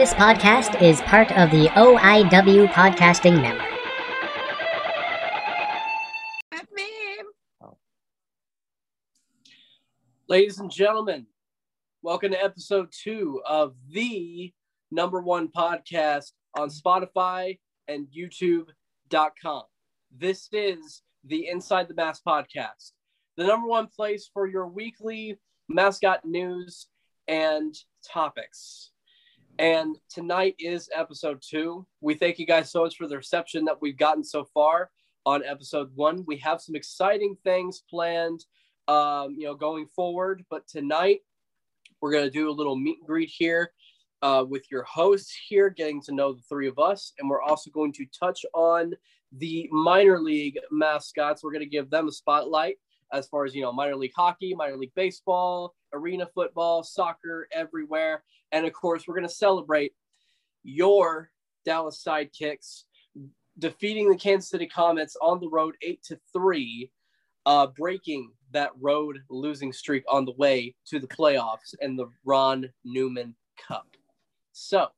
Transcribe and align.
This 0.00 0.14
podcast 0.14 0.80
is 0.80 1.02
part 1.02 1.30
of 1.32 1.50
the 1.50 1.66
OIW 1.76 2.68
Podcasting 2.68 3.42
Network. 3.42 3.68
Ladies 10.26 10.58
and 10.58 10.70
gentlemen, 10.70 11.26
welcome 12.00 12.30
to 12.30 12.42
episode 12.42 12.88
two 12.90 13.42
of 13.46 13.74
the 13.90 14.50
number 14.90 15.20
one 15.20 15.48
podcast 15.48 16.32
on 16.56 16.70
Spotify 16.70 17.58
and 17.86 18.06
YouTube.com. 18.06 19.64
This 20.16 20.48
is 20.50 21.02
the 21.26 21.46
Inside 21.46 21.88
the 21.88 21.94
Mask 21.94 22.22
podcast, 22.26 22.92
the 23.36 23.44
number 23.44 23.68
one 23.68 23.86
place 23.86 24.30
for 24.32 24.46
your 24.46 24.66
weekly 24.66 25.38
mascot 25.68 26.24
news 26.24 26.86
and 27.28 27.74
topics. 28.10 28.89
And 29.60 29.98
tonight 30.08 30.54
is 30.58 30.88
episode 30.94 31.42
two. 31.46 31.86
We 32.00 32.14
thank 32.14 32.38
you 32.38 32.46
guys 32.46 32.72
so 32.72 32.80
much 32.80 32.96
for 32.96 33.06
the 33.06 33.18
reception 33.18 33.66
that 33.66 33.76
we've 33.82 33.98
gotten 33.98 34.24
so 34.24 34.46
far 34.54 34.90
on 35.26 35.44
episode 35.44 35.90
one. 35.94 36.24
We 36.26 36.38
have 36.38 36.62
some 36.62 36.74
exciting 36.74 37.36
things 37.44 37.82
planned, 37.90 38.42
um, 38.88 39.34
you 39.36 39.44
know, 39.44 39.54
going 39.54 39.86
forward. 39.94 40.46
But 40.48 40.66
tonight 40.66 41.18
we're 42.00 42.10
going 42.10 42.24
to 42.24 42.30
do 42.30 42.48
a 42.48 42.50
little 42.50 42.74
meet 42.74 43.00
and 43.00 43.06
greet 43.06 43.28
here 43.28 43.72
uh, 44.22 44.46
with 44.48 44.64
your 44.70 44.84
hosts 44.84 45.38
here, 45.46 45.68
getting 45.68 46.00
to 46.04 46.14
know 46.14 46.32
the 46.32 46.42
three 46.48 46.66
of 46.66 46.78
us. 46.78 47.12
And 47.18 47.28
we're 47.28 47.42
also 47.42 47.70
going 47.70 47.92
to 47.92 48.06
touch 48.18 48.46
on 48.54 48.94
the 49.30 49.68
minor 49.70 50.18
league 50.20 50.58
mascots. 50.70 51.44
We're 51.44 51.52
going 51.52 51.60
to 51.60 51.68
give 51.68 51.90
them 51.90 52.08
a 52.08 52.12
spotlight 52.12 52.78
as 53.12 53.28
far 53.28 53.44
as, 53.44 53.54
you 53.54 53.62
know, 53.62 53.72
minor 53.72 53.96
league 53.96 54.12
hockey, 54.16 54.54
minor 54.54 54.76
league 54.76 54.94
baseball, 54.94 55.74
arena 55.92 56.26
football, 56.34 56.82
soccer, 56.82 57.48
everywhere. 57.52 58.22
And 58.52 58.66
of 58.66 58.72
course, 58.72 59.06
we're 59.06 59.14
going 59.14 59.28
to 59.28 59.34
celebrate 59.34 59.92
your 60.62 61.30
Dallas 61.64 62.02
Sidekicks 62.06 62.84
defeating 63.58 64.08
the 64.08 64.16
Kansas 64.16 64.50
City 64.50 64.66
Comets 64.66 65.16
on 65.20 65.40
the 65.40 65.48
road 65.48 65.76
8 65.82 66.02
to 66.04 66.20
3, 66.32 66.90
uh, 67.46 67.66
breaking 67.68 68.32
that 68.52 68.70
road 68.80 69.18
losing 69.28 69.72
streak 69.72 70.04
on 70.08 70.24
the 70.24 70.32
way 70.32 70.74
to 70.86 70.98
the 70.98 71.06
playoffs 71.06 71.74
and 71.80 71.98
the 71.98 72.06
Ron 72.24 72.70
Newman 72.84 73.34
Cup. 73.68 73.86
So, 74.52 74.88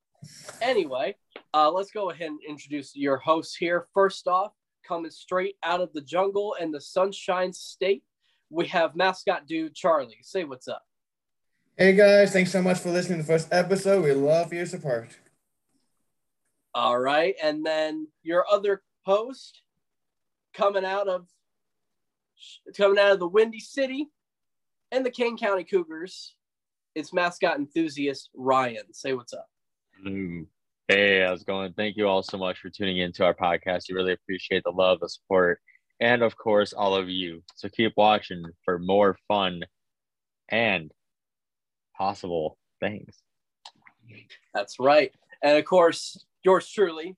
anyway, 0.61 1.17
uh, 1.53 1.71
let's 1.71 1.91
go 1.91 2.11
ahead 2.11 2.29
and 2.29 2.41
introduce 2.49 2.97
your 2.97 3.19
hosts 3.19 3.57
here. 3.57 3.89
First 3.93 4.27
off, 4.27 4.53
coming 4.87 5.11
straight 5.11 5.57
out 5.63 5.81
of 5.81 5.93
the 5.93 6.01
jungle 6.01 6.57
and 6.61 6.73
the 6.73 6.81
Sunshine 6.81 7.53
State, 7.53 8.05
we 8.51 8.67
have 8.69 8.97
mascot 8.97 9.47
dude 9.47 9.75
Charlie. 9.75 10.19
Say 10.23 10.45
what's 10.45 10.69
up. 10.69 10.83
Hey 11.77 11.95
guys, 11.95 12.33
thanks 12.33 12.53
so 12.53 12.61
much 12.61 12.79
for 12.79 12.91
listening 12.91 13.21
to 13.21 13.27
the 13.27 13.33
first 13.33 13.49
episode. 13.51 14.05
We 14.05 14.13
love 14.13 14.53
your 14.53 14.67
support. 14.67 15.09
All 16.75 16.99
right, 16.99 17.35
and 17.43 17.65
then 17.65 18.09
your 18.23 18.45
other 18.51 18.83
host 19.05 19.63
coming 20.55 20.85
out 20.85 21.09
of 21.09 21.27
coming 22.77 22.99
out 22.99 23.13
of 23.13 23.19
the 23.19 23.29
Windy 23.29 23.61
City 23.61 24.09
and 24.91 25.05
the 25.05 25.11
Kane 25.11 25.37
County 25.37 25.65
Cougars. 25.65 26.35
It's 26.95 27.13
mascot 27.13 27.57
enthusiast 27.57 28.29
Ryan. 28.35 28.93
Say 28.93 29.15
what's 29.15 29.33
up. 29.33 29.49
Hello. 30.03 30.45
Hey, 30.89 31.21
how's 31.21 31.43
it 31.43 31.47
going? 31.47 31.73
Thank 31.75 31.97
you 31.97 32.09
all 32.09 32.25
so 32.25 32.37
much 32.37 32.59
for 32.59 32.69
tuning 32.69 32.99
into 32.99 33.25
our 33.25 33.35
podcast. 33.35 33.85
We 33.89 33.95
really 33.95 34.15
appreciate 34.15 34.65
the 34.65 34.73
love, 34.73 34.99
the 34.99 35.09
support, 35.09 35.61
and 36.01 36.23
of 36.23 36.37
course, 36.37 36.73
all 36.73 36.97
of 36.97 37.09
you. 37.09 37.45
So 37.55 37.69
keep 37.69 37.93
watching 37.97 38.43
for 38.65 38.81
more 38.81 39.17
fun 39.29 39.63
and 40.49 40.91
possible 41.97 42.59
things. 42.81 43.23
That's 44.55 44.81
right. 44.81 45.13
And 45.41 45.57
of 45.57 45.65
course, 45.65 46.25
yours 46.43 46.69
truly, 46.69 47.17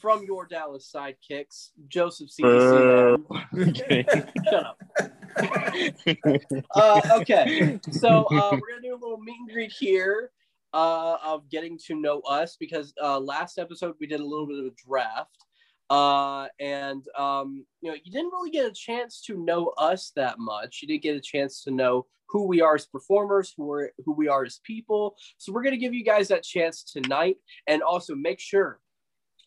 from 0.00 0.24
your 0.24 0.46
Dallas 0.46 0.90
sidekicks, 0.90 1.72
Joseph 1.88 2.30
CDC. 2.30 3.22
Shut 4.48 4.64
up. 4.64 4.78
uh, 6.74 7.00
okay, 7.20 7.78
so 7.90 8.24
uh, 8.24 8.52
we're 8.52 8.70
gonna 8.70 8.82
do 8.82 8.94
a 8.94 9.00
little 9.00 9.18
meet 9.18 9.36
and 9.38 9.50
greet 9.50 9.72
here 9.78 10.30
uh, 10.76 11.16
of 11.24 11.48
getting 11.48 11.78
to 11.78 11.94
know 11.94 12.20
us 12.28 12.58
because 12.60 12.92
uh, 13.02 13.18
last 13.18 13.58
episode 13.58 13.94
we 13.98 14.06
did 14.06 14.20
a 14.20 14.26
little 14.26 14.46
bit 14.46 14.58
of 14.58 14.66
a 14.66 14.74
draft, 14.86 15.46
uh, 15.88 16.48
and 16.60 17.02
um, 17.16 17.64
you 17.80 17.90
know 17.90 17.96
you 18.04 18.12
didn't 18.12 18.30
really 18.30 18.50
get 18.50 18.66
a 18.66 18.74
chance 18.74 19.22
to 19.22 19.42
know 19.42 19.72
us 19.78 20.12
that 20.16 20.38
much. 20.38 20.80
You 20.82 20.88
didn't 20.88 21.02
get 21.02 21.16
a 21.16 21.20
chance 21.20 21.64
to 21.64 21.70
know 21.70 22.04
who 22.28 22.46
we 22.46 22.60
are 22.60 22.74
as 22.74 22.84
performers, 22.84 23.54
who 23.56 23.72
are 23.72 23.90
who 24.04 24.12
we 24.12 24.28
are 24.28 24.44
as 24.44 24.60
people. 24.64 25.16
So 25.38 25.50
we're 25.50 25.62
gonna 25.62 25.78
give 25.78 25.94
you 25.94 26.04
guys 26.04 26.28
that 26.28 26.42
chance 26.42 26.84
tonight, 26.84 27.38
and 27.66 27.80
also 27.80 28.14
make 28.14 28.38
sure 28.38 28.78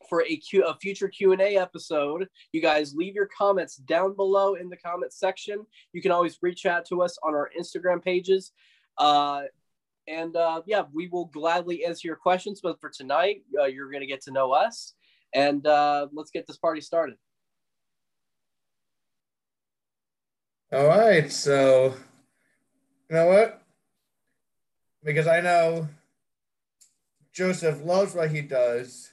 for 0.09 0.23
a, 0.23 0.37
Q, 0.37 0.65
a 0.65 0.75
future 0.75 1.09
q&a 1.09 1.57
episode 1.57 2.25
you 2.53 2.61
guys 2.61 2.95
leave 2.95 3.13
your 3.13 3.27
comments 3.37 3.75
down 3.75 4.15
below 4.15 4.55
in 4.55 4.69
the 4.69 4.77
comment 4.77 5.11
section 5.11 5.65
you 5.91 6.01
can 6.01 6.09
always 6.09 6.39
reach 6.41 6.65
out 6.65 6.85
to 6.85 7.01
us 7.01 7.17
on 7.21 7.35
our 7.35 7.51
instagram 7.59 8.01
pages 8.01 8.53
uh, 8.97 9.43
and 10.09 10.35
uh, 10.35 10.61
yeah 10.65 10.83
we 10.93 11.07
will 11.07 11.25
gladly 11.25 11.85
answer 11.85 12.07
your 12.07 12.17
questions 12.17 12.59
but 12.61 12.79
for 12.81 12.89
tonight 12.89 13.43
uh, 13.59 13.65
you're 13.65 13.91
going 13.91 14.01
to 14.01 14.07
get 14.07 14.21
to 14.21 14.31
know 14.31 14.51
us 14.51 14.95
and 15.33 15.67
uh, 15.67 16.07
let's 16.11 16.31
get 16.31 16.47
this 16.47 16.57
party 16.57 16.81
started 16.81 17.15
All 20.71 20.85
right, 20.85 21.31
so 21.31 21.95
you 23.09 23.15
know 23.15 23.25
what? 23.25 23.63
Because 25.03 25.25
I 25.25 25.41
know 25.41 25.87
Joseph 27.33 27.83
loves 27.83 28.13
what 28.13 28.29
he 28.29 28.41
does. 28.41 29.11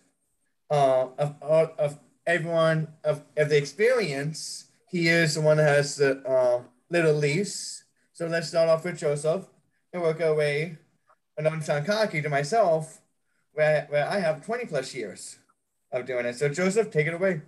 Uh, 0.70 1.06
of, 1.16 1.34
of, 1.40 1.98
everyone 2.26 2.88
of, 3.04 3.22
of 3.38 3.48
the 3.48 3.56
experience, 3.56 4.66
he 4.90 5.08
is 5.08 5.36
the 5.36 5.40
one 5.40 5.56
that 5.56 5.74
has 5.76 5.96
the 5.96 6.18
uh, 6.28 6.60
little 6.90 7.14
least. 7.14 7.84
So 8.12 8.26
let's 8.26 8.48
start 8.48 8.68
off 8.68 8.84
with 8.84 8.98
Joseph 8.98 9.46
and 9.94 10.02
work 10.02 10.20
our 10.20 10.34
way 10.34 10.76
Sankaki 11.38 11.60
to 11.60 11.64
sound 11.64 11.86
cocky 11.86 12.22
to 12.22 12.28
myself, 12.28 13.00
where, 13.52 13.86
where 13.88 14.08
I 14.08 14.20
have 14.20 14.44
20 14.44 14.66
plus 14.66 14.94
years 14.94 15.38
of 15.92 16.06
doing 16.06 16.26
it. 16.26 16.36
So 16.36 16.48
Joseph, 16.48 16.90
take 16.90 17.06
it 17.06 17.14
away. 17.14 17.42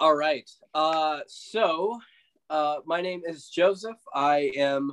all 0.00 0.16
right 0.16 0.50
uh, 0.72 1.20
so 1.26 2.00
uh, 2.48 2.76
my 2.86 3.02
name 3.02 3.20
is 3.26 3.50
joseph 3.50 3.98
i 4.14 4.50
am 4.56 4.92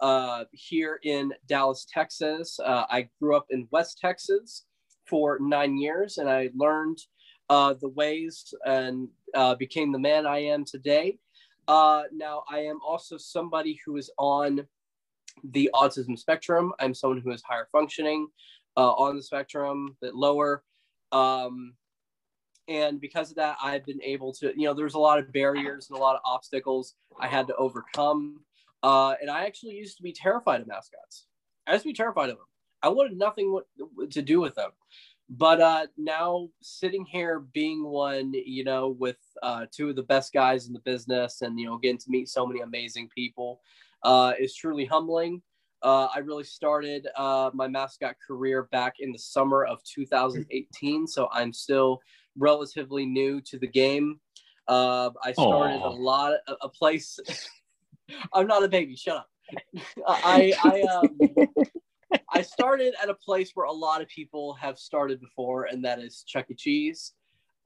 uh, 0.00 0.44
here 0.52 1.00
in 1.04 1.32
dallas 1.48 1.86
texas 1.90 2.60
uh, 2.60 2.84
i 2.90 3.08
grew 3.18 3.34
up 3.34 3.46
in 3.48 3.66
west 3.70 3.98
texas 3.98 4.66
for 5.06 5.38
nine 5.40 5.78
years 5.78 6.18
and 6.18 6.28
i 6.28 6.50
learned 6.54 6.98
uh, 7.48 7.72
the 7.80 7.88
ways 7.88 8.52
and 8.66 9.08
uh, 9.34 9.54
became 9.54 9.90
the 9.90 9.98
man 9.98 10.26
i 10.26 10.38
am 10.38 10.66
today 10.66 11.18
now 11.66 12.44
i 12.50 12.58
am 12.58 12.78
also 12.86 13.16
somebody 13.16 13.80
who 13.86 13.96
is 13.96 14.10
on 14.18 14.60
the 15.44 15.70
autism 15.74 16.18
spectrum. 16.18 16.72
I'm 16.78 16.94
someone 16.94 17.20
who 17.20 17.30
is 17.30 17.42
higher 17.42 17.68
functioning 17.72 18.28
uh, 18.76 18.92
on 18.92 19.16
the 19.16 19.22
spectrum 19.22 19.96
a 20.02 20.06
bit 20.06 20.14
lower. 20.14 20.62
Um, 21.12 21.74
and 22.68 23.00
because 23.00 23.30
of 23.30 23.36
that 23.36 23.56
i've 23.62 23.84
been 23.84 24.02
able 24.02 24.32
to 24.32 24.52
you 24.56 24.66
know 24.66 24.74
there's 24.74 24.94
a 24.94 24.98
lot 24.98 25.18
of 25.18 25.32
barriers 25.32 25.88
and 25.90 25.98
a 25.98 26.00
lot 26.00 26.14
of 26.14 26.22
obstacles 26.24 26.94
i 27.18 27.26
had 27.26 27.46
to 27.46 27.56
overcome. 27.56 28.40
Uh, 28.82 29.14
and 29.20 29.30
i 29.30 29.44
actually 29.44 29.72
used 29.72 29.96
to 29.96 30.02
be 30.02 30.12
terrified 30.12 30.60
of 30.60 30.66
mascots. 30.66 31.26
I 31.66 31.72
used 31.72 31.84
to 31.84 31.90
be 31.90 31.94
terrified 31.94 32.30
of 32.30 32.36
them. 32.36 32.46
I 32.82 32.88
wanted 32.88 33.16
nothing 33.16 33.60
to 34.10 34.22
do 34.22 34.40
with 34.40 34.56
them. 34.56 34.70
But 35.30 35.60
uh, 35.60 35.86
now 35.96 36.48
sitting 36.60 37.04
here 37.04 37.40
being 37.40 37.84
one 37.84 38.32
you 38.34 38.64
know 38.64 38.88
with 38.88 39.18
uh, 39.42 39.66
two 39.70 39.90
of 39.90 39.96
the 39.96 40.02
best 40.02 40.32
guys 40.32 40.66
in 40.66 40.72
the 40.72 40.80
business 40.80 41.42
and 41.42 41.58
you 41.58 41.66
know 41.66 41.78
getting 41.78 41.98
to 41.98 42.10
meet 42.10 42.28
so 42.28 42.46
many 42.46 42.60
amazing 42.60 43.08
people 43.14 43.60
uh, 44.04 44.32
is 44.38 44.54
truly 44.54 44.84
humbling 44.84 45.42
uh, 45.82 46.08
I 46.14 46.18
really 46.20 46.44
started 46.44 47.08
uh, 47.16 47.50
my 47.52 47.66
mascot 47.66 48.14
career 48.24 48.68
back 48.70 48.96
in 49.00 49.12
the 49.12 49.18
summer 49.18 49.64
of 49.64 49.82
2018, 49.82 51.06
so 51.06 51.28
I'm 51.32 51.52
still 51.52 52.00
relatively 52.38 53.04
new 53.04 53.40
to 53.42 53.58
the 53.58 53.66
game. 53.66 54.20
Uh, 54.68 55.10
I 55.24 55.32
started 55.32 55.80
Aw. 55.80 55.88
a 55.88 55.90
lot 55.90 56.34
of 56.46 56.56
a 56.62 56.68
place. 56.68 57.18
I'm 58.32 58.46
not 58.46 58.62
a 58.62 58.68
baby. 58.68 58.94
Shut 58.94 59.16
up. 59.16 59.28
I 60.06 60.52
I 60.62 60.82
um, 60.82 61.18
I 62.32 62.42
started 62.42 62.94
at 63.02 63.08
a 63.08 63.14
place 63.14 63.50
where 63.54 63.66
a 63.66 63.72
lot 63.72 64.02
of 64.02 64.08
people 64.08 64.54
have 64.54 64.78
started 64.78 65.20
before, 65.20 65.64
and 65.64 65.84
that 65.84 65.98
is 65.98 66.22
Chuck 66.26 66.46
E. 66.48 66.54
Cheese, 66.54 67.12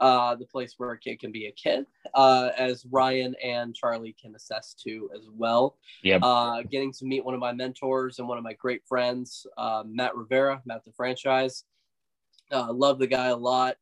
uh, 0.00 0.34
the 0.34 0.46
place 0.46 0.74
where 0.76 0.92
a 0.92 0.98
kid 0.98 1.18
can 1.20 1.32
be 1.32 1.46
a 1.46 1.52
kid, 1.52 1.86
uh, 2.14 2.50
as 2.56 2.84
Ryan 2.90 3.34
and 3.42 3.74
Charlie 3.74 4.14
can 4.20 4.34
attest 4.34 4.80
to 4.84 5.10
as 5.14 5.28
well 5.32 5.78
Yeah. 6.02 6.18
uh, 6.18 6.62
getting 6.62 6.92
to 6.92 7.04
meet 7.04 7.24
one 7.24 7.34
of 7.34 7.40
my 7.40 7.52
mentors 7.52 8.18
and 8.18 8.28
one 8.28 8.38
of 8.38 8.44
my 8.44 8.52
great 8.54 8.84
friends, 8.86 9.46
uh, 9.56 9.84
Matt 9.86 10.16
Rivera, 10.16 10.62
Matt 10.64 10.84
the 10.84 10.92
franchise. 10.92 11.64
Uh, 12.52 12.72
love 12.72 12.98
the 12.98 13.06
guy 13.06 13.26
a 13.26 13.36
lot. 13.36 13.76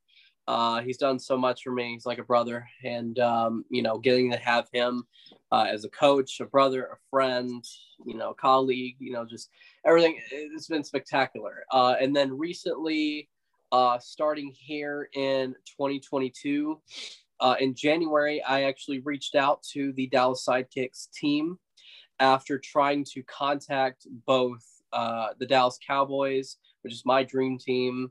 Uh, 0.46 0.82
he's 0.82 0.99
done 0.99 1.19
so 1.19 1.37
much 1.38 1.62
for 1.62 1.72
me. 1.72 1.94
He's 1.94 2.05
like 2.06 2.19
a 2.19 2.22
brother, 2.25 2.69
and 2.82 3.19
um, 3.19 3.64
you 3.70 3.82
know, 3.82 3.99
getting 3.99 4.31
to 4.31 4.37
have 4.37 4.69
him 4.72 5.06
uh, 5.50 5.67
as 5.70 5.84
a 5.84 5.88
coach, 5.88 6.40
a 6.40 6.44
brother, 6.44 6.84
a 6.84 6.96
friend, 7.10 7.64
you 8.05 8.14
know, 8.14 8.34
colleague, 8.34 8.96
you 8.99 9.12
know, 9.12 9.25
just 9.25 9.49
everything. 9.87 10.20
It's 10.31 10.69
been 10.69 10.84
spectacular. 10.84 11.64
Uh, 11.70 11.94
and 11.99 12.14
then 12.14 12.37
recently, 12.37 13.28
uh, 13.72 13.99
starting 13.99 14.52
here 14.55 15.08
in 15.14 15.55
2022, 15.66 16.81
uh, 17.40 17.56
in 17.61 17.75
January, 17.75 18.43
I 18.43 18.64
actually 18.64 19.00
reached 19.00 19.34
out 19.34 19.62
to 19.72 19.93
the 19.93 20.06
Dallas 20.06 20.44
Sidekicks 20.49 21.11
team 21.12 21.58
after 22.20 22.58
trying 22.58 23.05
to 23.12 23.22
contact 23.25 24.06
both 24.26 24.64
uh, 24.93 25.28
the 25.38 25.46
Dallas 25.46 25.78
Cowboys, 25.84 26.56
which 26.82 26.93
is 26.93 27.02
my 27.05 27.25
dream 27.25 27.58
team, 27.58 28.11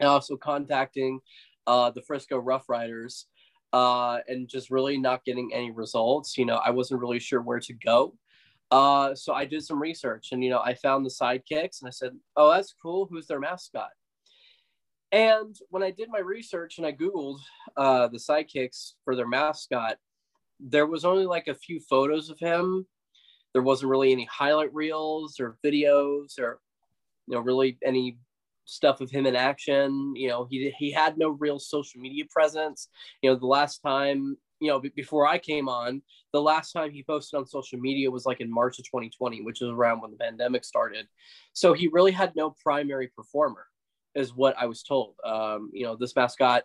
and 0.00 0.08
also 0.08 0.36
contacting 0.36 1.20
uh, 1.66 1.90
the 1.90 2.02
Frisco 2.02 2.38
Rough 2.38 2.68
Riders, 2.68 3.26
uh, 3.72 4.18
and 4.26 4.48
just 4.48 4.70
really 4.70 4.98
not 4.98 5.24
getting 5.24 5.50
any 5.54 5.70
results. 5.70 6.36
You 6.36 6.46
know, 6.46 6.56
I 6.56 6.70
wasn't 6.70 7.00
really 7.00 7.20
sure 7.20 7.40
where 7.40 7.60
to 7.60 7.72
go. 7.74 8.14
Uh, 8.70 9.14
so 9.14 9.32
I 9.32 9.44
did 9.44 9.64
some 9.64 9.80
research, 9.80 10.28
and 10.32 10.42
you 10.42 10.50
know, 10.50 10.60
I 10.60 10.74
found 10.74 11.04
the 11.04 11.10
Sidekicks, 11.10 11.80
and 11.80 11.88
I 11.88 11.90
said, 11.90 12.12
"Oh, 12.36 12.50
that's 12.50 12.74
cool. 12.82 13.06
Who's 13.10 13.26
their 13.26 13.40
mascot?" 13.40 13.90
And 15.12 15.56
when 15.70 15.82
I 15.82 15.90
did 15.90 16.08
my 16.08 16.20
research 16.20 16.78
and 16.78 16.86
I 16.86 16.92
Googled 16.92 17.40
uh, 17.76 18.08
the 18.08 18.18
sidekicks 18.18 18.92
for 19.04 19.16
their 19.16 19.26
mascot, 19.26 19.96
there 20.60 20.86
was 20.86 21.04
only 21.04 21.26
like 21.26 21.48
a 21.48 21.54
few 21.54 21.80
photos 21.80 22.30
of 22.30 22.38
him. 22.38 22.86
There 23.52 23.62
wasn't 23.62 23.90
really 23.90 24.12
any 24.12 24.26
highlight 24.26 24.72
reels 24.72 25.40
or 25.40 25.58
videos 25.64 26.38
or, 26.38 26.60
you 27.26 27.34
know, 27.34 27.40
really 27.40 27.76
any 27.84 28.18
stuff 28.66 29.00
of 29.00 29.10
him 29.10 29.26
in 29.26 29.34
action. 29.34 30.14
You 30.14 30.28
know, 30.28 30.46
he, 30.48 30.72
he 30.78 30.92
had 30.92 31.18
no 31.18 31.30
real 31.30 31.58
social 31.58 32.00
media 32.00 32.24
presence. 32.30 32.88
You 33.20 33.30
know, 33.30 33.36
the 33.36 33.46
last 33.46 33.78
time, 33.78 34.36
you 34.60 34.68
know, 34.68 34.78
b- 34.78 34.92
before 34.94 35.26
I 35.26 35.38
came 35.38 35.68
on, 35.68 36.02
the 36.32 36.42
last 36.42 36.70
time 36.70 36.92
he 36.92 37.02
posted 37.02 37.36
on 37.38 37.46
social 37.46 37.80
media 37.80 38.10
was 38.12 38.26
like 38.26 38.40
in 38.40 38.52
March 38.52 38.78
of 38.78 38.84
2020, 38.84 39.42
which 39.42 39.60
is 39.60 39.70
around 39.70 40.02
when 40.02 40.12
the 40.12 40.16
pandemic 40.18 40.64
started. 40.64 41.08
So 41.52 41.72
he 41.72 41.88
really 41.88 42.12
had 42.12 42.36
no 42.36 42.54
primary 42.62 43.08
performer 43.08 43.66
is 44.14 44.34
what 44.34 44.56
I 44.58 44.66
was 44.66 44.82
told. 44.82 45.14
Um, 45.24 45.70
you 45.72 45.84
know, 45.84 45.96
this 45.96 46.16
mascot, 46.16 46.64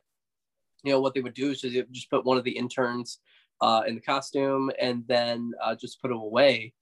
you 0.83 0.91
know, 0.91 1.01
what 1.01 1.13
they 1.13 1.21
would 1.21 1.33
do 1.33 1.51
is 1.51 1.61
just, 1.61 1.91
just 1.91 2.09
put 2.09 2.25
one 2.25 2.37
of 2.37 2.43
the 2.43 2.57
interns 2.57 3.19
uh, 3.61 3.83
in 3.87 3.95
the 3.95 4.01
costume 4.01 4.71
and 4.79 5.03
then 5.07 5.51
uh, 5.63 5.75
just 5.75 6.01
put 6.01 6.11
him 6.11 6.17
away, 6.17 6.73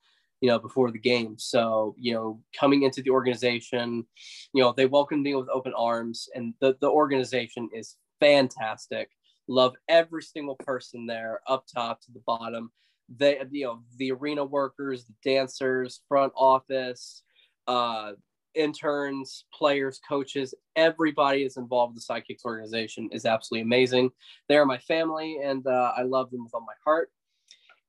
you 0.41 0.49
know, 0.49 0.59
before 0.59 0.91
the 0.91 0.99
game. 0.99 1.35
So, 1.37 1.95
you 1.97 2.13
know, 2.13 2.41
coming 2.57 2.83
into 2.83 3.01
the 3.01 3.11
organization, 3.11 4.05
you 4.53 4.63
know, 4.63 4.73
they 4.75 4.85
welcomed 4.85 5.23
me 5.23 5.35
with 5.35 5.49
open 5.49 5.73
arms 5.77 6.27
and 6.35 6.53
the, 6.59 6.75
the 6.81 6.89
organization 6.89 7.69
is 7.73 7.95
fantastic. 8.19 9.09
Love 9.47 9.75
every 9.89 10.23
single 10.23 10.55
person 10.55 11.05
there, 11.05 11.41
up 11.47 11.65
top 11.73 12.01
to 12.01 12.11
the 12.11 12.21
bottom. 12.25 12.71
They, 13.13 13.39
you 13.51 13.65
know, 13.65 13.83
the 13.97 14.11
arena 14.13 14.45
workers, 14.45 15.05
the 15.05 15.13
dancers, 15.29 16.01
front 16.07 16.33
office, 16.35 17.23
uh, 17.67 18.13
interns, 18.55 19.45
players, 19.53 19.99
coaches, 20.07 20.53
everybody 20.75 21.43
is 21.43 21.57
involved 21.57 21.91
in 21.91 21.95
the 21.95 22.01
Sidekicks 22.01 22.45
organization 22.45 23.09
is 23.11 23.25
absolutely 23.25 23.63
amazing. 23.63 24.11
They 24.49 24.57
are 24.57 24.65
my 24.65 24.77
family, 24.77 25.39
and 25.43 25.65
uh, 25.67 25.93
I 25.95 26.03
love 26.03 26.31
them 26.31 26.43
with 26.43 26.53
all 26.53 26.61
my 26.61 26.73
heart. 26.83 27.11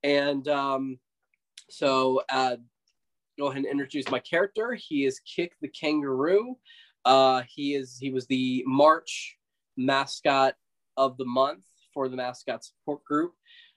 And 0.02 0.46
um, 0.48 0.98
so, 1.70 2.22
uh, 2.28 2.56
go 3.38 3.46
ahead 3.46 3.58
and 3.58 3.66
introduce 3.66 4.08
my 4.10 4.20
character. 4.20 4.74
He 4.74 5.04
is 5.04 5.20
Kick 5.20 5.52
the 5.60 5.68
Kangaroo. 5.68 6.56
Uh, 7.04 7.42
he 7.48 7.74
is 7.74 7.98
he 7.98 8.10
was 8.10 8.26
the 8.26 8.62
March 8.66 9.36
mascot 9.76 10.54
of 10.96 11.16
the 11.16 11.24
month 11.24 11.64
for 11.92 12.08
the 12.08 12.16
mascot 12.16 12.64
support 12.64 13.04
group. 13.04 13.32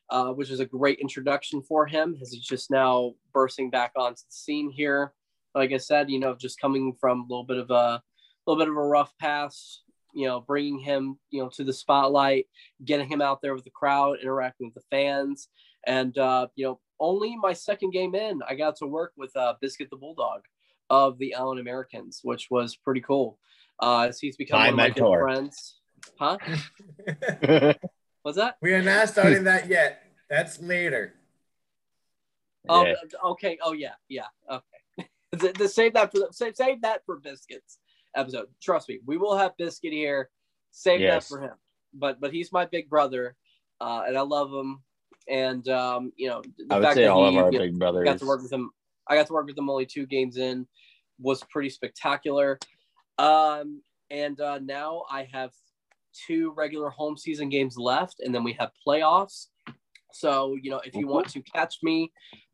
Uh, 0.10 0.32
which 0.32 0.50
is 0.50 0.62
a 0.62 0.66
great 0.66 1.00
introduction 1.00 1.62
for 1.62 1.86
him 1.86 2.18
as 2.22 2.32
he's 2.32 2.42
just 2.46 2.72
now 2.72 3.14
bursting 3.34 3.70
back 3.70 3.92
onto 3.98 4.16
the 4.16 4.24
scene 4.30 4.70
here 4.70 5.12
like 5.58 5.74
I 5.74 5.78
said, 5.78 6.10
you 6.10 6.20
know, 6.20 6.36
just 6.36 6.60
coming 6.60 6.94
from 7.00 7.22
a 7.22 7.24
little 7.24 7.44
bit 7.44 7.58
of 7.58 7.72
a 7.72 8.02
little 8.46 8.60
bit 8.60 8.70
of 8.70 8.78
a 8.78 8.82
rough 8.82 9.14
pass, 9.20 9.82
you 10.14 10.28
know, 10.28 10.40
bringing 10.40 10.80
him, 10.80 11.18
you 11.30 11.42
know, 11.42 11.50
to 11.56 11.64
the 11.64 11.74
spotlight, 11.74 12.48
getting 12.86 13.08
him 13.08 13.22
out 13.22 13.42
there 13.42 13.54
with 13.54 13.64
the 13.64 13.70
crowd, 13.70 14.18
interacting 14.22 14.68
with 14.68 14.76
the 14.76 14.88
fans, 14.90 15.50
and 15.86 16.18
uh, 16.18 16.48
you 16.56 16.66
know, 16.66 16.80
only 17.00 17.36
my 17.36 17.54
second 17.54 17.92
game 17.92 18.16
in, 18.16 18.42
I 18.48 18.56
got 18.56 18.76
to 18.78 18.88
work 18.88 19.14
with 19.18 19.36
uh, 19.36 19.56
Biscuit 19.62 19.90
the 19.90 19.98
Bulldog 19.98 20.42
of 20.90 21.18
the 21.18 21.34
Allen 21.34 21.60
Americans, 21.60 22.22
which 22.24 22.48
was 22.50 22.76
pretty 22.76 23.02
cool. 23.02 23.38
Uh, 23.80 24.12
so 24.12 24.18
he's 24.22 24.38
become 24.38 24.60
My 24.60 24.72
one 24.72 24.74
of 24.74 24.78
my 24.78 24.90
good 24.90 25.20
friends. 25.20 25.80
Huh? 26.20 26.38
What's 28.24 28.38
that? 28.38 28.56
we 28.62 28.74
are 28.74 28.82
not 28.82 29.10
starting 29.10 29.44
that 29.46 29.68
yet. 29.68 30.04
That's 30.30 30.60
later. 30.60 31.14
Oh, 32.68 32.86
Yeah. 32.86 32.94
okay. 33.26 33.58
Oh, 33.62 33.74
yeah, 33.74 33.94
yeah. 34.10 34.26
Okay. 34.50 34.77
The, 35.32 35.54
the, 35.58 35.68
save 35.68 35.94
that 35.94 36.12
for 36.12 36.20
the, 36.20 36.28
save, 36.32 36.56
save 36.56 36.82
that 36.82 37.06
for 37.06 37.20
biscuits 37.20 37.80
episode. 38.16 38.48
Trust 38.62 38.90
me, 38.90 39.00
we 39.06 39.18
will 39.18 39.38
have 39.38 39.56
biscuit 39.58 39.94
here. 39.94 40.30
Save 40.72 41.02
Yes. 41.02 41.28
that 41.28 41.36
for 41.36 41.42
him. 41.42 41.54
But 41.94 42.20
but 42.20 42.32
he's 42.34 42.52
my 42.52 42.66
big 42.66 42.90
brother, 42.90 43.36
uh, 43.82 44.04
and 44.08 44.18
I 44.18 44.22
love 44.22 44.52
him. 44.52 44.84
And 45.28 45.68
um, 45.70 46.12
you 46.16 46.30
know, 46.30 46.42
the 46.58 46.66
I 46.70 46.80
would 46.80 46.84
fact 46.84 46.96
say 46.96 47.04
that 47.04 47.12
all 47.12 47.30
he 47.30 47.38
of 47.38 47.44
our 47.46 47.52
you 47.52 47.60
know, 47.60 47.66
big 47.66 47.80
brothers. 47.80 48.06
got 48.06 48.20
to 48.20 48.26
work 48.26 48.42
with 48.42 48.52
him. 48.52 48.72
I 49.08 49.16
got 49.16 49.28
to 49.28 49.34
work 49.34 49.48
with 49.48 49.58
him 49.58 49.70
only 49.70 49.86
two 49.86 50.06
games 50.06 50.38
in, 50.38 50.68
was 51.20 51.44
pretty 51.50 51.70
spectacular. 51.70 52.60
Um, 53.18 53.82
and 54.10 54.40
uh, 54.40 54.60
now 54.60 55.04
I 55.10 55.28
have 55.32 55.52
two 56.28 56.52
regular 56.56 56.90
home 56.90 57.18
season 57.18 57.50
games 57.50 57.78
left, 57.78 58.20
and 58.20 58.34
then 58.34 58.44
we 58.44 58.54
have 58.54 58.72
playoffs. 58.86 59.48
So 60.14 60.56
you 60.62 60.70
know, 60.70 60.82
if 60.86 60.96
you 60.96 61.08
want 61.08 61.30
to 61.30 61.42
catch 61.42 61.78
me, 61.84 62.12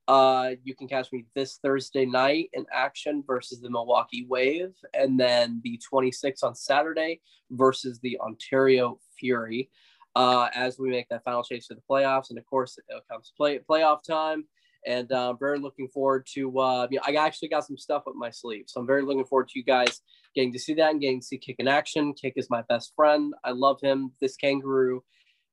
uh, 0.08 0.52
you 0.64 0.76
can 0.76 0.88
catch 0.88 1.12
me 1.12 1.26
this 1.36 1.60
Thursday 1.64 2.06
night 2.06 2.50
in 2.54 2.66
action 2.72 3.24
versus 3.26 3.62
the 3.62 3.70
Milwaukee 3.70 4.26
Wave, 4.28 4.74
and 4.94 5.20
then 5.20 5.62
the 5.64 5.80
26th 5.92 6.44
on 6.44 6.56
Saturday 6.56 7.22
versus 7.52 8.00
the 8.00 8.20
Ontario 8.20 9.00
Fury. 9.18 9.70
Uh, 10.16 10.48
as 10.54 10.78
we 10.78 10.90
make 10.90 11.10
that 11.10 11.24
final 11.24 11.44
chase 11.44 11.68
to 11.68 11.74
the 11.74 11.82
playoffs, 11.90 12.30
and 12.30 12.38
of 12.38 12.46
course, 12.46 12.78
it 12.78 12.86
comes 13.10 13.34
play 13.36 13.60
playoff 13.68 14.04
time 14.04 14.46
and 14.86 15.12
uh, 15.12 15.34
very 15.34 15.58
looking 15.58 15.88
forward 15.88 16.28
to. 16.34 16.60
Uh, 16.60 16.88
you 16.92 16.98
know, 16.98 17.04
I 17.08 17.26
actually 17.26 17.48
got 17.48 17.66
some 17.66 17.78
stuff 17.78 18.04
up 18.08 18.14
my 18.16 18.30
sleeve, 18.30 18.66
so 18.68 18.80
I'm 18.80 18.88
very 18.88 19.02
looking 19.02 19.26
forward 19.26 19.48
to 19.50 19.60
you 19.60 19.64
guys 19.64 20.02
getting 20.36 20.54
to 20.54 20.60
see 20.60 20.74
that 20.76 20.92
and 20.92 21.02
getting 21.02 21.22
to 21.22 21.26
see 21.26 21.38
Kick 21.38 21.56
in 21.60 21.68
action. 21.68 22.14
Kick 22.14 22.34
is 22.36 22.50
my 22.50 22.62
best 22.70 22.94
friend. 22.96 23.34
I 23.44 23.52
love 23.52 23.80
him. 23.82 24.12
This 24.22 24.36
kangaroo 24.36 25.04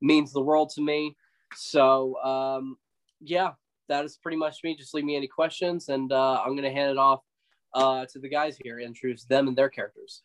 means 0.00 0.32
the 0.32 0.42
world 0.42 0.70
to 0.74 0.82
me. 0.82 1.16
So 1.54 2.16
um, 2.22 2.76
yeah, 3.20 3.52
that 3.90 4.04
is 4.04 4.16
pretty 4.22 4.38
much 4.38 4.60
me. 4.64 4.74
Just 4.74 4.94
leave 4.94 5.04
me 5.04 5.16
any 5.16 5.26
questions, 5.26 5.88
and 5.88 6.10
uh, 6.12 6.40
I'm 6.42 6.56
gonna 6.56 6.70
hand 6.70 6.92
it 6.92 6.96
off 6.96 7.20
uh, 7.74 8.06
to 8.06 8.18
the 8.18 8.28
guys 8.28 8.56
here, 8.62 8.78
introduce 8.78 9.24
them 9.24 9.48
and 9.48 9.56
their 9.56 9.68
characters. 9.68 10.22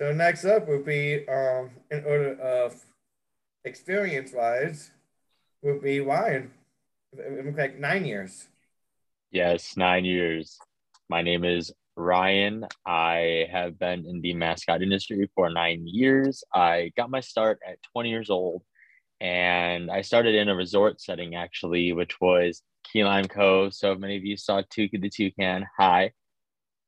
So 0.00 0.12
next 0.12 0.44
up 0.44 0.68
would 0.68 0.84
be, 0.84 1.26
um, 1.26 1.70
in 1.90 2.04
order 2.04 2.40
of 2.40 2.76
experience 3.64 4.32
wise, 4.32 4.92
would 5.62 5.82
be 5.82 5.98
Ryan. 6.00 6.52
It 7.12 7.44
would 7.44 7.56
be 7.56 7.62
like 7.62 7.80
nine 7.80 8.04
years. 8.04 8.46
Yes, 9.32 9.76
nine 9.76 10.04
years. 10.04 10.58
My 11.08 11.22
name 11.22 11.44
is 11.44 11.72
Ryan. 11.96 12.64
I 12.86 13.46
have 13.50 13.78
been 13.78 14.06
in 14.06 14.20
the 14.20 14.34
mascot 14.34 14.82
industry 14.82 15.28
for 15.34 15.50
nine 15.50 15.82
years. 15.84 16.44
I 16.54 16.92
got 16.96 17.10
my 17.10 17.20
start 17.20 17.58
at 17.66 17.78
20 17.92 18.08
years 18.08 18.30
old, 18.30 18.62
and 19.20 19.90
I 19.90 20.02
started 20.02 20.34
in 20.34 20.48
a 20.48 20.54
resort 20.54 21.00
setting 21.00 21.34
actually, 21.34 21.92
which 21.92 22.20
was 22.20 22.62
Key 22.84 23.04
Lime 23.04 23.26
Cove. 23.26 23.74
So 23.74 23.94
many 23.94 24.16
of 24.16 24.24
you 24.24 24.36
saw 24.36 24.62
Tukey 24.62 25.00
the 25.00 25.10
Toucan, 25.10 25.66
hi. 25.76 26.12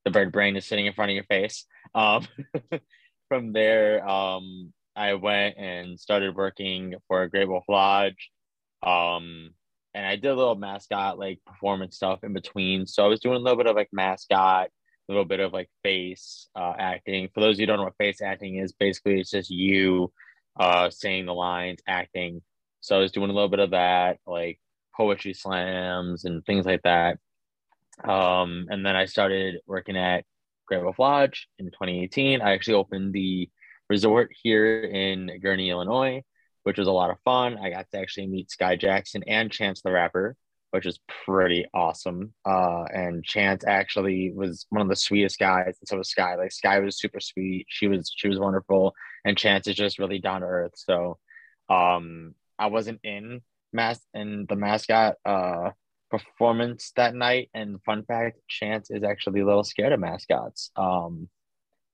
The 0.04 0.10
bird 0.10 0.32
brain 0.32 0.56
is 0.56 0.66
sitting 0.66 0.86
in 0.86 0.92
front 0.92 1.10
of 1.10 1.14
your 1.14 1.24
face. 1.24 1.66
Um, 1.94 2.26
from 3.28 3.52
there, 3.52 4.06
um, 4.08 4.72
I 4.96 5.14
went 5.14 5.56
and 5.58 5.98
started 5.98 6.34
working 6.34 6.94
for 7.06 7.28
Great 7.28 7.48
Wolf 7.48 7.64
Lodge. 7.68 8.30
Um, 8.82 9.50
and 9.94 10.06
I 10.06 10.16
did 10.16 10.30
a 10.30 10.34
little 10.34 10.54
mascot 10.54 11.18
like 11.18 11.40
performance 11.44 11.96
stuff 11.96 12.20
in 12.22 12.32
between. 12.32 12.86
So 12.86 13.04
I 13.04 13.08
was 13.08 13.20
doing 13.20 13.36
a 13.36 13.40
little 13.40 13.56
bit 13.56 13.66
of 13.66 13.76
like 13.76 13.88
mascot, 13.92 14.68
a 14.68 15.12
little 15.12 15.24
bit 15.24 15.40
of 15.40 15.52
like 15.52 15.68
face 15.82 16.48
uh, 16.54 16.74
acting. 16.78 17.28
For 17.34 17.40
those 17.40 17.56
of 17.56 17.60
you 17.60 17.64
who 17.64 17.66
don't 17.66 17.78
know 17.78 17.84
what 17.84 17.96
face 17.98 18.22
acting 18.22 18.56
is, 18.56 18.72
basically 18.72 19.20
it's 19.20 19.30
just 19.30 19.50
you 19.50 20.12
uh, 20.58 20.90
saying 20.90 21.26
the 21.26 21.34
lines, 21.34 21.80
acting. 21.86 22.42
So 22.80 22.96
I 22.96 23.00
was 23.00 23.12
doing 23.12 23.30
a 23.30 23.32
little 23.32 23.48
bit 23.48 23.60
of 23.60 23.70
that, 23.70 24.18
like 24.26 24.58
poetry 24.96 25.34
slams 25.34 26.24
and 26.24 26.44
things 26.44 26.66
like 26.66 26.82
that. 26.82 27.18
Um, 28.02 28.66
and 28.70 28.84
then 28.84 28.96
I 28.96 29.04
started 29.04 29.56
working 29.66 29.96
at 29.96 30.24
Great 30.66 30.82
Lodge 30.98 31.48
in 31.58 31.66
2018. 31.66 32.40
I 32.40 32.52
actually 32.52 32.74
opened 32.74 33.12
the 33.12 33.50
resort 33.88 34.30
here 34.42 34.82
in 34.82 35.30
Gurnee, 35.42 35.70
Illinois 35.70 36.22
which 36.62 36.78
was 36.78 36.88
a 36.88 36.92
lot 36.92 37.10
of 37.10 37.18
fun. 37.24 37.58
I 37.58 37.70
got 37.70 37.90
to 37.90 37.98
actually 37.98 38.26
meet 38.26 38.48
Skai 38.48 38.78
Jackson 38.78 39.22
and 39.26 39.50
Chance 39.50 39.82
the 39.82 39.90
Rapper, 39.90 40.36
which 40.70 40.86
is 40.86 40.98
pretty 41.24 41.66
awesome. 41.74 42.32
Uh, 42.44 42.84
and 42.92 43.24
Chance 43.24 43.64
actually 43.66 44.32
was 44.32 44.66
one 44.70 44.82
of 44.82 44.88
the 44.88 44.96
sweetest 44.96 45.38
guys, 45.38 45.76
and 45.80 45.88
so 45.88 45.98
was 45.98 46.12
Skai. 46.12 46.36
Like 46.36 46.50
Skai 46.50 46.84
was 46.84 46.98
super 46.98 47.20
sweet. 47.20 47.66
She 47.68 47.88
was 47.88 48.12
she 48.14 48.28
was 48.28 48.38
wonderful, 48.38 48.94
and 49.24 49.36
Chance 49.36 49.66
is 49.68 49.76
just 49.76 49.98
really 49.98 50.18
down 50.18 50.40
to 50.40 50.46
earth. 50.46 50.72
So, 50.76 51.18
um, 51.68 52.34
I 52.58 52.66
wasn't 52.66 53.00
in 53.04 53.42
mass 53.72 54.00
in 54.14 54.46
the 54.48 54.56
mascot 54.56 55.14
uh 55.24 55.70
performance 56.10 56.92
that 56.96 57.14
night. 57.14 57.50
And 57.54 57.82
fun 57.84 58.04
fact, 58.04 58.38
Chance 58.48 58.90
is 58.90 59.04
actually 59.04 59.40
a 59.40 59.46
little 59.46 59.64
scared 59.64 59.92
of 59.92 60.00
mascots. 60.00 60.70
Um, 60.76 61.28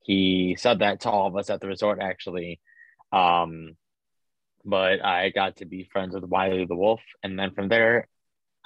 he 0.03 0.57
said 0.59 0.79
that 0.81 1.01
to 1.01 1.11
all 1.11 1.27
of 1.27 1.37
us 1.37 1.51
at 1.51 1.61
the 1.61 1.67
resort 1.67 1.99
actually. 2.01 2.61
Um, 3.13 3.77
but 4.65 5.05
I 5.05 5.31
got 5.31 5.57
to 5.57 5.65
be 5.65 5.89
friends 5.93 6.15
with 6.15 6.25
Wiley 6.25 6.65
the 6.67 6.75
Wolf, 6.75 7.01
and 7.23 7.39
then 7.39 7.53
from 7.53 7.69
there, 7.69 8.09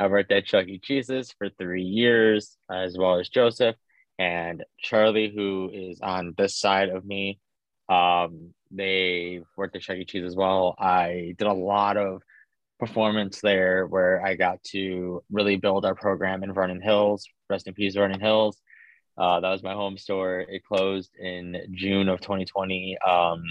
I 0.00 0.07
worked 0.07 0.33
at 0.33 0.47
Chuck 0.47 0.66
E. 0.66 0.80
Cheese's 0.83 1.30
for 1.37 1.50
three 1.50 1.83
years, 1.83 2.57
as 2.73 2.97
well 2.97 3.21
as 3.21 3.28
Joseph 3.28 3.76
and 4.19 4.64
Charlie, 4.78 5.30
who 5.35 5.71
is 5.71 6.00
on 6.00 6.33
this 6.38 6.59
side 6.59 6.88
of 6.88 7.04
me. 7.04 7.38
Um, 7.90 8.54
they 8.71 9.42
worked 9.59 9.76
at 9.76 9.83
Chuck 9.83 9.99
E. 9.99 10.07
Cheese 10.07 10.25
as 10.25 10.35
well. 10.35 10.75
I 10.78 11.35
did 11.37 11.47
a 11.47 11.52
lot 11.52 11.99
of 11.99 12.23
performance 12.78 13.42
there 13.42 13.87
where 13.87 14.25
I 14.25 14.37
got 14.37 14.62
to 14.69 15.23
really 15.30 15.57
build 15.57 15.85
our 15.85 15.95
program 15.95 16.45
in 16.45 16.54
Vernon 16.54 16.80
Hills. 16.80 17.28
Rest 17.50 17.66
in 17.66 17.75
peace, 17.75 17.95
Vernon 17.95 18.21
Hills. 18.21 18.57
Uh, 19.19 19.40
that 19.40 19.50
was 19.50 19.62
my 19.62 19.75
home 19.75 19.99
store. 19.99 20.40
It 20.40 20.64
closed 20.64 21.11
in 21.21 21.59
June 21.73 22.09
of 22.09 22.23
2020 22.23 22.97
um, 23.07 23.42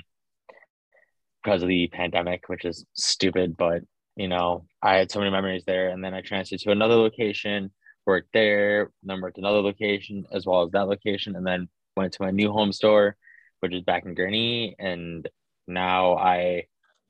because 1.43 1.61
of 1.61 1.69
the 1.69 1.89
pandemic, 1.89 2.49
which 2.49 2.65
is 2.65 2.87
stupid, 2.95 3.55
but 3.55 3.83
you 4.19 4.27
know, 4.27 4.65
I 4.83 4.97
had 4.97 5.09
so 5.09 5.19
many 5.19 5.31
memories 5.31 5.63
there. 5.65 5.89
And 5.89 6.03
then 6.03 6.13
I 6.13 6.19
transferred 6.19 6.59
to 6.59 6.71
another 6.71 6.95
location, 6.95 7.71
worked 8.05 8.33
there, 8.33 8.91
then 9.01 9.21
worked 9.21 9.37
another 9.37 9.61
location 9.61 10.25
as 10.33 10.45
well 10.45 10.63
as 10.63 10.71
that 10.71 10.89
location, 10.89 11.37
and 11.37 11.47
then 11.47 11.69
went 11.95 12.11
to 12.13 12.23
my 12.23 12.29
new 12.29 12.51
home 12.51 12.73
store, 12.73 13.15
which 13.61 13.73
is 13.73 13.81
back 13.81 14.05
in 14.05 14.15
Gurnee. 14.15 14.75
And 14.77 15.27
now 15.67 16.17
I 16.17 16.65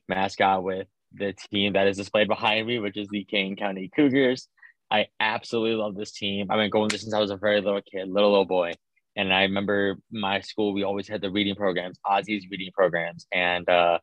mascot 0.07 0.63
with 0.63 0.87
the 1.11 1.33
team 1.51 1.73
that 1.73 1.87
is 1.87 1.97
displayed 1.97 2.27
behind 2.27 2.67
me, 2.67 2.77
which 2.77 2.95
is 2.95 3.07
the 3.09 3.23
Kane 3.23 3.55
County 3.55 3.89
Cougars. 3.95 4.47
I 4.91 5.07
absolutely 5.19 5.77
love 5.77 5.95
this 5.95 6.11
team. 6.11 6.51
I've 6.51 6.57
been 6.57 6.69
going 6.69 6.89
this 6.89 7.01
since 7.01 7.15
I 7.15 7.19
was 7.19 7.31
a 7.31 7.37
very 7.37 7.59
little 7.59 7.81
kid, 7.81 8.07
little 8.07 8.29
little 8.29 8.45
boy. 8.45 8.73
And 9.15 9.33
I 9.33 9.41
remember 9.41 9.97
my 10.11 10.41
school, 10.41 10.73
we 10.73 10.83
always 10.83 11.07
had 11.07 11.21
the 11.21 11.31
reading 11.31 11.55
programs, 11.55 11.97
Ozzie's 12.05 12.45
reading 12.51 12.69
programs. 12.71 13.25
And 13.33 13.67
uh, 13.67 13.97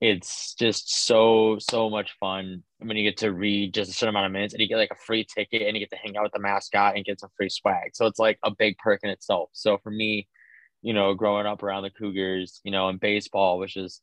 it's 0.00 0.54
just 0.54 1.06
so, 1.06 1.58
so 1.60 1.90
much 1.90 2.16
fun 2.18 2.62
when 2.78 2.96
you 2.96 3.08
get 3.08 3.18
to 3.18 3.32
read 3.32 3.74
just 3.74 3.90
a 3.90 3.92
certain 3.92 4.14
amount 4.14 4.26
of 4.26 4.32
minutes 4.32 4.54
and 4.54 4.60
you 4.60 4.68
get 4.68 4.78
like 4.78 4.90
a 4.90 5.04
free 5.06 5.24
ticket 5.24 5.62
and 5.62 5.76
you 5.76 5.80
get 5.80 5.90
to 5.90 6.02
hang 6.02 6.16
out 6.16 6.22
with 6.22 6.32
the 6.32 6.40
mascot 6.40 6.96
and 6.96 7.04
get 7.04 7.20
some 7.20 7.28
free 7.36 7.50
swag. 7.50 7.90
So 7.94 8.06
it's 8.06 8.18
like 8.18 8.38
a 8.42 8.50
big 8.50 8.78
perk 8.78 9.00
in 9.02 9.10
itself. 9.10 9.50
So 9.52 9.78
for 9.78 9.90
me, 9.90 10.26
you 10.80 10.94
know, 10.94 11.12
growing 11.12 11.46
up 11.46 11.62
around 11.62 11.82
the 11.82 11.90
Cougars, 11.90 12.60
you 12.64 12.70
know, 12.70 12.88
and 12.88 12.98
baseball, 12.98 13.58
which 13.58 13.76
is, 13.76 14.00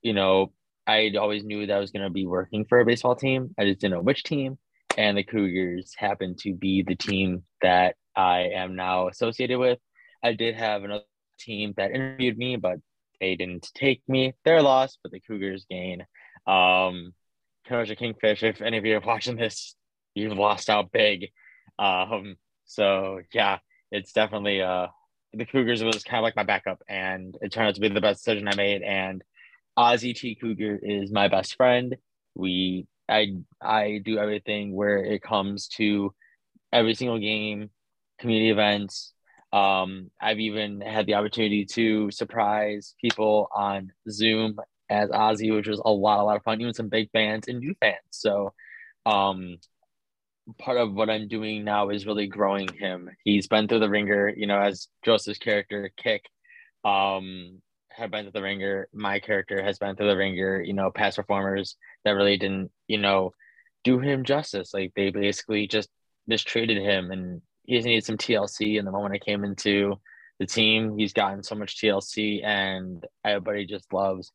you 0.00 0.14
know, 0.14 0.52
I 0.86 1.12
always 1.18 1.44
knew 1.44 1.66
that 1.66 1.76
I 1.76 1.80
was 1.80 1.90
going 1.90 2.04
to 2.04 2.10
be 2.10 2.26
working 2.26 2.64
for 2.64 2.80
a 2.80 2.84
baseball 2.86 3.14
team. 3.14 3.54
I 3.58 3.64
just 3.64 3.80
didn't 3.80 3.94
know 3.94 4.02
which 4.02 4.22
team. 4.22 4.58
And 4.96 5.18
the 5.18 5.24
Cougars 5.24 5.92
happened 5.96 6.38
to 6.40 6.54
be 6.54 6.82
the 6.82 6.94
team 6.94 7.42
that 7.60 7.96
I 8.16 8.50
am 8.54 8.76
now 8.76 9.08
associated 9.08 9.58
with. 9.58 9.78
I 10.22 10.32
did 10.32 10.54
have 10.54 10.84
another 10.84 11.04
team 11.38 11.74
that 11.76 11.90
interviewed 11.90 12.38
me, 12.38 12.56
but 12.56 12.78
they 13.20 13.36
didn't 13.36 13.70
take 13.74 14.02
me. 14.08 14.34
Their 14.44 14.62
loss, 14.62 14.98
but 15.02 15.12
the 15.12 15.20
Cougars 15.20 15.66
gain. 15.68 16.06
Um, 16.46 17.14
Kenosha 17.66 17.96
Kingfish, 17.96 18.42
if 18.42 18.60
any 18.60 18.78
of 18.78 18.84
you 18.84 18.96
are 18.96 19.00
watching 19.00 19.36
this, 19.36 19.74
you've 20.14 20.36
lost 20.36 20.68
out 20.70 20.92
big. 20.92 21.30
Um, 21.78 22.36
so 22.66 23.20
yeah, 23.32 23.58
it's 23.90 24.12
definitely 24.12 24.62
uh 24.62 24.88
the 25.32 25.46
Cougars 25.46 25.82
was 25.82 26.04
kind 26.04 26.18
of 26.18 26.22
like 26.22 26.36
my 26.36 26.44
backup, 26.44 26.82
and 26.88 27.36
it 27.40 27.52
turned 27.52 27.68
out 27.68 27.74
to 27.74 27.80
be 27.80 27.88
the 27.88 28.00
best 28.00 28.24
decision 28.24 28.48
I 28.48 28.54
made. 28.54 28.82
And 28.82 29.22
Ozzie 29.76 30.14
T 30.14 30.36
Cougar 30.40 30.78
is 30.82 31.10
my 31.10 31.28
best 31.28 31.56
friend. 31.56 31.96
We 32.34 32.86
I 33.08 33.36
I 33.60 34.00
do 34.04 34.18
everything 34.18 34.74
where 34.74 34.98
it 34.98 35.22
comes 35.22 35.68
to 35.76 36.14
every 36.72 36.94
single 36.94 37.18
game, 37.18 37.70
community 38.18 38.50
events. 38.50 39.13
Um, 39.54 40.10
I've 40.20 40.40
even 40.40 40.80
had 40.80 41.06
the 41.06 41.14
opportunity 41.14 41.64
to 41.66 42.10
surprise 42.10 42.94
people 43.00 43.48
on 43.54 43.92
Zoom 44.10 44.58
as 44.90 45.10
Ozzie, 45.10 45.50
which 45.50 45.68
was 45.68 45.80
a 45.84 45.90
lot, 45.90 46.20
a 46.20 46.24
lot 46.24 46.36
of 46.36 46.42
fun, 46.42 46.60
even 46.60 46.74
some 46.74 46.88
big 46.88 47.10
fans 47.12 47.48
and 47.48 47.60
new 47.60 47.74
fans. 47.80 47.98
So 48.10 48.52
um 49.06 49.58
part 50.58 50.76
of 50.76 50.92
what 50.92 51.10
I'm 51.10 51.28
doing 51.28 51.64
now 51.64 51.88
is 51.88 52.06
really 52.06 52.26
growing 52.26 52.68
him. 52.68 53.10
He's 53.24 53.46
been 53.46 53.66
through 53.66 53.80
the 53.80 53.88
ringer, 53.88 54.28
you 54.28 54.46
know, 54.46 54.60
as 54.60 54.88
Joseph's 55.04 55.38
character, 55.38 55.90
Kick. 55.96 56.26
Um, 56.84 57.62
have 57.90 58.10
been 58.10 58.24
through 58.24 58.32
the 58.32 58.42
ringer. 58.42 58.88
My 58.92 59.20
character 59.20 59.62
has 59.62 59.78
been 59.78 59.96
through 59.96 60.08
the 60.08 60.16
ringer. 60.16 60.60
You 60.60 60.74
know, 60.74 60.90
past 60.90 61.16
performers 61.16 61.76
that 62.04 62.10
really 62.12 62.36
didn't, 62.36 62.70
you 62.88 62.98
know, 62.98 63.32
do 63.84 64.00
him 64.00 64.24
justice. 64.24 64.74
Like 64.74 64.92
they 64.94 65.10
basically 65.10 65.66
just 65.66 65.88
mistreated 66.26 66.78
him, 66.78 67.10
and 67.10 67.40
he 67.64 67.80
needed 67.80 68.04
some 68.04 68.18
TLC. 68.18 68.78
And 68.78 68.86
the 68.86 68.92
moment 68.92 69.14
I 69.14 69.18
came 69.18 69.44
into 69.44 69.96
the 70.38 70.46
team, 70.46 70.98
he's 70.98 71.12
gotten 71.12 71.42
so 71.42 71.54
much 71.54 71.80
TLC, 71.80 72.44
and 72.44 73.04
everybody 73.24 73.66
just 73.66 73.92
loves 73.92 74.32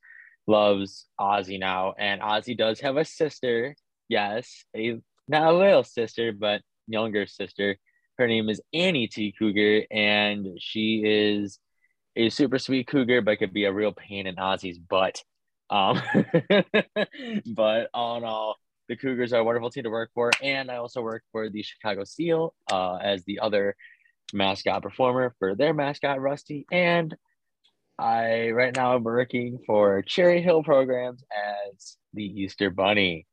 loves 0.48 1.06
Ozzie 1.20 1.58
now. 1.60 1.94
And 1.98 2.22
Ozzie 2.22 2.56
does 2.56 2.80
have 2.80 2.98
a 2.98 3.06
sister. 3.06 3.76
Yes, 4.08 4.66
a 4.76 5.00
not 5.28 5.54
a 5.54 5.58
little 5.58 5.84
sister, 5.84 6.32
but 6.32 6.62
younger 6.88 7.28
sister. 7.28 7.78
Her 8.18 8.28
name 8.28 8.50
is 8.50 8.62
Annie 8.74 9.08
T. 9.08 9.34
Cougar, 9.38 9.86
and 9.92 10.58
she 10.60 11.04
is 11.06 11.60
a 12.16 12.30
super 12.30 12.60
sweet 12.60 12.88
cougar, 12.88 13.22
but 13.22 13.40
could 13.40 13.54
be 13.54 13.66
a 13.66 13.74
real 13.74 13.94
pain 13.94 14.28
in 14.28 14.38
Ozzie's 14.40 14.80
butt. 14.80 15.24
Um, 15.70 16.02
but 17.46 17.90
all 17.94 18.18
in 18.18 18.24
all, 18.24 18.56
the 18.90 18.98
Cougars 18.98 19.32
are 19.32 19.40
a 19.40 19.44
wonderful 19.44 19.70
team 19.70 19.84
to 19.84 19.90
work 19.90 20.10
for, 20.14 20.32
and 20.44 20.70
I 20.70 20.78
also 20.78 21.02
work 21.02 21.24
for 21.32 21.48
the 21.48 21.62
Chicago 21.62 22.04
Steel 22.04 22.56
uh, 22.72 22.96
as 22.96 23.24
the 23.24 23.40
other 23.40 23.76
mascot 24.34 24.82
performer 24.82 25.36
for 25.40 25.56
their 25.56 25.74
mascot 25.74 26.20
Rusty, 26.20 26.66
and 26.72 27.16
I 28.00 28.50
right 28.50 28.76
now 28.76 28.96
I'm 28.96 29.04
working 29.04 29.60
for 29.66 30.02
Cherry 30.02 30.42
Hill 30.42 30.64
programs 30.64 31.24
as 31.32 31.98
the 32.14 32.24
Easter 32.24 32.70
Bunny. 32.70 33.28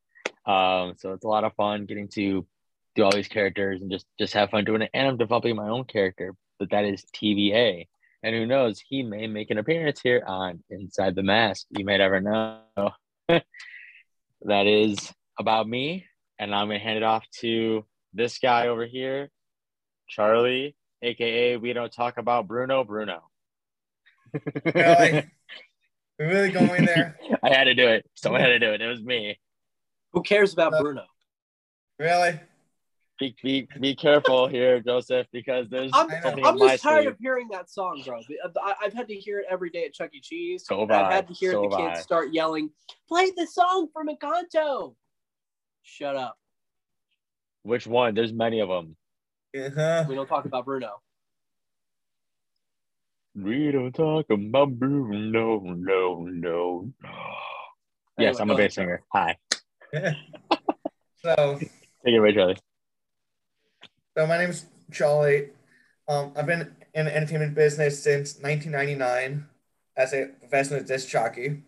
Um, 0.45 0.95
so 0.99 1.13
it's 1.13 1.25
a 1.25 1.29
lot 1.29 1.45
of 1.45 1.55
fun 1.55 1.87
getting 1.87 2.09
to 2.09 2.47
do 2.95 3.03
all 3.03 3.13
these 3.13 3.29
characters 3.29 3.81
and 3.81 3.91
just 3.91 4.07
just 4.19 4.35
have 4.35 4.51
fun 4.51 4.65
doing 4.65 4.83
it. 4.83 4.91
And 4.93 5.09
I'm 5.09 5.17
developing 5.17 5.57
my 5.57 5.69
own 5.69 5.85
character, 5.85 6.35
but 6.59 6.71
that 6.71 6.85
is 6.85 7.05
TVA. 7.15 7.87
And 8.23 8.35
who 8.35 8.45
knows, 8.45 8.83
he 8.87 9.03
may 9.03 9.27
make 9.27 9.51
an 9.51 9.59
appearance 9.59 10.01
here 10.03 10.23
on 10.27 10.63
Inside 10.69 11.15
the 11.15 11.23
Mask. 11.23 11.67
You 11.71 11.85
may 11.85 11.99
never 11.99 12.21
know. 12.21 12.91
that 13.29 14.67
is 14.67 15.13
about 15.39 15.69
me. 15.69 16.07
And 16.39 16.55
I'm 16.55 16.69
going 16.69 16.79
to 16.79 16.85
hand 16.85 16.97
it 16.99 17.03
off 17.03 17.25
to 17.41 17.85
this 18.13 18.39
guy 18.39 18.69
over 18.69 18.85
here, 18.87 19.31
Charlie, 20.09 20.77
aka 21.03 21.57
We 21.57 21.73
Don't 21.73 21.93
Talk 21.93 22.19
About 22.19 22.47
Bruno 22.47 22.85
Bruno. 22.85 23.23
Really? 24.75 25.27
We're 26.19 26.29
really 26.29 26.51
going 26.51 26.85
there? 26.87 27.19
I 27.43 27.51
had 27.51 27.65
to 27.65 27.75
do 27.75 27.89
it. 27.89 28.07
Someone 28.15 28.41
had 28.41 28.49
to 28.49 28.59
do 28.59 28.73
it. 28.73 28.81
It 28.81 28.87
was 28.87 29.03
me. 29.03 29.39
Who 30.13 30.23
cares 30.23 30.53
about 30.55 30.73
Uh, 30.75 30.83
Bruno? 30.83 31.05
Really? 31.99 32.41
Be, 33.19 33.35
be, 33.43 33.69
be 33.81 33.95
careful 33.95 34.47
here, 34.47 34.81
Joseph, 34.81 35.27
because 35.33 35.69
there's 35.71 35.91
I'm, 35.95 36.11
I 36.11 36.15
know. 36.15 36.21
something 36.23 36.45
I'm 36.47 36.59
just 36.59 36.83
tired 36.83 37.03
sleeve. 37.05 37.13
of 37.13 37.19
hearing 37.19 37.49
that 37.51 37.71
song, 37.71 38.03
bro. 38.05 38.21
I- 38.63 38.75
I've 38.83 38.93
had 38.93 39.09
to 39.09 39.15
hear 39.15 39.39
it 39.41 39.47
every 39.51 39.71
day 39.71 39.85
at 39.87 39.95
Chuck 39.95 40.11
E. 40.15 40.21
Cheese. 40.21 40.65
So 40.67 40.83
and 40.83 40.93
I've 40.93 41.07
I. 41.07 41.15
had 41.15 41.29
to 41.29 41.35
hear 41.35 41.53
So 41.53 41.63
the 41.69 41.77
have 41.77 41.87
kids 41.89 41.99
I. 42.01 42.03
start 42.03 42.33
yelling, 42.35 42.71
"Play 43.09 43.31
the 43.31 43.47
song 43.47 43.89
from 43.93 44.09
Encanto." 44.09 44.95
Shut 45.89 46.17
up. 46.17 46.37
Which 47.63 47.87
one? 47.87 48.15
There's 48.15 48.33
many 48.33 48.61
of 48.61 48.69
them. 48.69 48.97
Uh-huh. 49.57 50.05
We 50.09 50.17
don't 50.17 50.27
talk 50.27 50.45
about 50.45 50.65
Bruno. 50.65 51.01
We 53.35 53.71
don't 53.71 53.93
talk 53.93 54.27
about 54.31 54.71
Bruno, 54.79 55.61
no, 55.61 56.25
no. 56.25 56.89
No. 57.03 57.11
Yes, 58.19 58.41
Anyway, 58.41 58.41
I'm 58.41 58.49
go 58.49 58.53
a 58.53 58.57
ahead, 58.57 58.69
bass 58.69 58.75
singer. 58.75 59.03
Hi. 59.13 59.37
so, 61.23 61.59
Take 61.61 61.71
it 62.05 62.17
away, 62.19 62.35
Charlie. 62.35 62.57
so 64.17 64.27
my 64.27 64.39
name's 64.39 64.67
Charlie. 64.91 65.51
Um, 66.09 66.33
I've 66.37 66.47
been 66.47 66.75
in 66.95 67.07
the 67.07 67.17
entertainment 67.17 67.55
business 67.55 68.03
since 68.03 68.35
1999 68.41 69.47
as 69.97 70.13
a 70.13 70.27
professional 70.41 70.83
disc 70.83 71.09
jockey. 71.09 71.63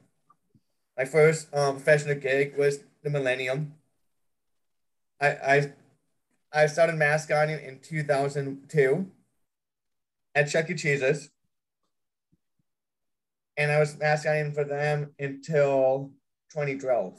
My 0.96 1.04
first 1.04 1.54
um, 1.54 1.76
professional 1.76 2.16
gig 2.16 2.56
was 2.58 2.80
the 3.02 3.10
Millennium. 3.10 3.75
I, 5.20 5.28
I 5.28 5.72
I 6.52 6.66
started 6.66 6.96
mascotting 6.96 7.60
in 7.60 7.80
2002 7.80 9.10
at 10.34 10.48
Chuck 10.48 10.70
E. 10.70 10.75
Cheese's. 10.75 11.30
And 13.56 13.70
I 13.72 13.80
was 13.80 13.98
mascotting 13.98 14.52
for 14.52 14.64
them 14.64 15.12
until 15.18 16.12
2012. 16.52 17.18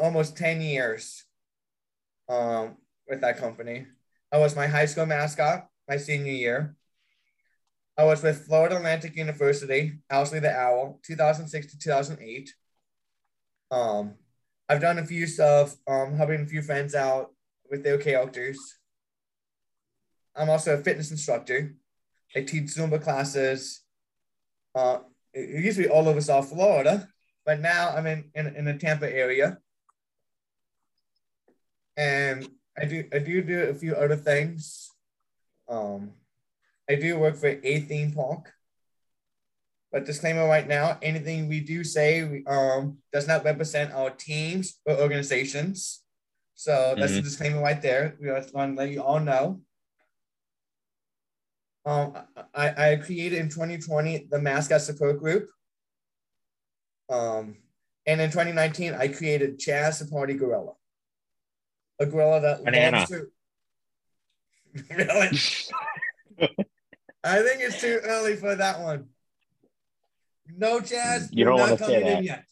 Almost 0.00 0.36
10 0.36 0.60
years 0.60 1.24
um, 2.28 2.76
with 3.08 3.20
that 3.20 3.38
company. 3.38 3.86
I 4.32 4.38
was 4.38 4.56
my 4.56 4.66
high 4.66 4.86
school 4.86 5.06
mascot 5.06 5.68
my 5.88 5.96
senior 5.96 6.32
year. 6.32 6.76
I 7.96 8.04
was 8.04 8.22
with 8.22 8.46
Florida 8.46 8.76
Atlantic 8.76 9.16
University, 9.16 9.98
Owsley 10.10 10.38
the 10.38 10.54
Owl, 10.54 11.00
2006 11.02 11.72
to 11.72 11.78
2008. 11.78 12.54
Um, 13.70 14.14
I've 14.68 14.80
done 14.80 14.98
a 14.98 15.06
few 15.06 15.26
stuff, 15.26 15.76
um, 15.86 16.14
helping 16.16 16.42
a 16.42 16.46
few 16.46 16.62
friends 16.62 16.94
out 16.94 17.32
with 17.70 17.82
their 17.82 17.98
characters. 17.98 18.58
I'm 20.36 20.50
also 20.50 20.74
a 20.74 20.82
fitness 20.82 21.10
instructor. 21.10 21.74
I 22.36 22.42
teach 22.42 22.64
Zumba 22.64 23.02
classes. 23.02 23.80
Uh, 24.74 24.98
it 25.32 25.64
used 25.64 25.78
to 25.78 25.84
be 25.84 25.90
all 25.90 26.08
over 26.08 26.20
South 26.20 26.50
Florida, 26.50 27.08
but 27.46 27.60
now 27.60 27.90
I'm 27.90 28.06
in, 28.06 28.30
in, 28.34 28.46
in 28.54 28.64
the 28.64 28.74
Tampa 28.74 29.10
area. 29.10 29.58
And 31.96 32.48
I 32.78 32.84
do 32.84 33.04
I 33.12 33.18
do 33.18 33.42
do 33.42 33.60
a 33.62 33.74
few 33.74 33.94
other 33.94 34.14
things. 34.14 34.90
Um, 35.68 36.12
I 36.88 36.94
do 36.94 37.18
work 37.18 37.36
for 37.36 37.48
a 37.48 37.80
theme 37.80 38.12
park. 38.12 38.52
But 39.90 40.04
disclaimer 40.04 40.46
right 40.46 40.68
now, 40.68 40.98
anything 41.00 41.48
we 41.48 41.60
do 41.60 41.82
say 41.82 42.42
um, 42.46 42.98
does 43.12 43.26
not 43.26 43.44
represent 43.44 43.92
our 43.92 44.10
teams 44.10 44.80
or 44.84 45.00
organizations. 45.00 46.02
So 46.54 46.94
that's 46.96 47.12
mm-hmm. 47.12 47.20
a 47.20 47.22
disclaimer 47.22 47.62
right 47.62 47.80
there. 47.80 48.16
We 48.20 48.28
just 48.28 48.54
want 48.54 48.76
to 48.76 48.82
let 48.82 48.90
you 48.90 49.02
all 49.02 49.20
know. 49.20 49.60
Um, 51.86 52.14
I, 52.54 52.92
I 52.92 52.96
created 52.96 53.38
in 53.38 53.48
2020 53.48 54.28
the 54.30 54.40
mascot 54.40 54.82
support 54.82 55.18
group. 55.20 55.48
Um, 57.08 57.56
and 58.06 58.20
in 58.20 58.30
2019, 58.30 58.94
I 58.94 59.08
created 59.08 59.58
Chaz 59.58 60.00
the 60.00 60.10
Party 60.10 60.34
Gorilla. 60.34 60.72
A 61.98 62.06
gorilla 62.06 62.40
that 62.40 62.64
Banana. 62.64 62.98
loves 62.98 63.10
to. 63.10 63.26
really? 64.94 65.38
I 67.24 67.42
think 67.42 67.60
it's 67.60 67.80
too 67.80 68.00
early 68.04 68.36
for 68.36 68.54
that 68.54 68.80
one. 68.80 69.08
No, 70.56 70.80
Chaz. 70.80 71.28
You 71.30 71.44
don't 71.44 71.58
want 71.58 71.78
to 71.78 71.84
say 71.84 72.02
that. 72.02 72.24
Yet. 72.24 72.44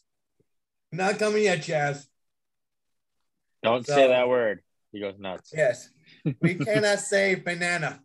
Not 0.91 1.19
coming 1.19 1.43
yet, 1.43 1.59
Chaz. 1.59 2.05
Don't 3.63 3.85
so, 3.85 3.93
say 3.93 4.07
that 4.07 4.29
word. 4.29 4.61
He 4.91 4.99
goes 4.99 5.15
nuts. 5.17 5.51
Yes. 5.55 5.89
We 6.41 6.55
cannot 6.65 6.99
say 6.99 7.35
banana. 7.35 7.99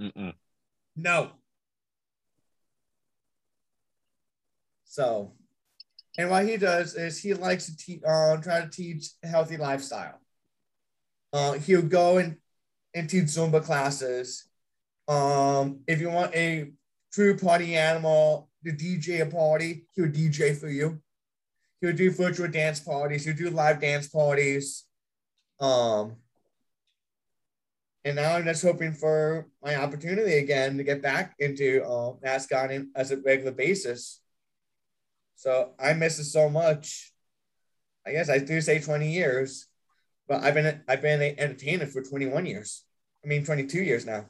Mm-mm. 0.00 0.34
No. 0.96 1.30
So, 4.84 5.32
and 6.18 6.30
what 6.30 6.46
he 6.46 6.56
does 6.56 6.94
is 6.94 7.18
he 7.18 7.34
likes 7.34 7.66
to 7.66 7.76
te- 7.76 8.02
uh, 8.06 8.36
try 8.38 8.62
to 8.62 8.68
teach 8.68 9.10
healthy 9.22 9.56
lifestyle. 9.56 10.20
Uh, 11.32 11.52
he'll 11.52 11.82
go 11.82 12.18
and, 12.18 12.36
and 12.94 13.08
teach 13.08 13.24
Zumba 13.24 13.62
classes. 13.62 14.44
Um, 15.06 15.80
if 15.86 16.00
you 16.00 16.10
want 16.10 16.34
a 16.34 16.72
true 17.12 17.36
party 17.36 17.76
animal 17.76 18.49
to 18.64 18.72
DJ 18.72 19.22
a 19.22 19.26
party, 19.26 19.86
he'll 19.94 20.06
DJ 20.06 20.56
for 20.56 20.68
you. 20.68 21.00
He'll 21.80 21.96
do 21.96 22.10
virtual 22.10 22.48
dance 22.48 22.80
parties. 22.80 23.24
He'll 23.24 23.34
do 23.34 23.50
live 23.50 23.80
dance 23.80 24.08
parties. 24.08 24.84
Um, 25.60 26.16
and 28.04 28.16
now 28.16 28.36
I'm 28.36 28.44
just 28.44 28.62
hoping 28.62 28.92
for 28.92 29.46
my 29.62 29.76
opportunity 29.76 30.38
again 30.38 30.76
to 30.78 30.84
get 30.84 31.02
back 31.02 31.34
into 31.38 31.84
uh, 31.84 32.14
mascotting 32.22 32.90
as 32.96 33.10
a 33.10 33.18
regular 33.18 33.52
basis. 33.52 34.20
So 35.36 35.72
I 35.78 35.92
miss 35.92 36.18
it 36.18 36.24
so 36.24 36.48
much. 36.48 37.12
I 38.06 38.12
guess 38.12 38.30
I 38.30 38.38
do 38.38 38.60
say 38.60 38.80
20 38.80 39.10
years, 39.10 39.66
but 40.28 40.42
I've 40.42 40.54
been 40.54 40.82
I've 40.88 41.02
been 41.02 41.20
an 41.20 41.38
entertainer 41.38 41.86
for 41.86 42.02
21 42.02 42.46
years. 42.46 42.84
I 43.24 43.28
mean 43.28 43.44
22 43.44 43.82
years 43.82 44.06
now. 44.06 44.26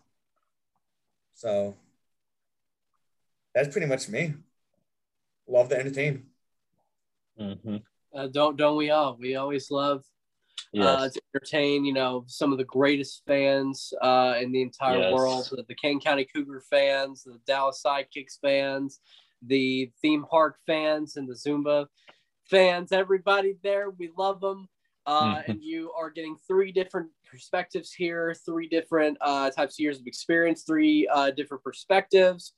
So 1.35 1.77
that's 3.55 3.69
pretty 3.69 3.87
much 3.87 4.09
me. 4.09 4.35
Love 5.49 5.69
to 5.71 5.79
entertain. 5.79 6.27
Mm-hmm. 7.41 7.77
Uh, 8.15 8.27
don't 8.29 8.57
don't 8.57 8.77
we 8.77 8.91
all? 8.91 9.17
We 9.19 9.37
always 9.37 9.71
love 9.71 10.05
uh, 10.75 10.79
yes. 10.79 11.01
uh, 11.01 11.09
to 11.09 11.21
entertain, 11.35 11.85
you 11.85 11.93
know, 11.93 12.25
some 12.27 12.53
of 12.53 12.59
the 12.59 12.65
greatest 12.65 13.23
fans 13.27 13.93
uh, 14.03 14.35
in 14.41 14.53
the 14.53 14.63
entire 14.63 14.99
yes. 14.99 15.13
world, 15.13 15.49
the, 15.51 15.65
the 15.69 15.75
Kane 15.75 16.01
County 16.01 16.27
Cougar 16.33 16.63
fans, 16.71 17.25
the 17.25 17.39
Dallas 17.47 17.83
Sidekicks 17.85 18.39
fans, 18.41 19.01
the 19.43 19.91
theme 20.03 20.25
park 20.31 20.59
fans, 20.67 21.17
and 21.17 21.29
the 21.29 21.35
Zumba 21.35 21.87
fans. 22.49 22.93
Everybody 22.93 23.57
there, 23.63 23.91
we 23.91 24.11
love 24.17 24.41
them. 24.41 24.69
Uh, 25.07 25.37
mm-hmm. 25.37 25.51
And 25.51 25.63
you 25.63 25.93
are 25.99 26.11
getting 26.11 26.37
three 26.47 26.71
different 26.71 27.09
perspectives 27.29 27.93
here, 27.93 28.35
three 28.45 28.69
different 28.69 29.17
uh, 29.21 29.51
types 29.51 29.75
of 29.75 29.81
years 29.81 29.99
of 29.99 30.07
experience, 30.07 30.63
three 30.63 31.09
uh, 31.13 31.31
different 31.31 31.65
perspectives. 31.65 32.53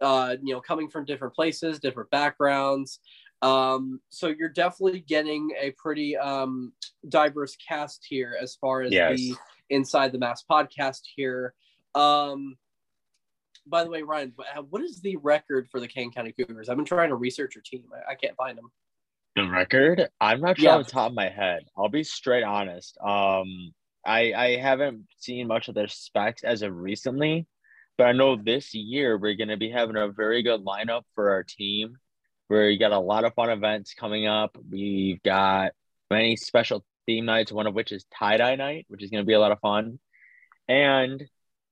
Uh, 0.00 0.36
you 0.42 0.52
know, 0.52 0.60
coming 0.60 0.88
from 0.88 1.04
different 1.04 1.34
places, 1.34 1.78
different 1.78 2.10
backgrounds. 2.10 3.00
Um, 3.42 4.00
so 4.10 4.28
you're 4.28 4.48
definitely 4.48 5.00
getting 5.00 5.50
a 5.60 5.70
pretty 5.72 6.16
um, 6.16 6.72
diverse 7.08 7.56
cast 7.56 8.04
here 8.08 8.36
as 8.40 8.56
far 8.56 8.82
as 8.82 8.92
yes. 8.92 9.16
the 9.16 9.34
Inside 9.70 10.12
the 10.12 10.18
Mask 10.18 10.44
podcast 10.50 11.02
here. 11.14 11.54
Um, 11.94 12.56
by 13.66 13.84
the 13.84 13.90
way, 13.90 14.02
Ryan, 14.02 14.32
what 14.68 14.82
is 14.82 15.00
the 15.00 15.16
record 15.16 15.68
for 15.70 15.80
the 15.80 15.88
Kane 15.88 16.12
County 16.12 16.32
Cougars? 16.32 16.68
I've 16.68 16.76
been 16.76 16.84
trying 16.84 17.10
to 17.10 17.16
research 17.16 17.54
your 17.54 17.62
team. 17.62 17.84
I, 17.94 18.12
I 18.12 18.14
can't 18.14 18.36
find 18.36 18.58
them. 18.58 18.70
The 19.36 19.48
record? 19.48 20.08
I'm 20.20 20.40
not 20.40 20.58
sure 20.58 20.66
yeah. 20.66 20.76
off 20.76 20.86
the 20.86 20.92
top 20.92 21.10
of 21.10 21.14
my 21.14 21.28
head. 21.28 21.64
I'll 21.76 21.88
be 21.88 22.04
straight 22.04 22.44
honest. 22.44 22.96
Um, 23.00 23.72
I 24.06 24.32
I 24.32 24.56
haven't 24.56 25.06
seen 25.18 25.48
much 25.48 25.68
of 25.68 25.74
their 25.74 25.88
specs 25.88 26.44
as 26.44 26.62
of 26.62 26.76
recently, 26.76 27.46
but 27.96 28.04
I 28.04 28.12
know 28.12 28.36
this 28.36 28.74
year 28.74 29.16
we're 29.16 29.34
going 29.34 29.48
to 29.48 29.56
be 29.56 29.70
having 29.70 29.96
a 29.96 30.08
very 30.08 30.42
good 30.42 30.64
lineup 30.64 31.02
for 31.14 31.30
our 31.30 31.42
team 31.42 31.96
where 32.48 32.68
you 32.68 32.78
got 32.78 32.92
a 32.92 32.98
lot 32.98 33.24
of 33.24 33.34
fun 33.34 33.50
events 33.50 33.94
coming 33.94 34.26
up. 34.26 34.56
We've 34.70 35.22
got 35.22 35.72
many 36.10 36.36
special 36.36 36.84
theme 37.06 37.24
nights, 37.24 37.52
one 37.52 37.66
of 37.66 37.74
which 37.74 37.92
is 37.92 38.04
tie 38.16 38.36
dye 38.36 38.56
night, 38.56 38.86
which 38.88 39.02
is 39.02 39.10
going 39.10 39.22
to 39.22 39.26
be 39.26 39.32
a 39.32 39.40
lot 39.40 39.52
of 39.52 39.60
fun. 39.60 39.98
And 40.68 41.22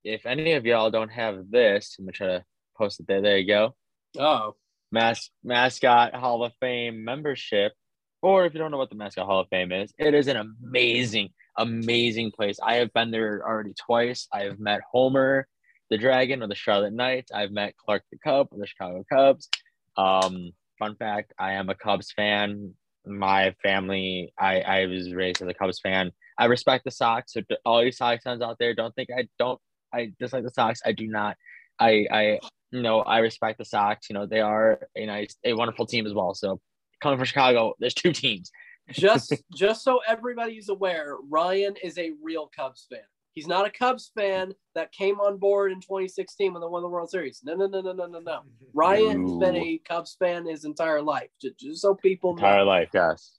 if 0.04 0.26
any 0.26 0.52
of 0.52 0.66
y'all 0.66 0.90
don't 0.90 1.10
have 1.10 1.50
this, 1.50 1.96
I'm 1.98 2.04
going 2.04 2.12
to 2.12 2.18
try 2.18 2.26
to 2.28 2.44
post 2.76 3.00
it 3.00 3.06
there. 3.06 3.22
There 3.22 3.38
you 3.38 3.46
go. 3.46 3.74
Oh. 4.18 4.54
Mas- 4.90 5.30
Mascot 5.42 6.14
Hall 6.14 6.44
of 6.44 6.52
Fame 6.60 7.04
membership. 7.04 7.72
Or 8.20 8.44
if 8.44 8.54
you 8.54 8.60
don't 8.60 8.70
know 8.70 8.78
what 8.78 8.90
the 8.90 8.96
Mascot 8.96 9.26
Hall 9.26 9.40
of 9.40 9.48
Fame 9.48 9.72
is, 9.72 9.92
it 9.98 10.14
is 10.14 10.28
an 10.28 10.36
amazing, 10.36 11.30
amazing 11.56 12.30
place. 12.30 12.58
I 12.62 12.74
have 12.74 12.92
been 12.92 13.10
there 13.10 13.42
already 13.44 13.74
twice. 13.74 14.28
I 14.32 14.42
have 14.42 14.60
met 14.60 14.80
Homer, 14.92 15.48
the 15.92 15.98
Dragon, 15.98 16.42
or 16.42 16.48
the 16.48 16.54
Charlotte 16.54 16.94
Knights. 16.94 17.30
I've 17.32 17.50
met 17.50 17.76
Clark 17.76 18.02
the 18.10 18.16
Cub, 18.16 18.48
or 18.50 18.58
the 18.58 18.66
Chicago 18.66 19.04
Cubs. 19.12 19.50
Um, 19.98 20.52
fun 20.78 20.96
fact 20.96 21.32
i 21.38 21.52
am 21.52 21.68
a 21.68 21.74
cubs 21.74 22.10
fan. 22.12 22.74
My 23.06 23.54
family 23.62 24.32
i 24.38 24.60
i 24.60 24.86
was 24.86 25.12
raised 25.14 25.42
as 25.42 25.48
a 25.48 25.54
cubs 25.54 25.80
fan. 25.80 26.10
I 26.38 26.46
respect 26.46 26.84
the 26.84 26.90
sox 26.90 27.34
so 27.34 27.42
all 27.66 27.84
you 27.84 27.92
sox 27.92 28.24
fans 28.24 28.40
out 28.42 28.56
there 28.58 28.74
don't 28.74 28.94
think 28.94 29.10
i 29.16 29.28
don't 29.38 29.60
i 29.92 30.12
dislike 30.18 30.44
the 30.44 30.50
sox. 30.50 30.80
I 30.84 30.92
do 30.92 31.06
not. 31.06 31.36
I 31.78 32.06
i 32.10 32.22
you 32.70 32.82
know 32.82 33.00
i 33.00 33.18
respect 33.18 33.58
the 33.58 33.64
sox. 33.64 34.08
You 34.08 34.14
know 34.14 34.26
they 34.26 34.40
are 34.40 34.88
a 34.96 35.06
nice 35.06 35.36
a 35.44 35.52
wonderful 35.52 35.86
team 35.86 36.06
as 36.06 36.14
well. 36.14 36.34
So 36.34 36.58
coming 37.02 37.18
from 37.18 37.26
chicago 37.26 37.74
there's 37.78 37.94
two 37.94 38.12
teams. 38.12 38.50
Just 38.90 39.34
just 39.54 39.84
so 39.84 40.00
everybody's 40.08 40.68
aware 40.68 41.16
ryan 41.28 41.76
is 41.82 41.98
a 41.98 42.12
real 42.22 42.50
cubs 42.56 42.86
fan 42.90 43.11
He's 43.34 43.46
not 43.46 43.66
a 43.66 43.70
Cubs 43.70 44.10
fan 44.14 44.52
that 44.74 44.92
came 44.92 45.18
on 45.18 45.38
board 45.38 45.72
in 45.72 45.80
2016 45.80 46.52
when 46.52 46.60
they 46.60 46.66
won 46.66 46.82
the 46.82 46.88
World 46.88 47.10
Series. 47.10 47.40
No, 47.42 47.54
no, 47.54 47.66
no, 47.66 47.80
no, 47.80 47.92
no, 47.92 48.06
no, 48.06 48.18
no. 48.18 48.40
Ryan's 48.74 49.38
been 49.38 49.56
a 49.56 49.78
Cubs 49.78 50.16
fan 50.18 50.46
his 50.46 50.64
entire 50.64 51.00
life, 51.00 51.30
just, 51.40 51.58
just 51.58 51.82
so 51.82 51.94
people 51.94 52.30
entire 52.32 52.58
know. 52.58 52.64
life, 52.64 52.90
yes, 52.92 53.38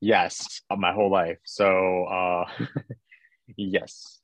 yes, 0.00 0.62
my 0.76 0.92
whole 0.92 1.10
life. 1.10 1.38
So, 1.44 2.04
uh, 2.04 2.44
yes, 3.56 4.20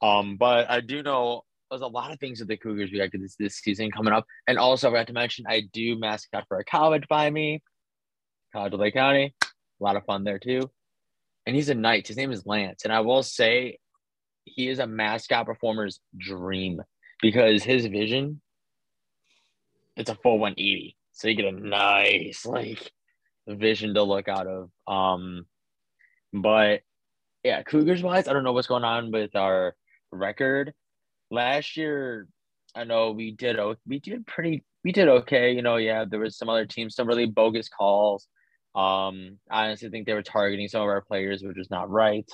um, 0.00 0.36
but 0.36 0.70
I 0.70 0.80
do 0.80 1.02
know 1.02 1.42
there's 1.70 1.82
a 1.82 1.86
lot 1.86 2.12
of 2.12 2.20
things 2.20 2.38
with 2.38 2.48
the 2.48 2.56
Cougars 2.56 2.90
we 2.92 2.98
got 2.98 3.10
this 3.12 3.34
this 3.36 3.56
season 3.56 3.90
coming 3.90 4.12
up, 4.12 4.26
and 4.46 4.58
also 4.58 4.88
I 4.88 4.90
forgot 4.92 5.06
to 5.08 5.12
mention 5.12 5.44
I 5.48 5.62
do 5.72 5.98
mascot 5.98 6.44
for 6.46 6.58
a 6.58 6.64
college 6.64 7.08
by 7.08 7.28
me, 7.30 7.62
College 8.52 8.74
of 8.74 8.80
Lake 8.80 8.94
County, 8.94 9.34
a 9.42 9.46
lot 9.84 9.96
of 9.96 10.04
fun 10.04 10.22
there 10.22 10.38
too. 10.38 10.70
And 11.46 11.56
he's 11.56 11.70
a 11.70 11.74
knight. 11.74 12.06
His 12.06 12.16
name 12.16 12.30
is 12.30 12.46
Lance, 12.46 12.84
and 12.84 12.92
I 12.92 13.00
will 13.00 13.24
say 13.24 13.78
he 14.44 14.68
is 14.68 14.78
a 14.78 14.86
mascot 14.86 15.46
performer's 15.46 16.00
dream 16.16 16.80
because 17.20 17.62
his 17.62 17.86
vision 17.86 18.40
it's 19.96 20.10
a 20.10 20.14
full 20.16 20.38
180 20.38 20.96
so 21.12 21.28
you 21.28 21.34
get 21.34 21.44
a 21.44 21.52
nice 21.52 22.44
like 22.46 22.90
vision 23.46 23.94
to 23.94 24.02
look 24.02 24.28
out 24.28 24.46
of. 24.46 24.70
Um 24.86 25.46
but 26.32 26.80
yeah 27.44 27.62
cougars 27.62 28.02
wise 28.02 28.28
i 28.28 28.32
don't 28.32 28.44
know 28.44 28.52
what's 28.52 28.66
going 28.66 28.84
on 28.84 29.10
with 29.10 29.36
our 29.36 29.74
record. 30.10 30.72
Last 31.30 31.76
year 31.76 32.26
i 32.74 32.84
know 32.84 33.12
we 33.12 33.32
did 33.32 33.58
we 33.86 34.00
did 34.00 34.26
pretty 34.26 34.64
we 34.84 34.92
did 34.92 35.08
okay. 35.08 35.52
You 35.52 35.62
know 35.62 35.76
yeah 35.76 36.04
there 36.08 36.20
was 36.20 36.36
some 36.36 36.48
other 36.48 36.66
teams 36.66 36.94
some 36.94 37.06
really 37.06 37.26
bogus 37.26 37.68
calls. 37.68 38.26
Um 38.74 39.38
i 39.50 39.66
honestly 39.66 39.90
think 39.90 40.06
they 40.06 40.14
were 40.14 40.22
targeting 40.22 40.68
some 40.68 40.82
of 40.82 40.88
our 40.88 41.02
players 41.02 41.42
which 41.42 41.58
is 41.58 41.70
not 41.70 41.90
right. 41.90 42.28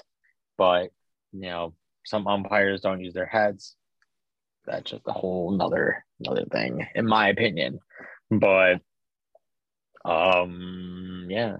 But 0.56 0.90
you 1.32 1.42
know, 1.42 1.74
some 2.08 2.26
umpires 2.26 2.80
don't 2.80 3.00
use 3.00 3.14
their 3.14 3.26
heads. 3.26 3.76
That's 4.66 4.90
just 4.90 5.02
a 5.06 5.12
whole 5.12 5.50
nother 5.52 6.04
another 6.20 6.44
thing, 6.50 6.86
in 6.94 7.06
my 7.06 7.28
opinion. 7.28 7.80
But 8.30 8.80
um 10.04 11.26
yeah. 11.28 11.56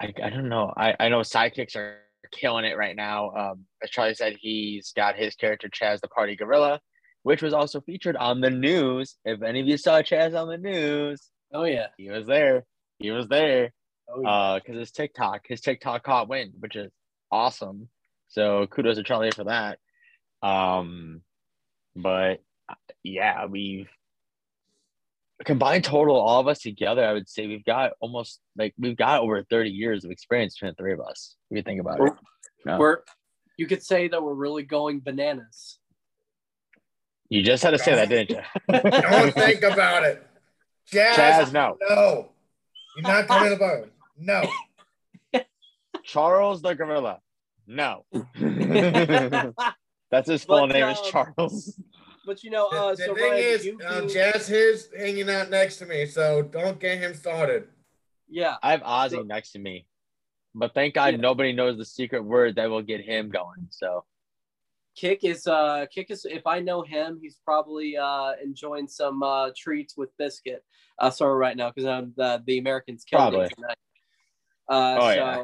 I, 0.00 0.12
I 0.22 0.30
don't 0.30 0.48
know. 0.48 0.72
I, 0.76 0.94
I 0.98 1.08
know 1.08 1.20
sidekicks 1.20 1.76
are 1.76 1.98
killing 2.32 2.64
it 2.64 2.76
right 2.76 2.96
now. 2.96 3.30
Um, 3.30 3.64
as 3.82 3.90
Charlie 3.90 4.14
said, 4.14 4.36
he's 4.40 4.92
got 4.92 5.16
his 5.16 5.36
character 5.36 5.68
Chaz 5.68 6.00
the 6.00 6.08
Party 6.08 6.34
Gorilla, 6.34 6.80
which 7.22 7.42
was 7.42 7.54
also 7.54 7.80
featured 7.80 8.16
on 8.16 8.40
the 8.40 8.50
news. 8.50 9.16
If 9.24 9.42
any 9.42 9.60
of 9.60 9.68
you 9.68 9.76
saw 9.76 10.02
Chaz 10.02 10.38
on 10.38 10.48
the 10.48 10.58
news, 10.58 11.30
Oh 11.52 11.64
yeah. 11.64 11.86
he 11.96 12.10
was 12.10 12.26
there. 12.26 12.64
He 12.98 13.12
was 13.12 13.28
there. 13.28 13.72
Oh 14.08 14.20
yeah. 14.20 14.28
Uh, 14.28 14.54
because 14.58 14.78
his 14.78 14.90
TikTok, 14.90 15.42
his 15.48 15.60
TikTok 15.60 16.02
caught 16.02 16.28
wind, 16.28 16.54
which 16.58 16.74
is 16.74 16.90
awesome. 17.30 17.88
So 18.34 18.66
kudos 18.66 18.96
to 18.96 19.04
Charlie 19.04 19.30
for 19.30 19.44
that. 19.44 19.78
Um, 20.42 21.22
but 21.94 22.42
yeah, 23.04 23.46
we've 23.46 23.88
combined 25.44 25.84
total, 25.84 26.16
all 26.16 26.40
of 26.40 26.48
us 26.48 26.58
together. 26.58 27.04
I 27.04 27.12
would 27.12 27.28
say 27.28 27.46
we've 27.46 27.64
got 27.64 27.92
almost 28.00 28.40
like 28.58 28.74
we've 28.76 28.96
got 28.96 29.20
over 29.20 29.44
thirty 29.44 29.70
years 29.70 30.04
of 30.04 30.10
experience 30.10 30.54
between 30.54 30.72
the 30.72 30.82
three 30.82 30.92
of 30.92 31.00
us. 31.00 31.36
If 31.50 31.58
you 31.58 31.62
think 31.62 31.80
about 31.80 32.00
it, 32.00 32.12
no. 32.66 32.76
We're 32.76 32.98
you 33.56 33.68
could 33.68 33.84
say 33.84 34.08
that 34.08 34.20
we're 34.20 34.34
really 34.34 34.64
going 34.64 34.98
bananas. 34.98 35.78
you 37.28 37.44
just 37.44 37.62
had 37.62 37.70
to 37.70 37.78
say 37.78 37.94
that, 37.94 38.08
didn't 38.08 38.30
you? 38.30 38.40
Don't 38.90 39.32
think 39.32 39.62
about 39.62 40.02
it. 40.02 40.26
Jazz, 40.90 41.16
Chaz, 41.16 41.52
no. 41.52 41.76
no. 41.88 42.30
You're 42.96 43.08
not 43.08 43.28
coming 43.28 43.44
to 43.44 43.50
the 43.50 43.56
bar. 43.56 43.84
No. 44.18 44.42
Charles 46.02 46.62
the 46.62 46.74
Gorilla, 46.74 47.20
no. 47.66 48.04
That's 50.10 50.28
his 50.28 50.44
full 50.44 50.66
But, 50.68 50.72
name 50.74 50.88
is 50.88 51.00
Charles. 51.10 51.80
But 52.26 52.42
you 52.44 52.50
know, 52.50 52.68
The, 52.70 52.76
uh, 52.78 52.90
the 52.94 52.96
so 53.04 53.14
thing 53.14 53.30
Ryan, 53.32 53.44
is, 53.44 53.64
you 53.66 53.78
um, 53.86 54.06
being- 54.06 54.16
Chaz 54.18 54.50
is 54.50 54.88
hanging 54.96 55.28
out 55.28 55.50
next 55.50 55.76
to 55.78 55.86
me, 55.86 56.06
so 56.06 56.42
don't 56.42 56.78
get 56.80 56.98
him 56.98 57.14
started. 57.14 57.68
yeah, 58.28 58.56
I 58.62 58.70
have 58.72 58.82
Ozzie 58.84 59.16
So- 59.16 59.22
next 59.22 59.52
to 59.52 59.58
me, 59.58 59.86
but 60.54 60.72
thank 60.74 60.94
God 60.94 61.14
Yeah. 61.14 61.20
nobody 61.20 61.52
knows 61.52 61.76
the 61.76 61.84
secret 61.84 62.22
word 62.24 62.56
that 62.56 62.70
will 62.70 62.82
get 62.82 63.00
him 63.02 63.28
going. 63.30 63.66
So 63.70 64.04
Kick 64.96 65.24
is 65.24 65.46
uh 65.46 65.86
Kick 65.92 66.10
is 66.10 66.24
if 66.24 66.46
I 66.46 66.60
know 66.60 66.82
him, 66.82 67.18
he's 67.20 67.36
probably 67.44 67.96
uh 67.96 68.32
enjoying 68.42 68.86
some 68.88 69.22
uh 69.22 69.50
treats 69.56 69.96
with 69.96 70.16
biscuit. 70.16 70.64
Uh 70.98 71.10
sorry 71.10 71.36
right 71.36 71.56
now 71.56 71.70
because 71.70 71.86
um, 71.88 72.12
the 72.16 72.40
the 72.46 72.58
Americans 72.58 73.04
killed 73.04 73.20
Probably. 73.20 73.40
him 73.46 73.50
tonight. 73.56 73.78
Uh 74.70 74.96
Oh, 75.00 75.08
so 75.10 75.14
yeah. 75.14 75.42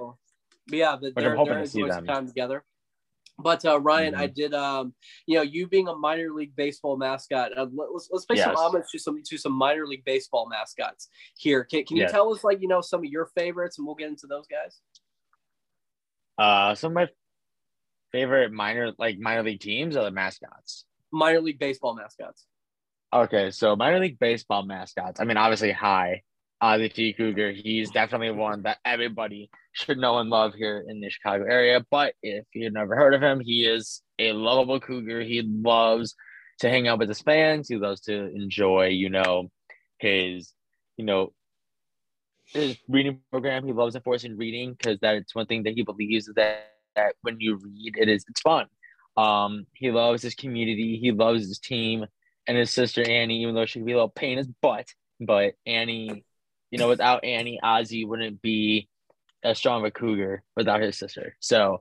But 0.71 0.77
yeah, 0.79 0.97
the, 1.01 1.09
I'm 1.09 1.13
they're, 1.17 1.37
hoping 1.37 1.55
they're 1.55 1.63
to 1.65 1.69
see 1.71 1.83
them. 1.83 2.07
time 2.07 2.27
together. 2.27 2.65
But 3.43 3.65
uh, 3.65 3.81
Ryan, 3.81 4.15
Mhm. 4.15 4.19
I 4.19 4.27
did 4.27 4.53
um 4.55 4.95
you 5.27 5.37
know 5.37 5.43
you 5.43 5.67
being 5.67 5.89
a 5.89 5.95
minor 5.95 6.31
league 6.33 6.55
baseball 6.55 6.97
mascot. 6.99 7.57
Uh, 7.57 7.67
let, 7.73 7.89
us 7.97 8.09
let's 8.13 8.27
pay 8.27 8.37
some 8.37 8.55
homage 8.55 8.85
to 8.93 8.99
some 8.99 9.21
to 9.25 9.39
some 9.39 9.53
minor 9.53 9.87
league 9.87 10.05
baseball 10.05 10.47
mascots 10.49 11.09
here. 11.39 11.65
Can, 11.65 11.85
can 11.85 11.97
you 11.97 12.03
Yes. 12.03 12.13
tell 12.13 12.33
us 12.35 12.45
like 12.45 12.61
you 12.61 12.69
know 12.69 12.83
some 12.83 13.01
of 13.01 13.07
your 13.07 13.27
favorites 13.35 13.79
and 13.79 13.87
we'll 13.87 13.97
get 13.97 14.09
into 14.09 14.27
those 14.27 14.47
guys. 14.47 14.81
uh 16.39 16.75
some 16.75 16.93
of 16.93 16.95
my 16.97 17.09
favorite 18.13 18.53
minor 18.53 18.93
like 18.99 19.19
minor 19.19 19.43
league 19.43 19.61
teams 19.61 19.97
are 19.97 20.05
the 20.05 20.11
mascots. 20.11 20.85
Minor 21.13 21.41
league 21.41 21.59
baseball 21.59 21.95
mascots. 21.95 22.47
Okay, 23.13 23.51
so 23.51 23.75
minor 23.75 23.99
league 24.01 24.19
baseball 24.19 24.65
mascots. 24.65 25.19
I 25.21 25.25
mean, 25.25 25.37
obviously, 25.37 25.73
high. 25.73 26.23
Ozzie 26.61 26.89
T. 26.91 27.13
Cougar. 27.15 27.53
He's 27.53 27.91
definitely 27.91 28.31
one 28.33 28.63
that 28.63 28.79
everybody 28.85 29.51
should 29.73 29.99
know 29.99 30.19
and 30.19 30.31
love 30.31 30.55
here 30.55 30.85
in 30.87 31.01
the 31.01 31.11
Chicago 31.11 31.45
area. 31.45 31.85
But 31.91 32.15
if 32.23 32.45
you've 32.55 32.73
never 32.73 32.97
heard 32.97 33.15
of 33.15 33.23
him, 33.23 33.41
he 33.41 33.65
is 33.65 34.03
a 34.19 34.33
lovable 34.33 34.81
Cougar. 34.81 35.23
He 35.23 35.43
loves 35.43 36.15
to 36.61 36.69
hang 36.69 36.89
out 36.89 36.99
with 36.99 37.09
his 37.09 37.21
fans. 37.21 37.69
He 37.69 37.77
loves 37.77 38.01
to 38.03 38.15
enjoy, 38.35 38.89
you 38.89 39.11
know, 39.11 39.51
his, 39.99 40.53
you 40.97 41.05
know, 41.05 41.33
his 42.47 42.77
reading 42.89 43.21
program. 43.31 43.65
He 43.65 43.73
loves 43.73 43.95
enforcing 43.95 44.37
reading 44.37 44.75
because 44.75 44.99
that's 45.01 45.35
one 45.35 45.47
thing 45.47 45.63
that 45.65 45.75
he 45.75 45.83
believes 45.83 46.29
is 46.29 46.35
that, 46.35 46.73
that 46.97 47.15
when 47.23 47.37
you 47.39 47.57
read, 47.57 47.97
it 47.97 48.09
is 48.09 48.25
it's 48.29 48.41
fun. 48.41 48.67
Um, 49.17 49.67
he 49.75 49.91
loves 49.91 50.23
his 50.23 50.35
community. 50.35 50.99
He 51.01 51.13
loves 51.13 51.47
his 51.47 51.59
team 51.59 52.07
and 52.47 52.57
his 52.57 52.71
sister 52.71 53.09
Annie, 53.09 53.43
even 53.43 53.55
though 53.55 53.67
she 53.67 53.79
could 53.79 53.87
be 53.87 53.93
a 53.93 53.97
little 53.97 54.09
pain 54.09 54.33
in 54.33 54.39
his 54.39 54.49
butt. 54.61 54.87
But 55.21 55.55
Annie, 55.67 56.25
you 56.71 56.79
know, 56.79 56.89
without 56.89 57.25
Annie, 57.25 57.61
Ozzie 57.63 58.05
wouldn't 58.05 58.41
be 58.43 58.89
as 59.43 59.59
strong 59.59 59.81
of 59.81 59.87
a 59.87 59.91
cougar 59.91 60.43
without 60.57 60.81
his 60.81 60.99
sister. 60.99 61.37
So 61.41 61.81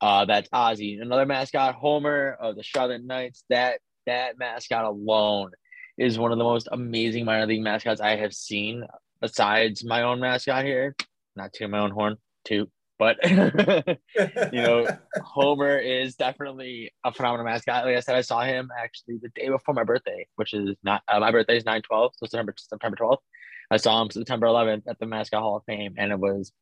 uh, 0.00 0.24
that's 0.24 0.48
Ozzie. 0.52 0.98
Another 1.00 1.26
mascot, 1.26 1.74
Homer 1.74 2.36
of 2.40 2.56
the 2.56 2.62
Charlotte 2.62 3.04
Knights. 3.04 3.44
That 3.50 3.80
that 4.06 4.38
mascot 4.38 4.84
alone 4.84 5.50
is 5.98 6.18
one 6.18 6.32
of 6.32 6.38
the 6.38 6.44
most 6.44 6.68
amazing 6.72 7.24
minor 7.24 7.46
league 7.46 7.62
mascots 7.62 8.00
I 8.00 8.16
have 8.16 8.32
seen. 8.32 8.84
Besides 9.20 9.84
my 9.84 10.02
own 10.02 10.18
mascot 10.18 10.64
here, 10.64 10.96
not 11.36 11.52
to 11.54 11.68
my 11.68 11.78
own 11.78 11.90
horn, 11.90 12.16
too, 12.46 12.70
but 12.98 13.16
you 13.30 14.62
know, 14.62 14.86
Homer 15.22 15.78
is 15.78 16.16
definitely 16.16 16.92
a 17.04 17.12
phenomenal 17.12 17.44
mascot. 17.44 17.84
Like 17.84 17.96
I 17.96 18.00
said, 18.00 18.16
I 18.16 18.22
saw 18.22 18.42
him 18.42 18.70
actually 18.78 19.18
the 19.20 19.30
day 19.34 19.48
before 19.48 19.74
my 19.74 19.84
birthday, 19.84 20.26
which 20.36 20.54
is 20.54 20.76
not 20.82 21.02
uh, 21.08 21.20
my 21.20 21.30
birthday 21.30 21.56
is 21.56 21.64
nine 21.64 21.82
twelve, 21.82 22.12
so 22.16 22.26
September 22.26 22.54
September 22.56 22.96
twelfth. 22.96 23.22
I 23.70 23.76
saw 23.76 24.00
him 24.02 24.10
September 24.10 24.46
eleventh 24.46 24.88
at 24.88 24.98
the 24.98 25.06
Mascot 25.06 25.42
Hall 25.42 25.56
of 25.56 25.64
Fame, 25.64 25.94
and 25.98 26.12
it 26.12 26.18
was 26.18 26.52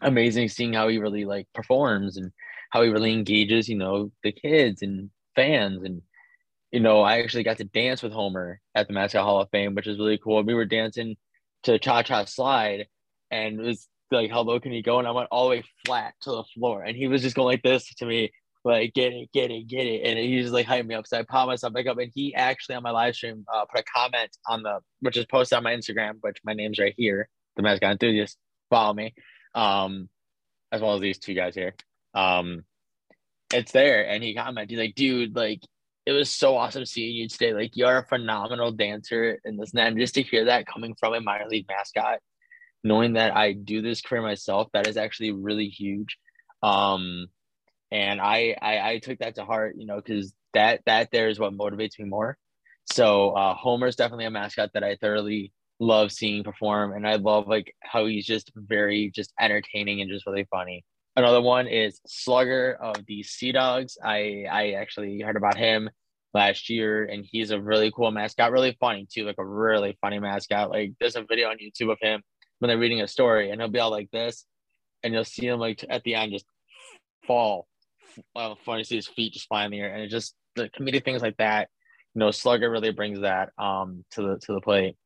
amazing 0.00 0.48
seeing 0.48 0.72
how 0.72 0.88
he 0.88 0.98
really 0.98 1.24
like 1.24 1.46
performs 1.54 2.16
and 2.16 2.32
how 2.70 2.82
he 2.82 2.90
really 2.90 3.12
engages, 3.12 3.68
you 3.68 3.76
know, 3.76 4.10
the 4.22 4.32
kids 4.32 4.82
and 4.82 5.10
fans. 5.36 5.82
And 5.84 6.02
you 6.72 6.80
know, 6.80 7.02
I 7.02 7.20
actually 7.20 7.44
got 7.44 7.58
to 7.58 7.64
dance 7.64 8.02
with 8.02 8.12
Homer 8.12 8.60
at 8.74 8.88
the 8.88 8.94
Mascot 8.94 9.22
Hall 9.22 9.40
of 9.40 9.48
Fame, 9.50 9.74
which 9.74 9.86
is 9.86 9.98
really 9.98 10.18
cool. 10.18 10.42
We 10.42 10.54
were 10.54 10.64
dancing 10.64 11.16
to 11.62 11.78
Cha 11.78 12.02
Cha 12.02 12.24
Slide, 12.24 12.88
and 13.30 13.60
it 13.60 13.64
was 13.64 13.88
like, 14.10 14.30
how 14.30 14.40
low 14.40 14.60
can 14.60 14.72
you 14.72 14.82
go? 14.82 14.98
And 14.98 15.06
I 15.06 15.12
went 15.12 15.28
all 15.30 15.44
the 15.44 15.50
way 15.50 15.64
flat 15.86 16.14
to 16.22 16.30
the 16.30 16.44
floor. 16.54 16.82
And 16.82 16.96
he 16.96 17.06
was 17.06 17.22
just 17.22 17.36
going 17.36 17.46
like 17.46 17.62
this 17.62 17.92
to 17.96 18.06
me, 18.06 18.32
like, 18.64 18.94
get 18.94 19.12
it, 19.12 19.30
get 19.32 19.50
it, 19.50 19.66
get 19.68 19.86
it. 19.86 20.02
And 20.04 20.18
he 20.18 20.40
just 20.40 20.52
like 20.52 20.66
hyped 20.66 20.86
me 20.86 20.94
up. 20.94 21.06
So 21.06 21.18
I 21.18 21.22
popped 21.22 21.48
myself 21.48 21.72
back 21.72 21.86
up. 21.86 21.98
And 21.98 22.10
he 22.14 22.34
actually 22.34 22.76
on 22.76 22.82
my 22.82 22.90
live 22.90 23.14
stream 23.14 23.44
uh, 23.52 23.64
put 23.66 23.80
a 23.80 23.84
comment 23.84 24.30
on 24.48 24.62
the, 24.62 24.80
which 25.00 25.16
is 25.16 25.26
posted 25.26 25.56
on 25.56 25.64
my 25.64 25.74
Instagram, 25.74 26.14
which 26.20 26.38
my 26.44 26.54
name's 26.54 26.78
right 26.78 26.94
here, 26.96 27.28
the 27.56 27.62
mascot 27.62 27.92
enthusiast. 27.92 28.36
Follow 28.70 28.94
me. 28.94 29.14
Um, 29.54 30.08
as 30.72 30.80
well 30.80 30.94
as 30.94 31.00
these 31.00 31.18
two 31.18 31.34
guys 31.34 31.54
here. 31.54 31.74
Um, 32.14 32.64
it's 33.52 33.72
there. 33.72 34.08
And 34.08 34.22
he 34.22 34.34
commented, 34.34 34.70
he's 34.70 34.78
like, 34.78 34.94
dude, 34.94 35.36
like, 35.36 35.60
it 36.06 36.12
was 36.12 36.30
so 36.30 36.56
awesome 36.56 36.84
seeing 36.84 37.14
you 37.14 37.28
today. 37.28 37.54
Like, 37.54 37.76
you're 37.76 37.98
a 37.98 38.06
phenomenal 38.06 38.72
dancer 38.72 39.40
and 39.44 39.58
this 39.58 39.72
and 39.74 39.98
just 39.98 40.14
to 40.14 40.22
hear 40.22 40.46
that 40.46 40.66
coming 40.66 40.94
from 40.98 41.14
a 41.14 41.20
minor 41.20 41.46
league 41.48 41.66
mascot 41.68 42.18
knowing 42.84 43.14
that 43.14 43.34
I 43.34 43.52
do 43.52 43.80
this 43.80 44.02
career 44.02 44.22
myself, 44.22 44.68
that 44.74 44.86
is 44.86 44.98
actually 44.98 45.32
really 45.32 45.68
huge. 45.68 46.18
Um, 46.62 47.26
and 47.90 48.20
I, 48.20 48.54
I, 48.60 48.90
I 48.90 48.98
took 48.98 49.18
that 49.20 49.36
to 49.36 49.44
heart, 49.44 49.76
you 49.78 49.86
know, 49.86 49.96
because 49.96 50.32
that 50.52 50.80
that 50.86 51.10
there 51.10 51.28
is 51.28 51.38
what 51.38 51.56
motivates 51.56 51.98
me 51.98 52.04
more. 52.04 52.36
So 52.92 53.30
uh, 53.30 53.54
Homer's 53.54 53.96
definitely 53.96 54.26
a 54.26 54.30
mascot 54.30 54.70
that 54.74 54.84
I 54.84 54.96
thoroughly 54.96 55.52
love 55.80 56.12
seeing 56.12 56.44
perform, 56.44 56.92
and 56.92 57.06
I 57.06 57.16
love 57.16 57.48
like 57.48 57.74
how 57.80 58.06
he's 58.06 58.26
just 58.26 58.52
very 58.54 59.10
just 59.14 59.32
entertaining 59.40 60.00
and 60.00 60.10
just 60.10 60.26
really 60.26 60.46
funny. 60.50 60.84
Another 61.16 61.40
one 61.40 61.66
is 61.66 62.00
Slugger 62.06 62.76
of 62.80 62.96
the 63.06 63.22
Sea 63.22 63.52
Dogs. 63.52 63.96
I 64.02 64.46
I 64.50 64.72
actually 64.72 65.20
heard 65.20 65.36
about 65.36 65.56
him 65.56 65.90
last 66.32 66.68
year, 66.68 67.04
and 67.04 67.24
he's 67.28 67.50
a 67.50 67.60
really 67.60 67.92
cool 67.92 68.10
mascot, 68.10 68.52
really 68.52 68.76
funny 68.80 69.06
too, 69.10 69.24
like 69.24 69.38
a 69.38 69.46
really 69.46 69.96
funny 70.00 70.18
mascot. 70.18 70.70
Like 70.70 70.92
there's 71.00 71.16
a 71.16 71.22
video 71.22 71.48
on 71.48 71.58
YouTube 71.58 71.92
of 71.92 71.98
him 72.00 72.22
when 72.58 72.68
they're 72.68 72.78
reading 72.78 73.00
a 73.00 73.08
story, 73.08 73.50
and 73.50 73.60
he'll 73.60 73.70
be 73.70 73.78
all 73.78 73.90
like 73.90 74.10
this, 74.10 74.44
and 75.02 75.14
you'll 75.14 75.24
see 75.24 75.46
him 75.46 75.60
like 75.60 75.84
at 75.88 76.02
the 76.04 76.14
end 76.14 76.32
just 76.32 76.46
fall. 77.26 77.66
Well, 78.34 78.58
funny 78.64 78.82
to 78.82 78.88
see 78.88 78.96
his 78.96 79.08
feet 79.08 79.32
just 79.32 79.48
fly 79.48 79.64
in 79.64 79.70
the 79.70 79.80
air, 79.80 79.92
and 79.92 80.02
it 80.02 80.08
just 80.08 80.34
the 80.56 80.68
comedic 80.68 81.04
things 81.04 81.22
like 81.22 81.36
that. 81.38 81.68
You 82.14 82.20
know, 82.20 82.30
Slugger 82.30 82.70
really 82.70 82.92
brings 82.92 83.20
that 83.20 83.50
um 83.58 84.04
to 84.12 84.22
the 84.22 84.38
to 84.46 84.52
the 84.52 84.60
plate. 84.60 84.96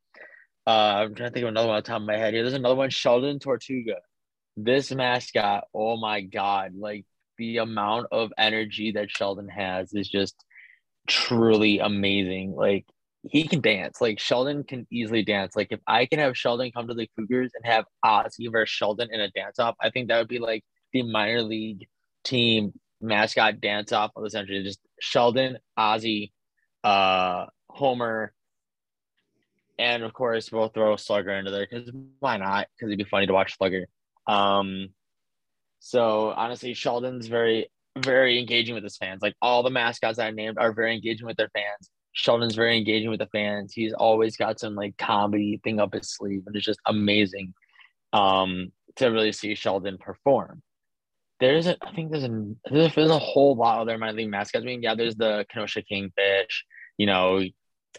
Uh, 0.68 1.07
I'm 1.07 1.14
trying 1.14 1.31
to 1.31 1.33
think 1.33 1.44
of 1.44 1.48
another 1.48 1.68
one 1.68 1.76
on 1.78 1.83
top 1.83 2.02
of 2.02 2.07
my 2.07 2.18
head 2.18 2.35
here. 2.35 2.42
There's 2.42 2.52
another 2.52 2.74
one, 2.74 2.90
Shelldon 2.90 3.40
Tortuga. 3.40 3.96
This 4.54 4.92
mascot, 4.92 5.64
oh 5.72 5.96
my 5.96 6.20
god, 6.20 6.72
like 6.76 7.07
the 7.38 7.57
amount 7.57 8.09
of 8.12 8.35
energy 8.37 8.92
that 8.92 9.09
Shelldon 9.09 9.48
has 9.48 9.94
is 9.94 10.11
just 10.11 10.35
truly 11.07 11.78
amazing. 11.78 12.54
Like 12.54 12.85
he 13.22 13.48
can 13.48 13.62
dance. 13.62 13.98
Like 14.02 14.18
Shelldon 14.18 14.68
can 14.68 14.87
easily 14.92 15.22
dance. 15.22 15.57
Like 15.57 15.68
if 15.70 15.81
I 15.87 16.04
can 16.04 16.18
have 16.18 16.35
Shelldon 16.35 16.74
come 16.74 16.88
to 16.88 16.94
the 16.94 17.09
Cougars 17.16 17.52
and 17.54 17.64
have 17.64 17.87
Ozzie 18.04 18.48
versus 18.48 18.76
Shelldon 18.78 19.09
in 19.11 19.20
a 19.22 19.31
dance 19.31 19.59
off, 19.59 19.74
I 19.81 19.88
think 19.88 20.09
that 20.09 20.18
would 20.18 20.28
be 20.28 20.38
like 20.38 20.64
the 20.92 21.02
minor 21.02 21.40
league 21.40 21.87
team 22.24 22.74
mascot 23.00 23.62
dance 23.62 23.92
off 23.92 24.11
of 24.16 24.22
the 24.22 24.28
century. 24.28 24.62
Just 24.64 24.81
Shelldon, 25.02 25.57
Ozzie, 25.78 26.31
uh, 26.85 27.46
Homer, 27.70 28.35
and 29.79 30.03
of 30.03 30.12
course 30.12 30.51
we'll 30.51 30.69
throw 30.69 30.97
Slugger 30.97 31.31
into 31.31 31.51
there 31.51 31.67
because 31.71 31.91
why 32.21 32.37
not? 32.37 32.69
Because 32.75 32.88
it'd 32.88 32.99
be 32.99 33.05
funny 33.05 33.27
to 33.27 33.33
watch 33.33 33.57
Slugger. 33.57 33.87
Um, 34.27 34.91
so 35.81 36.31
honestly, 36.31 36.75
Shelldon's 36.75 37.29
very 37.29 37.71
very 37.97 38.38
engaging 38.38 38.75
with 38.75 38.85
his 38.85 38.97
fans. 38.97 39.23
Like 39.23 39.35
all 39.43 39.62
the 39.62 39.71
mascots 39.71 40.19
I 40.19 40.31
named 40.31 40.59
are 40.59 40.73
very 40.73 40.95
engaging 40.95 41.27
with 41.27 41.37
their 41.37 41.51
fans. 41.51 41.91
Shelldon's 42.17 42.55
very 42.55 42.77
engaging 42.77 43.11
with 43.11 43.21
the 43.21 43.29
fans. 43.29 43.73
He's 43.73 43.93
always 43.93 44.37
got 44.37 44.59
some 44.59 44.75
like 44.75 44.97
comedy 44.97 45.61
thing 45.62 45.81
up 45.81 45.95
his 45.95 46.11
sleeve, 46.11 46.43
and 46.47 46.57
it's 46.57 46.64
just 46.64 46.81
amazing 46.87 47.55
um, 48.12 48.73
to 48.97 49.09
really 49.09 49.33
see 49.33 49.53
Shelldon 49.53 50.01
perform. 50.01 50.62
There's 51.41 51.69
a, 51.69 51.77
I 51.83 51.93
think 51.93 52.11
there's 52.11 52.25
a, 52.25 52.55
there's 52.71 53.11
a, 53.11 53.19
whole 53.19 53.55
lot 53.55 53.77
of 53.77 53.83
other 53.83 53.97
minor 53.97 54.14
league 54.14 54.31
mascots. 54.31 54.64
I 54.64 54.67
mean, 54.67 54.83
yeah, 54.83 54.97
there's 54.97 55.14
the 55.14 55.47
Kenosha 55.53 55.83
Kingfish. 55.83 56.64
You 56.97 57.07
know, 57.07 57.41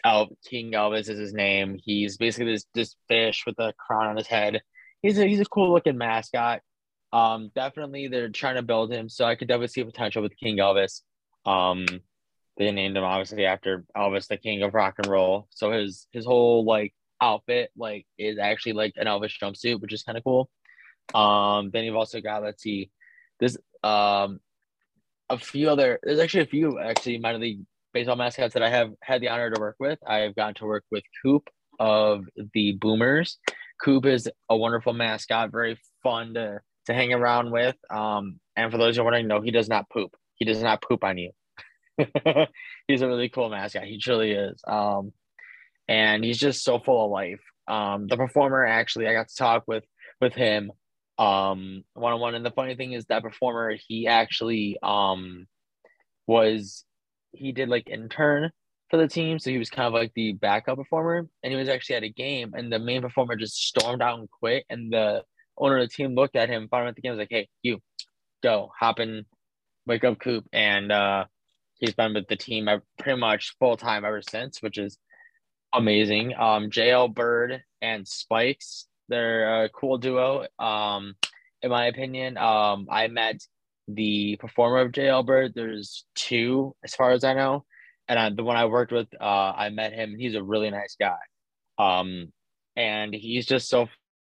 El, 0.04 0.28
King 0.48 0.72
Elvis 0.72 1.08
is 1.08 1.18
his 1.18 1.32
name. 1.32 1.78
He's 1.82 2.16
basically 2.16 2.52
this 2.52 2.66
this 2.74 2.96
fish 3.08 3.44
with 3.46 3.58
a 3.58 3.72
crown 3.78 4.06
on 4.06 4.16
his 4.16 4.26
head. 4.26 4.60
He's 5.02 5.18
a 5.18 5.26
he's 5.26 5.40
a 5.40 5.44
cool 5.44 5.72
looking 5.72 5.98
mascot. 5.98 6.60
Um, 7.12 7.50
definitely 7.54 8.08
they're 8.08 8.28
trying 8.28 8.56
to 8.56 8.62
build 8.62 8.92
him, 8.92 9.08
so 9.08 9.24
I 9.24 9.34
could 9.34 9.48
definitely 9.48 9.68
see 9.68 9.84
potential 9.84 10.22
with 10.22 10.36
King 10.36 10.58
Elvis. 10.58 11.02
Um, 11.44 11.86
they 12.56 12.70
named 12.70 12.96
him 12.96 13.04
obviously 13.04 13.46
after 13.46 13.84
Elvis, 13.96 14.28
the 14.28 14.36
king 14.36 14.62
of 14.62 14.74
rock 14.74 14.94
and 14.98 15.06
roll. 15.06 15.48
So 15.50 15.72
his 15.72 16.06
his 16.12 16.26
whole 16.26 16.64
like 16.64 16.94
outfit 17.20 17.70
like 17.76 18.06
is 18.18 18.38
actually 18.38 18.74
like 18.74 18.94
an 18.96 19.06
Elvis 19.06 19.32
jumpsuit, 19.42 19.80
which 19.80 19.92
is 19.92 20.02
kind 20.02 20.18
of 20.18 20.24
cool. 20.24 20.50
Um, 21.14 21.70
then 21.72 21.84
you've 21.84 21.96
also 21.96 22.20
got 22.20 22.42
let's 22.42 22.62
see, 22.62 22.90
this 23.40 23.56
um, 23.82 24.40
a 25.28 25.38
few 25.38 25.70
other. 25.70 25.98
There's 26.02 26.20
actually 26.20 26.42
a 26.42 26.46
few 26.46 26.78
actually 26.78 27.18
minor 27.18 27.38
league 27.38 27.60
baseball 27.92 28.16
mascots 28.16 28.54
that 28.54 28.62
I 28.62 28.70
have 28.70 28.92
had 29.02 29.20
the 29.20 29.28
honor 29.28 29.50
to 29.50 29.60
work 29.60 29.76
with. 29.78 29.98
I've 30.06 30.34
gotten 30.34 30.54
to 30.56 30.66
work 30.66 30.84
with 30.90 31.04
Coop 31.22 31.48
of 31.78 32.24
the 32.54 32.72
Boomers. 32.72 33.38
Coop 33.82 34.06
is 34.06 34.28
a 34.48 34.56
wonderful 34.56 34.92
mascot, 34.92 35.50
very 35.50 35.78
fun 36.02 36.34
to 36.34 36.60
to 36.86 36.94
hang 36.94 37.12
around 37.12 37.50
with. 37.50 37.76
Um, 37.90 38.40
and 38.56 38.70
for 38.72 38.78
those 38.78 38.96
who 38.96 39.02
are 39.02 39.04
wondering, 39.04 39.28
no, 39.28 39.40
he 39.40 39.50
does 39.50 39.68
not 39.68 39.90
poop. 39.90 40.14
He 40.34 40.44
does 40.44 40.62
not 40.62 40.82
poop 40.82 41.04
on 41.04 41.18
you. 41.18 41.32
he's 42.88 43.02
a 43.02 43.08
really 43.08 43.28
cool 43.28 43.50
mascot. 43.50 43.84
He 43.84 43.98
truly 43.98 44.32
is. 44.32 44.60
Um, 44.66 45.12
and 45.88 46.24
he's 46.24 46.38
just 46.38 46.64
so 46.64 46.78
full 46.78 47.04
of 47.04 47.10
life. 47.10 47.40
Um, 47.68 48.06
the 48.08 48.16
performer 48.16 48.64
actually, 48.64 49.06
I 49.06 49.12
got 49.12 49.28
to 49.28 49.36
talk 49.36 49.64
with 49.66 49.84
with 50.20 50.34
him 50.34 50.72
one 51.20 51.84
on 51.94 52.20
one. 52.20 52.34
And 52.34 52.44
the 52.44 52.50
funny 52.50 52.74
thing 52.74 52.92
is 52.92 53.04
that 53.06 53.22
performer, 53.22 53.74
he 53.88 54.06
actually 54.06 54.78
um 54.82 55.46
was 56.26 56.84
he 57.32 57.52
did 57.52 57.68
like 57.68 57.88
intern 57.88 58.50
for 58.90 58.96
the 58.96 59.08
team, 59.08 59.38
so 59.38 59.50
he 59.50 59.58
was 59.58 59.70
kind 59.70 59.86
of 59.86 59.92
like 59.92 60.12
the 60.14 60.32
backup 60.32 60.78
performer, 60.78 61.26
and 61.42 61.52
he 61.52 61.58
was 61.58 61.68
actually 61.68 61.96
at 61.96 62.02
a 62.02 62.08
game, 62.08 62.52
and 62.54 62.72
the 62.72 62.78
main 62.78 63.02
performer 63.02 63.36
just 63.36 63.56
stormed 63.56 64.02
out 64.02 64.18
and 64.18 64.30
quit, 64.30 64.64
and 64.68 64.92
the 64.92 65.22
owner 65.56 65.78
of 65.78 65.88
the 65.88 65.94
team 65.94 66.14
looked 66.14 66.36
at 66.36 66.48
him, 66.48 66.68
found 66.68 66.82
him 66.82 66.88
at 66.88 66.96
the 66.96 67.02
game, 67.02 67.12
was 67.12 67.18
like, 67.18 67.28
"Hey, 67.30 67.48
you, 67.62 67.80
go, 68.42 68.70
hop 68.78 69.00
in, 69.00 69.24
wake 69.86 70.04
up, 70.04 70.18
Coop," 70.18 70.44
and 70.52 70.90
uh, 70.90 71.26
he's 71.78 71.94
been 71.94 72.14
with 72.14 72.28
the 72.28 72.36
team 72.36 72.68
pretty 72.98 73.20
much 73.20 73.54
full 73.58 73.76
time 73.76 74.04
ever 74.04 74.22
since, 74.22 74.62
which 74.62 74.78
is 74.78 74.98
amazing. 75.72 76.34
Um, 76.34 76.70
JL 76.70 77.14
Bird 77.14 77.62
and 77.80 78.06
Spikes, 78.06 78.86
they're 79.08 79.64
a 79.64 79.68
cool 79.68 79.98
duo. 79.98 80.46
Um, 80.58 81.14
in 81.62 81.70
my 81.70 81.86
opinion, 81.86 82.38
um, 82.38 82.86
I 82.90 83.08
met 83.08 83.40
the 83.94 84.36
performer 84.36 84.78
of 84.78 84.92
JL 84.92 85.24
Bird. 85.26 85.52
There's 85.54 86.04
two, 86.14 86.74
as 86.84 86.94
far 86.94 87.12
as 87.12 87.24
I 87.24 87.34
know, 87.34 87.64
and 88.08 88.18
I, 88.18 88.30
the 88.30 88.44
one 88.44 88.56
I 88.56 88.66
worked 88.66 88.92
with, 88.92 89.08
uh, 89.20 89.24
I 89.24 89.70
met 89.70 89.92
him. 89.92 90.16
He's 90.18 90.34
a 90.34 90.42
really 90.42 90.70
nice 90.70 90.96
guy. 90.98 91.16
Um, 91.78 92.32
and 92.76 93.14
he's 93.14 93.46
just 93.46 93.68
so 93.68 93.88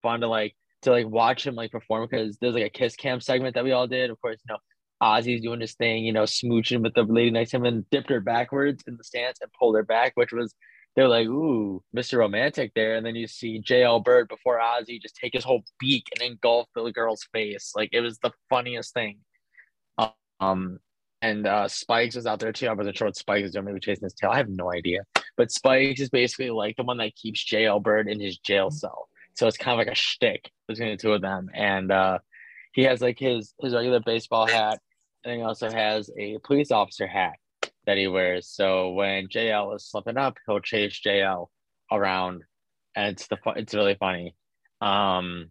fun 0.03 0.21
to 0.21 0.29
like 0.29 0.55
to 0.83 0.91
like 0.91 1.09
watch 1.09 1.47
him 1.47 1.55
like 1.55 1.73
perform 1.73 2.07
because 2.09 2.37
there's 2.41 2.55
like 2.55 2.65
a 2.65 2.71
kiss 2.71 2.97
cam 2.97 3.21
segment 3.21 3.55
that 3.55 3.65
we 3.65 3.73
all 3.73 3.87
did. 3.87 4.11
Of 4.11 4.21
course, 4.21 4.39
you 4.47 4.53
know, 4.53 4.59
Ozzie's 5.01 5.43
doing 5.43 5.61
his 5.61 5.75
thing, 5.75 6.05
you 6.05 6.13
know, 6.13 6.23
smooching 6.23 6.83
with 6.83 6.95
the 6.95 7.03
lady 7.03 7.31
next 7.31 7.51
to 7.51 7.57
him 7.57 7.65
and 7.65 7.89
dipped 7.91 8.11
her 8.11 8.21
backwards 8.21 8.85
in 8.87 8.97
the 8.97 9.05
stance 9.05 9.39
and 9.41 9.51
pulled 9.59 9.77
her 9.77 9.83
back, 9.83 10.13
which 10.15 10.33
was 10.33 10.55
they're 10.95 11.09
like, 11.09 11.27
ooh, 11.27 11.83
Mr. 11.97 12.19
Romantic 12.19 12.73
there. 12.75 12.95
And 12.95 13.05
then 13.05 13.17
you 13.17 13.27
see 13.27 13.61
JL 13.61 14.05
Bird 14.05 14.29
before 14.29 14.61
Ozzie 14.61 15.01
just 15.01 15.17
take 15.17 15.35
his 15.35 15.45
whole 15.45 15.65
beak 15.81 16.05
and 16.15 16.31
engulf 16.31 16.69
the 16.75 16.91
girl's 16.93 17.27
face. 17.33 17.73
Like 17.75 17.91
it 17.93 18.01
was 18.01 18.19
the 18.19 18.31
funniest 18.49 18.95
thing. 18.95 19.19
Um 20.41 20.79
and 21.23 21.47
uh 21.47 21.69
Spikes 21.69 22.17
was 22.17 22.27
out 22.27 22.41
there 22.41 22.53
too. 22.53 22.69
I 22.69 22.73
wasn't 22.73 22.97
sure 22.97 23.07
what 23.07 23.17
Spikes 23.17 23.47
is 23.47 23.53
doing, 23.53 23.67
maybe 23.67 23.81
chasing 23.81 24.05
his 24.05 24.15
tail. 24.15 24.31
I 24.31 24.37
have 24.37 24.49
no 24.49 24.73
idea. 24.73 25.01
But 25.37 25.51
Spikes 25.51 26.01
is 26.01 26.11
basically 26.11 26.51
like 26.51 26.77
the 26.77 26.85
one 26.85 26.99
that 26.99 27.17
keeps 27.17 27.45
JL 27.45 27.83
Bird 27.83 28.09
in 28.09 28.21
his 28.21 28.39
jail 28.39 28.71
cell. 28.71 29.09
So 29.35 29.49
it's 29.49 29.57
kind 29.57 29.79
of 29.79 29.85
like 29.85 29.93
a 29.93 29.99
shtick 29.99 30.51
between 30.69 30.91
the 30.91 30.97
two 30.97 31.13
of 31.13 31.21
them. 31.21 31.51
And 31.53 31.91
uh, 31.91 32.19
he 32.73 32.83
has 32.85 33.01
like 33.01 33.19
his 33.19 33.55
his 33.61 33.75
regular 33.75 34.01
baseball 34.01 34.47
hat, 34.47 34.81
and 35.25 35.37
he 35.37 35.43
also 35.43 35.71
has 35.71 36.11
a 36.19 36.39
police 36.39 36.71
officer 36.71 37.07
hat 37.07 37.35
that 37.87 37.99
he 37.99 38.07
wears. 38.07 38.49
So 38.49 38.93
when 38.93 39.29
JL 39.29 39.75
is 39.77 39.87
slipping 39.87 40.17
up, 40.17 40.37
he'll 40.47 40.61
chase 40.61 41.01
JL 41.05 41.49
around, 41.91 42.43
and 42.95 43.13
it's 43.13 43.27
the 43.27 43.39
it's 43.57 43.75
really 43.75 43.97
funny. 43.97 44.35
Um, 44.81 45.51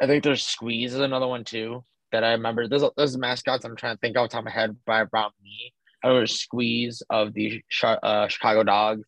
I 0.00 0.06
think 0.06 0.24
there's 0.24 0.44
Squeeze 0.44 0.94
is 0.94 1.00
another 1.00 1.26
one 1.26 1.44
too 1.44 1.84
that 2.12 2.24
I 2.24 2.32
remember. 2.32 2.68
There's 2.68 3.16
mascots 3.16 3.64
I'm 3.64 3.76
trying 3.76 3.96
to 3.96 4.00
think 4.00 4.16
off 4.16 4.28
the 4.28 4.32
top 4.32 4.40
of 4.40 4.44
my 4.46 4.50
head 4.50 4.76
by 4.86 5.00
around 5.00 5.32
me. 5.42 5.72
I 6.02 6.08
remember 6.08 6.26
Squeeze 6.26 7.02
of 7.10 7.34
the 7.34 7.62
uh, 7.82 8.28
Chicago 8.28 8.62
Dog 8.62 9.02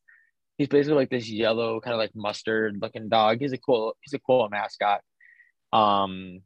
he's 0.61 0.69
basically 0.69 0.97
like 0.97 1.09
this 1.09 1.27
yellow 1.27 1.81
kind 1.81 1.95
of 1.95 1.99
like 1.99 2.15
mustard 2.15 2.77
looking 2.83 3.09
dog. 3.09 3.39
He's 3.41 3.55
a 3.55 3.59
cool 3.59 3.97
he's 4.03 4.13
a 4.13 4.19
cool 4.19 4.47
mascot. 4.51 5.01
Um 5.73 6.43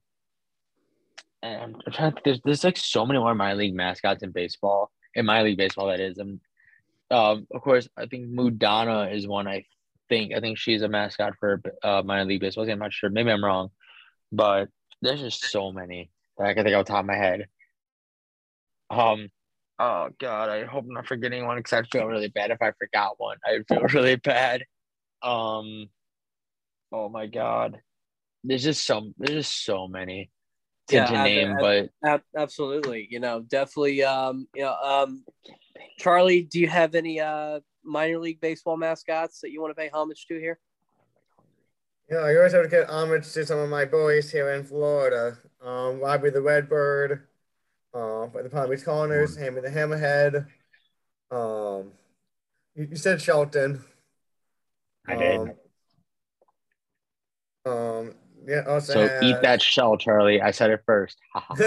and 1.43 1.75
I'm 1.85 1.93
trying 1.93 2.13
to 2.13 2.21
there's 2.25 2.41
there's 2.45 2.63
like 2.63 2.77
so 2.77 3.05
many 3.05 3.19
more 3.19 3.35
minor 3.35 3.57
league 3.57 3.75
mascots 3.75 4.23
in 4.23 4.31
baseball. 4.31 4.93
In 5.17 5.27
minor 5.27 5.49
league 5.49 5.59
baseball 5.59 5.89
that 5.89 5.99
is. 5.99 6.19
And 6.19 6.39
um 7.11 7.49
of 7.53 7.61
course 7.63 7.89
I 7.97 8.07
think 8.07 8.29
Mudana 8.29 9.13
is 9.13 9.27
one 9.27 9.49
I 9.49 9.65
think 10.09 10.33
I 10.33 10.39
think 10.39 10.59
she's 10.59 10.83
a 10.83 10.89
mascot 10.89 11.33
for 11.41 11.61
uh 11.83 12.03
minor 12.05 12.25
league 12.25 12.41
baseball. 12.41 12.71
I'm 12.71 12.79
not 12.79 12.93
sure. 12.93 13.11
Maybe 13.11 13.33
I'm 13.33 13.45
wrong. 13.45 13.71
But 14.31 14.69
there's 15.03 15.23
just 15.23 15.43
so 15.43 15.73
many 15.73 16.13
that 16.39 16.47
I 16.47 16.55
can 16.55 16.65
think 16.65 16.77
off 16.77 16.87
the 16.87 16.93
top 16.93 17.01
of 17.01 17.07
my 17.07 17.17
head. 17.17 17.47
Um 18.91 19.29
Oh 19.79 20.11
God, 20.21 20.51
I 20.51 20.65
hope 20.65 20.85
I'm 20.85 20.93
not 20.93 21.07
forgetting 21.07 21.47
one 21.47 21.57
because 21.57 21.73
I'd 21.73 21.91
feel 21.91 22.07
really 22.07 22.29
bad 22.29 22.53
if 22.53 22.63
I 22.63 22.73
forgot 22.79 23.19
one. 23.19 23.39
I'd 23.45 23.67
feel 23.67 23.83
really 23.93 24.17
bad. 24.17 24.63
Um, 25.21 25.89
oh 26.93 27.09
my 27.09 27.27
God, 27.27 27.81
there's 28.45 28.63
just 28.63 28.87
some. 28.87 29.15
There's 29.19 29.47
just 29.47 29.65
so 29.65 29.89
many 29.89 30.31
to, 30.89 30.97
yeah, 30.97 31.07
to 31.07 31.25
name, 31.25 31.57
but 31.61 31.89
absolutely, 32.39 33.09
you 33.11 33.19
know, 33.19 33.41
definitely. 33.41 34.05
Um, 34.05 34.47
you 34.55 34.63
know, 34.63 34.75
um, 34.75 35.25
Charlie, 35.99 36.43
do 36.43 36.61
you 36.61 36.69
have 36.69 36.95
any 36.95 37.19
uh 37.21 37.59
minor 37.83 38.19
league 38.19 38.41
baseball 38.41 38.77
mascots 38.77 39.41
that 39.41 39.51
you 39.51 39.61
want 39.61 39.73
to 39.73 39.81
pay 39.81 39.89
homage 39.89 40.27
to 40.29 40.39
here? 40.39 40.61
Yeah, 42.09 42.19
I 42.19 42.37
always 42.37 42.53
have 42.53 42.63
to 42.63 42.69
get 42.69 42.89
homage 42.89 43.33
to 43.33 43.45
some 43.45 43.59
of 43.59 43.71
my 43.71 43.87
boys 43.87 44.31
here 44.31 44.53
in 44.53 44.63
Florida. 44.63 45.39
Um, 45.65 46.01
Robbie 46.01 46.31
the 46.31 46.43
Redbird. 46.43 47.27
Uh, 47.95 48.27
by 48.27 48.43
the 48.43 48.51
Palm 48.51 48.69
Beach 48.69 48.85
Corners, 48.85 49.37
Hammy 49.37 49.61
the 49.61 49.69
Hammerhead. 49.69 50.47
Um, 51.31 51.93
you, 52.75 52.89
you 52.91 52.97
said 52.97 53.23
Shelton. 53.23 53.85
I 55.07 55.15
did. 55.15 55.41
Um, 57.65 57.73
um 57.73 58.15
yeah. 58.47 58.63
Also 58.67 58.95
so 58.95 59.21
eat 59.23 59.37
that 59.43 59.63
shell, 59.63 59.97
Charlie. 59.97 60.43
I 60.43 60.51
said 60.51 60.71
it 60.71 60.83
first. 60.85 61.19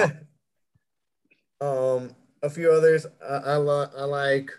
um, 1.62 2.14
a 2.44 2.50
few 2.50 2.72
others. 2.72 3.06
Uh, 3.22 3.42
I, 3.46 3.56
lo- 3.56 3.90
I 3.98 4.04
like. 4.04 4.52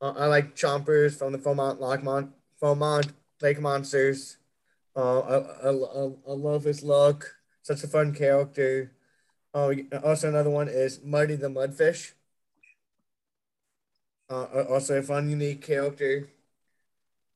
Uh, 0.00 0.12
I 0.16 0.26
like 0.26 0.54
Chompers 0.54 1.18
from 1.18 1.32
the 1.32 1.38
Fairmont 1.38 1.80
Lockmont, 1.80 2.30
Vermont 2.60 3.12
Lake 3.40 3.60
Monsters. 3.60 4.36
Uh, 4.94 5.20
I, 5.20 5.36
I, 5.36 5.70
I, 5.70 6.10
I 6.28 6.32
love 6.32 6.64
his 6.64 6.82
look. 6.82 7.35
Such 7.66 7.82
a 7.82 7.88
fun 7.88 8.14
character. 8.14 8.92
Oh, 9.52 9.74
also 10.04 10.28
another 10.28 10.50
one 10.50 10.68
is 10.68 11.02
Muddy 11.02 11.34
the 11.34 11.48
Mudfish. 11.48 12.12
Uh, 14.30 14.44
also 14.70 14.98
a 14.98 15.02
fun, 15.02 15.28
unique 15.28 15.62
character. 15.62 16.28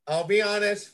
I'll 0.06 0.28
be 0.28 0.40
honest, 0.40 0.90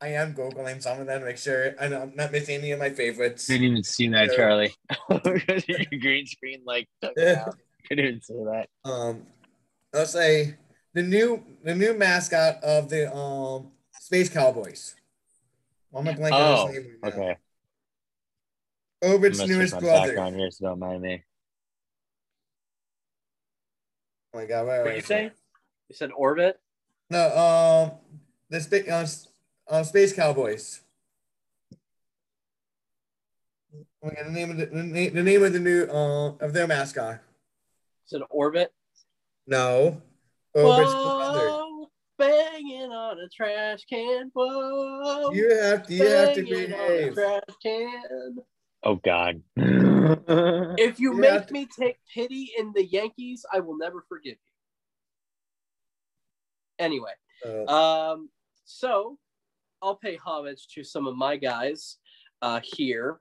I 0.00 0.14
am 0.14 0.32
googling 0.32 0.80
some 0.80 1.00
of 1.00 1.06
them 1.06 1.20
to 1.20 1.26
make 1.26 1.36
sure 1.36 1.74
I'm 1.78 2.14
not 2.16 2.32
missing 2.32 2.60
any 2.60 2.70
of 2.70 2.78
my 2.78 2.88
favorites. 2.88 3.46
Didn't 3.46 3.66
even 3.66 3.82
see 3.82 4.08
that, 4.08 4.30
so, 4.30 4.36
Charlie. 4.36 4.74
because 5.10 5.64
your 5.68 6.00
green 6.00 6.26
screen 6.26 6.62
like 6.64 6.88
Couldn't 7.02 7.46
even 7.90 8.22
see 8.22 8.42
that. 8.44 8.68
Um, 8.86 9.26
I'll 9.92 10.06
say 10.06 10.56
the 10.94 11.02
new 11.02 11.44
the 11.62 11.74
new 11.74 11.92
mascot 11.92 12.64
of 12.64 12.88
the 12.88 13.14
um 13.14 13.72
Space 14.00 14.30
Cowboys. 14.30 14.94
I'm 15.94 16.08
oh, 16.08 16.10
on 16.10 16.66
his 16.66 16.74
name 16.74 16.96
right 17.02 17.12
okay. 17.12 17.36
Orbit's 19.02 19.46
newest 19.46 19.78
brother. 19.78 20.08
Background 20.08 20.36
here, 20.36 20.50
so 20.50 20.66
don't 20.66 20.78
mind 20.78 21.02
me. 21.02 21.24
Oh 24.32 24.38
my 24.38 24.46
god! 24.46 24.66
what 24.66 24.84
did 24.84 24.96
you 24.96 25.00
say? 25.00 25.30
You 25.88 25.94
said 25.94 26.10
orbit. 26.16 26.60
No, 27.08 27.36
um, 27.36 27.92
the 28.48 28.60
space, 28.60 28.88
uh, 28.88 29.06
uh, 29.68 29.82
space 29.82 30.12
cowboys. 30.12 30.80
Oh 33.74 33.78
my 34.02 34.10
god! 34.14 34.26
The 34.26 34.30
name 34.32 34.50
of 34.50 34.56
the, 34.58 34.66
the 34.66 34.82
name, 34.82 35.14
the 35.14 35.22
name 35.22 35.42
of 35.42 35.52
the 35.52 35.58
new 35.58 35.84
uh 35.84 36.28
of 36.40 36.52
their 36.52 36.66
mascot. 36.66 37.20
Is 38.06 38.12
it 38.14 38.22
Orbit? 38.30 38.72
No. 39.46 40.02
Orbit's 40.54 40.90
the 40.92 40.96
mother. 40.98 41.48
Whoa, 41.48 41.90
banging 42.18 42.90
on 42.90 43.18
a 43.20 43.28
trash 43.28 43.84
can. 43.88 44.30
Whoa, 44.34 45.30
You 45.32 45.54
have 45.54 45.86
to, 45.86 45.94
you 45.94 46.06
have 46.06 46.34
to 46.34 46.42
banging 46.42 46.72
on 46.72 46.80
a 46.80 46.88
behave. 46.88 47.14
trash 47.14 47.40
can. 47.62 48.36
Oh 48.82 48.96
God. 48.96 49.42
If 49.56 50.98
you 51.00 51.14
You 51.14 51.20
make 51.20 51.50
me 51.50 51.66
take 51.66 51.98
pity 52.12 52.52
in 52.56 52.72
the 52.74 52.84
Yankees, 52.84 53.44
I 53.52 53.60
will 53.60 53.76
never 53.76 54.04
forgive 54.08 54.36
you. 54.36 54.52
Anyway, 56.78 57.12
Uh, 57.46 58.12
um, 58.12 58.30
so 58.64 59.18
I'll 59.82 59.96
pay 59.96 60.16
homage 60.16 60.68
to 60.74 60.84
some 60.84 61.06
of 61.06 61.16
my 61.16 61.36
guys 61.36 61.98
uh, 62.40 62.60
here. 62.62 63.20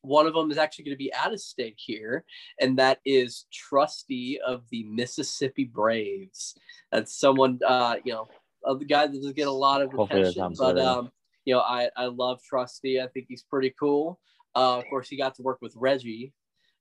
One 0.00 0.26
of 0.26 0.34
them 0.34 0.50
is 0.50 0.56
actually 0.56 0.84
going 0.84 0.94
to 0.94 0.98
be 0.98 1.12
out 1.12 1.32
of 1.32 1.40
state 1.40 1.74
here, 1.76 2.24
and 2.60 2.78
that 2.78 3.00
is 3.04 3.46
Trusty 3.52 4.40
of 4.40 4.62
the 4.70 4.84
Mississippi 4.84 5.64
Braves. 5.64 6.54
That's 6.92 7.18
someone, 7.18 7.58
uh, 7.66 7.96
you 8.04 8.12
know, 8.12 8.28
of 8.64 8.78
the 8.78 8.84
guy 8.84 9.06
that 9.06 9.14
doesn't 9.14 9.36
get 9.36 9.48
a 9.48 9.50
lot 9.50 9.82
of 9.82 9.92
attention, 9.98 10.54
but 10.58 10.76
um, 10.78 11.10
you 11.44 11.54
know, 11.54 11.60
I 11.60 11.90
I 11.96 12.06
love 12.06 12.40
Trusty. 12.42 13.00
I 13.00 13.08
think 13.08 13.26
he's 13.28 13.42
pretty 13.42 13.74
cool. 13.78 14.20
Uh, 14.56 14.78
of 14.78 14.84
course, 14.88 15.08
he 15.08 15.16
got 15.16 15.34
to 15.34 15.42
work 15.42 15.58
with 15.60 15.74
Reggie 15.76 16.32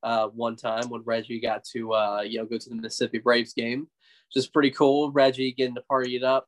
uh, 0.01 0.27
one 0.27 0.55
time 0.55 0.89
when 0.89 1.01
Reggie 1.03 1.39
got 1.41 1.63
to 1.73 1.93
uh, 1.93 2.21
you 2.21 2.39
know 2.39 2.45
go 2.45 2.57
to 2.57 2.69
the 2.69 2.75
Mississippi 2.75 3.19
Braves 3.19 3.53
game, 3.53 3.81
which 3.81 4.41
is 4.43 4.47
pretty 4.47 4.71
cool. 4.71 5.11
Reggie 5.11 5.51
getting 5.51 5.75
to 5.75 5.81
party 5.81 6.15
it 6.15 6.23
up, 6.23 6.47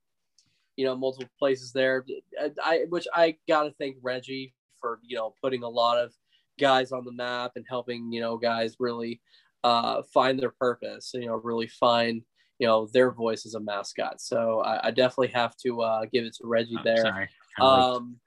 you 0.78 0.86
know, 0.86 0.96
multiple 0.96 1.30
places 1.38 1.74
there. 1.74 2.06
I, 2.40 2.52
I 2.64 2.86
which 2.90 3.08
I 3.14 3.36
gotta 3.48 3.74
thank 3.78 3.98
Reggie 4.02 4.54
for 4.80 5.00
you 5.04 5.18
know 5.18 5.34
putting 5.42 5.64
a 5.64 5.70
lot 5.70 5.98
of 5.98 6.14
guys 6.60 6.92
on 6.92 7.04
the 7.04 7.12
map 7.12 7.52
and 7.56 7.66
helping 7.68 8.12
you 8.12 8.22
know 8.22 8.38
guys 8.38 8.76
really 8.80 9.20
uh, 9.64 10.04
find 10.14 10.40
their 10.40 10.54
purpose. 10.60 11.12
You 11.14 11.26
know, 11.26 11.36
really 11.36 11.68
find 11.68 12.22
you 12.60 12.68
know 12.68 12.88
their 12.94 13.12
voice 13.12 13.46
as 13.46 13.56
a 13.56 13.60
mascot. 13.60 14.22
So 14.22 14.62
I, 14.62 14.88
I 14.88 14.92
definitely 14.92 15.34
have 15.34 15.56
to 15.66 15.82
uh, 15.82 16.06
give 16.12 16.26
it 16.26 16.36
to 16.36 16.48
Reggie 16.48 16.78
there. 16.84 17.02
Sorry. 17.02 17.30
Um, 17.60 18.18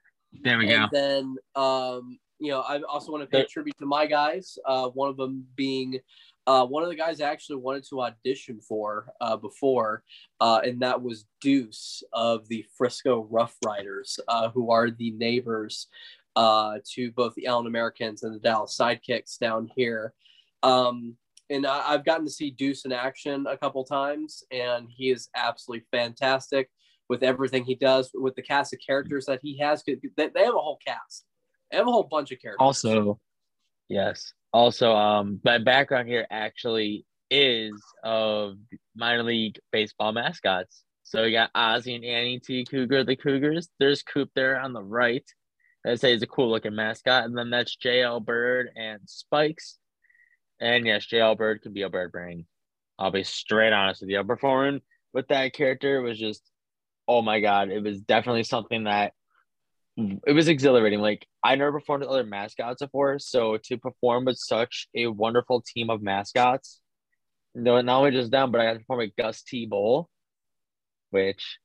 there 0.43 0.57
we 0.57 0.67
go. 0.67 0.75
and 0.75 0.89
then, 0.91 1.35
um, 1.55 2.19
you 2.41 2.51
know, 2.51 2.61
I 2.61 2.81
also 2.81 3.11
want 3.11 3.23
to 3.23 3.29
pay 3.29 3.45
tribute 3.45 3.77
to 3.77 3.85
my 3.85 4.07
guys. 4.07 4.57
Uh, 4.65 4.89
one 4.89 5.09
of 5.09 5.15
them 5.15 5.45
being 5.55 5.99
uh, 6.47 6.65
one 6.65 6.81
of 6.81 6.89
the 6.89 6.95
guys 6.95 7.21
I 7.21 7.29
actually 7.29 7.57
wanted 7.57 7.87
to 7.89 8.01
audition 8.01 8.59
for 8.59 9.13
uh, 9.21 9.37
before, 9.37 10.03
uh, 10.39 10.59
and 10.63 10.81
that 10.81 10.99
was 10.99 11.25
Deuce 11.39 12.01
of 12.13 12.47
the 12.47 12.65
Frisco 12.75 13.27
Rough 13.29 13.55
Riders, 13.63 14.19
uh, 14.27 14.49
who 14.49 14.71
are 14.71 14.89
the 14.89 15.11
neighbors 15.11 15.87
uh, 16.35 16.79
to 16.93 17.11
both 17.11 17.35
the 17.35 17.45
Allen 17.45 17.67
Americans 17.67 18.23
and 18.23 18.33
the 18.33 18.39
Dallas 18.39 18.75
Sidekicks 18.75 19.37
down 19.37 19.69
here. 19.75 20.13
Um, 20.63 21.15
and 21.51 21.67
I, 21.67 21.93
I've 21.93 22.05
gotten 22.05 22.25
to 22.25 22.31
see 22.31 22.49
Deuce 22.49 22.85
in 22.85 22.91
action 22.91 23.45
a 23.47 23.57
couple 23.57 23.83
times, 23.85 24.43
and 24.51 24.87
he 24.89 25.11
is 25.11 25.29
absolutely 25.35 25.85
fantastic 25.91 26.71
with 27.07 27.21
everything 27.21 27.65
he 27.65 27.75
does 27.75 28.09
with 28.15 28.33
the 28.33 28.41
cast 28.41 28.73
of 28.73 28.79
characters 28.85 29.25
that 29.27 29.41
he 29.43 29.59
has. 29.59 29.83
They 29.83 29.93
have 30.23 30.55
a 30.55 30.59
whole 30.59 30.79
cast. 30.85 31.25
They 31.71 31.77
have 31.77 31.87
a 31.87 31.91
whole 31.91 32.03
bunch 32.03 32.31
of 32.31 32.41
characters. 32.41 32.57
Also, 32.59 33.19
yes. 33.87 34.33
Also, 34.53 34.93
um, 34.93 35.39
my 35.43 35.57
background 35.57 36.09
here 36.09 36.27
actually 36.29 37.05
is 37.29 37.81
of 38.03 38.55
minor 38.95 39.23
league 39.23 39.57
baseball 39.71 40.11
mascots. 40.11 40.83
So 41.03 41.23
you 41.23 41.31
got 41.31 41.51
Ozzie 41.55 41.95
and 41.95 42.05
Annie 42.05 42.39
T. 42.39 42.65
Cougar, 42.65 43.05
the 43.05 43.15
Cougars. 43.15 43.69
There's 43.79 44.03
Coop 44.03 44.29
there 44.35 44.59
on 44.59 44.73
the 44.73 44.83
right. 44.83 45.23
I'd 45.85 45.99
say 45.99 46.13
he's 46.13 46.21
a 46.21 46.27
cool 46.27 46.49
looking 46.49 46.75
mascot. 46.75 47.25
And 47.25 47.37
then 47.37 47.49
that's 47.49 47.75
JL 47.75 48.23
Bird 48.23 48.69
and 48.75 49.01
Spikes. 49.05 49.77
And 50.59 50.85
yes, 50.85 51.07
JL 51.07 51.37
Bird 51.37 51.61
could 51.61 51.73
be 51.73 51.81
a 51.81 51.89
bird 51.89 52.11
brain. 52.11 52.45
I'll 52.99 53.11
be 53.11 53.23
straight 53.23 53.73
honest 53.73 54.01
with 54.01 54.09
you. 54.09 54.23
Performing 54.23 54.81
with 55.13 55.27
that 55.29 55.53
character 55.53 56.01
was 56.01 56.19
just, 56.19 56.43
oh 57.07 57.21
my 57.21 57.39
God, 57.39 57.71
it 57.71 57.81
was 57.81 57.99
definitely 58.01 58.43
something 58.43 58.83
that 58.83 59.13
it 60.27 60.33
was 60.33 60.47
exhilarating. 60.47 60.99
Like 60.99 61.25
I 61.43 61.55
never 61.55 61.71
performed 61.71 62.01
with 62.03 62.09
other 62.09 62.23
mascots 62.23 62.81
before, 62.81 63.19
so 63.19 63.57
to 63.65 63.77
perform 63.77 64.25
with 64.25 64.37
such 64.37 64.87
a 64.95 65.07
wonderful 65.07 65.61
team 65.61 65.89
of 65.89 66.01
mascots, 66.01 66.79
no, 67.53 67.79
not 67.81 67.99
only 67.99 68.11
just 68.11 68.31
them, 68.31 68.51
but 68.51 68.61
I 68.61 68.65
got 68.65 68.73
to 68.73 68.79
perform 68.79 68.99
with 68.99 69.15
Gus 69.17 69.41
T. 69.43 69.65
Bowl, 69.65 70.09
which 71.09 71.59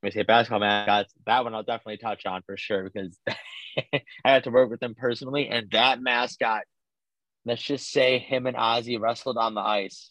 when 0.00 0.08
we 0.08 0.12
say 0.12 0.22
basketball 0.22 0.60
mascots, 0.60 1.12
that 1.26 1.44
one 1.44 1.54
I'll 1.54 1.62
definitely 1.62 1.98
touch 1.98 2.26
on 2.26 2.42
for 2.42 2.56
sure 2.56 2.84
because 2.84 3.18
I 3.26 4.02
had 4.24 4.44
to 4.44 4.50
work 4.50 4.70
with 4.70 4.80
them 4.80 4.94
personally, 4.94 5.48
and 5.48 5.70
that 5.70 6.00
mascot. 6.00 6.62
Let's 7.46 7.62
just 7.62 7.90
say 7.90 8.18
him 8.18 8.46
and 8.46 8.56
Ozzie 8.56 8.98
wrestled 8.98 9.38
on 9.38 9.54
the 9.54 9.62
ice. 9.62 10.10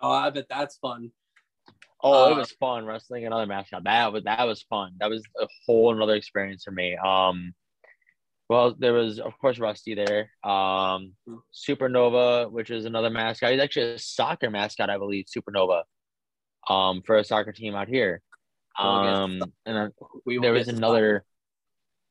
Oh, 0.00 0.12
I 0.12 0.30
bet 0.30 0.46
that's 0.48 0.76
fun. 0.76 1.10
Oh, 2.02 2.26
Uh, 2.26 2.30
it 2.30 2.36
was 2.36 2.52
fun 2.52 2.84
wrestling 2.84 3.26
another 3.26 3.46
mascot. 3.46 3.84
That 3.84 4.12
was 4.12 4.24
that 4.24 4.46
was 4.46 4.62
fun. 4.62 4.94
That 4.98 5.10
was 5.10 5.22
a 5.40 5.46
whole 5.66 5.94
another 5.94 6.14
experience 6.14 6.64
for 6.64 6.72
me. 6.72 6.96
Um, 6.96 7.54
well, 8.48 8.74
there 8.78 8.92
was 8.92 9.18
of 9.20 9.38
course 9.38 9.58
Rusty 9.58 9.94
there. 9.94 10.30
Um, 10.44 11.14
Supernova, 11.54 12.50
which 12.50 12.70
is 12.70 12.84
another 12.84 13.10
mascot. 13.10 13.52
He's 13.52 13.60
actually 13.60 13.92
a 13.92 13.98
soccer 13.98 14.50
mascot, 14.50 14.90
I 14.90 14.98
believe. 14.98 15.26
Supernova, 15.26 15.84
um, 16.68 17.02
for 17.06 17.16
a 17.16 17.24
soccer 17.24 17.52
team 17.52 17.74
out 17.74 17.88
here. 17.88 18.20
To 18.76 18.84
Um, 18.84 19.42
and 19.66 19.76
then 19.76 19.90
We 20.26 20.38
there 20.38 20.52
was 20.52 20.68
another. 20.68 21.24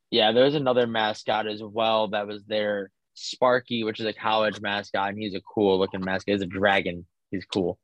Yeah, 0.10 0.32
there 0.32 0.45
was 0.45 0.56
another 0.56 0.88
mascot 0.88 1.47
as 1.47 1.62
well 1.63 2.10
that 2.10 2.27
was 2.27 2.43
there. 2.45 2.91
Sparky, 3.13 3.84
which 3.84 3.99
is 3.99 4.06
a 4.06 4.13
college 4.13 4.62
mascot, 4.62 5.10
and 5.10 5.17
he's 5.17 5.36
a 5.36 5.41
cool 5.41 5.77
looking 5.77 6.04
mascot. 6.04 6.34
He's 6.34 6.41
a 6.41 6.45
dragon. 6.45 7.06
He's 7.30 7.45
cool. 7.45 7.77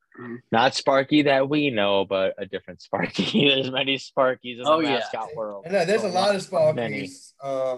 Not 0.51 0.75
Sparky 0.75 1.23
that 1.23 1.47
we 1.49 1.69
know, 1.69 2.05
but 2.05 2.33
a 2.37 2.45
different 2.45 2.81
Sparky. 2.81 3.49
There's 3.49 3.71
many 3.71 3.97
Sparkies 3.97 4.57
in 4.57 4.63
the 4.63 4.69
Oh, 4.69 4.79
yeah. 4.79 4.95
mascot 4.99 5.35
world. 5.35 5.65
I 5.67 5.71
know 5.71 5.85
there's 5.85 6.03
a 6.03 6.07
lot 6.09 6.35
of 6.35 6.75
Many. 6.75 7.03
Spalkies. 7.03 7.33
Uh, 7.43 7.77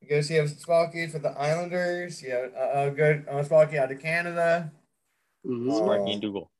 you 0.00 0.08
guys 0.08 0.28
have 0.28 0.46
Spalkies 0.46 1.12
for 1.12 1.18
the 1.18 1.30
Islanders. 1.30 2.22
You 2.22 2.30
have 2.30 2.52
a, 2.54 2.86
a 2.88 2.90
good 2.90 3.26
uh, 3.28 3.42
Sparky 3.42 3.78
out 3.78 3.90
of 3.90 4.00
Canada. 4.00 4.70
Mhm. 5.46 5.76
Sparky 5.76 6.12
and 6.12 6.22
Dougal. 6.22 6.50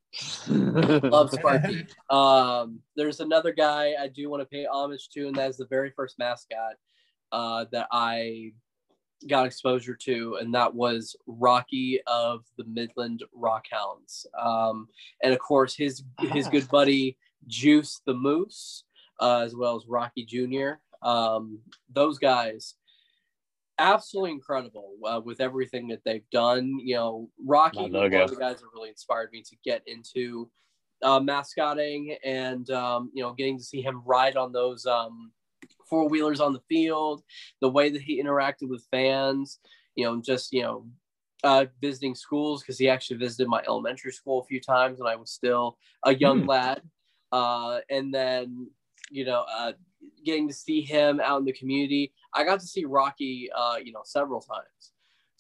Love 0.48 1.30
Sparky. 1.30 1.86
Um, 2.10 2.80
there's 2.96 3.20
another 3.20 3.52
guy 3.52 3.94
I 4.00 4.08
do 4.08 4.28
want 4.30 4.40
to 4.42 4.46
pay 4.46 4.64
homage 4.66 5.08
to, 5.10 5.26
and 5.28 5.36
that 5.36 5.50
is 5.50 5.56
the 5.58 5.66
very 5.66 5.90
first 5.90 6.18
mascot 6.18 6.74
uh, 7.32 7.66
that 7.72 7.86
I 7.92 8.52
got 9.26 9.46
exposure 9.46 9.94
to, 9.94 10.38
and 10.40 10.54
that 10.54 10.74
was 10.74 11.16
Rocky 11.26 12.00
of 12.06 12.44
the 12.56 12.64
Midland 12.64 13.24
Rockhounds. 13.36 14.26
Um, 14.38 14.88
and 15.22 15.32
of 15.32 15.38
course, 15.38 15.74
his 15.74 16.02
his 16.20 16.48
good 16.48 16.68
buddy 16.68 17.16
Juice 17.46 18.00
the 18.06 18.14
Moose, 18.14 18.84
uh, 19.20 19.40
as 19.40 19.54
well 19.54 19.76
as 19.76 19.86
Rocky 19.86 20.24
Jr. 20.24 20.80
Um, 21.02 21.60
those 21.92 22.18
guys, 22.18 22.74
absolutely 23.78 24.32
incredible 24.32 24.94
uh, 25.04 25.20
with 25.24 25.40
everything 25.40 25.88
that 25.88 26.00
they've 26.04 26.28
done. 26.30 26.78
You 26.78 26.96
know, 26.96 27.30
Rocky 27.44 27.90
one 27.90 27.94
of 27.94 28.10
the 28.10 28.36
guys 28.36 28.60
that 28.60 28.66
really 28.74 28.90
inspired 28.90 29.30
me 29.32 29.42
to 29.42 29.56
get 29.64 29.82
into 29.86 30.50
uh, 31.02 31.20
mascotting 31.20 32.16
and 32.24 32.70
um, 32.70 33.10
you 33.14 33.22
know 33.22 33.32
getting 33.32 33.58
to 33.58 33.64
see 33.64 33.80
him 33.80 34.02
ride 34.04 34.36
on 34.36 34.52
those 34.52 34.86
um, 34.86 35.32
four 35.88 36.08
wheelers 36.08 36.40
on 36.40 36.52
the 36.52 36.62
field, 36.68 37.22
the 37.60 37.68
way 37.70 37.90
that 37.90 38.02
he 38.02 38.22
interacted 38.22 38.68
with 38.68 38.86
fans, 38.90 39.58
you 39.94 40.04
know, 40.04 40.20
just 40.20 40.52
you 40.52 40.62
know. 40.62 40.86
Uh, 41.44 41.66
visiting 41.80 42.16
schools 42.16 42.62
because 42.62 42.76
he 42.78 42.88
actually 42.88 43.16
visited 43.16 43.46
my 43.46 43.62
elementary 43.68 44.10
school 44.10 44.40
a 44.40 44.44
few 44.44 44.60
times 44.60 44.98
when 44.98 45.06
I 45.06 45.14
was 45.14 45.30
still 45.30 45.78
a 46.04 46.12
young 46.12 46.40
Hmm. 46.40 46.46
lad. 46.46 46.82
Uh, 47.30 47.78
and 47.90 48.12
then, 48.12 48.68
you 49.08 49.24
know, 49.24 49.44
uh, 49.48 49.70
getting 50.24 50.48
to 50.48 50.54
see 50.54 50.80
him 50.82 51.20
out 51.20 51.38
in 51.38 51.44
the 51.44 51.52
community. 51.52 52.12
I 52.34 52.42
got 52.42 52.58
to 52.58 52.66
see 52.66 52.86
Rocky, 52.86 53.48
uh, 53.56 53.76
you 53.80 53.92
know, 53.92 54.02
several 54.04 54.40
times. 54.40 54.92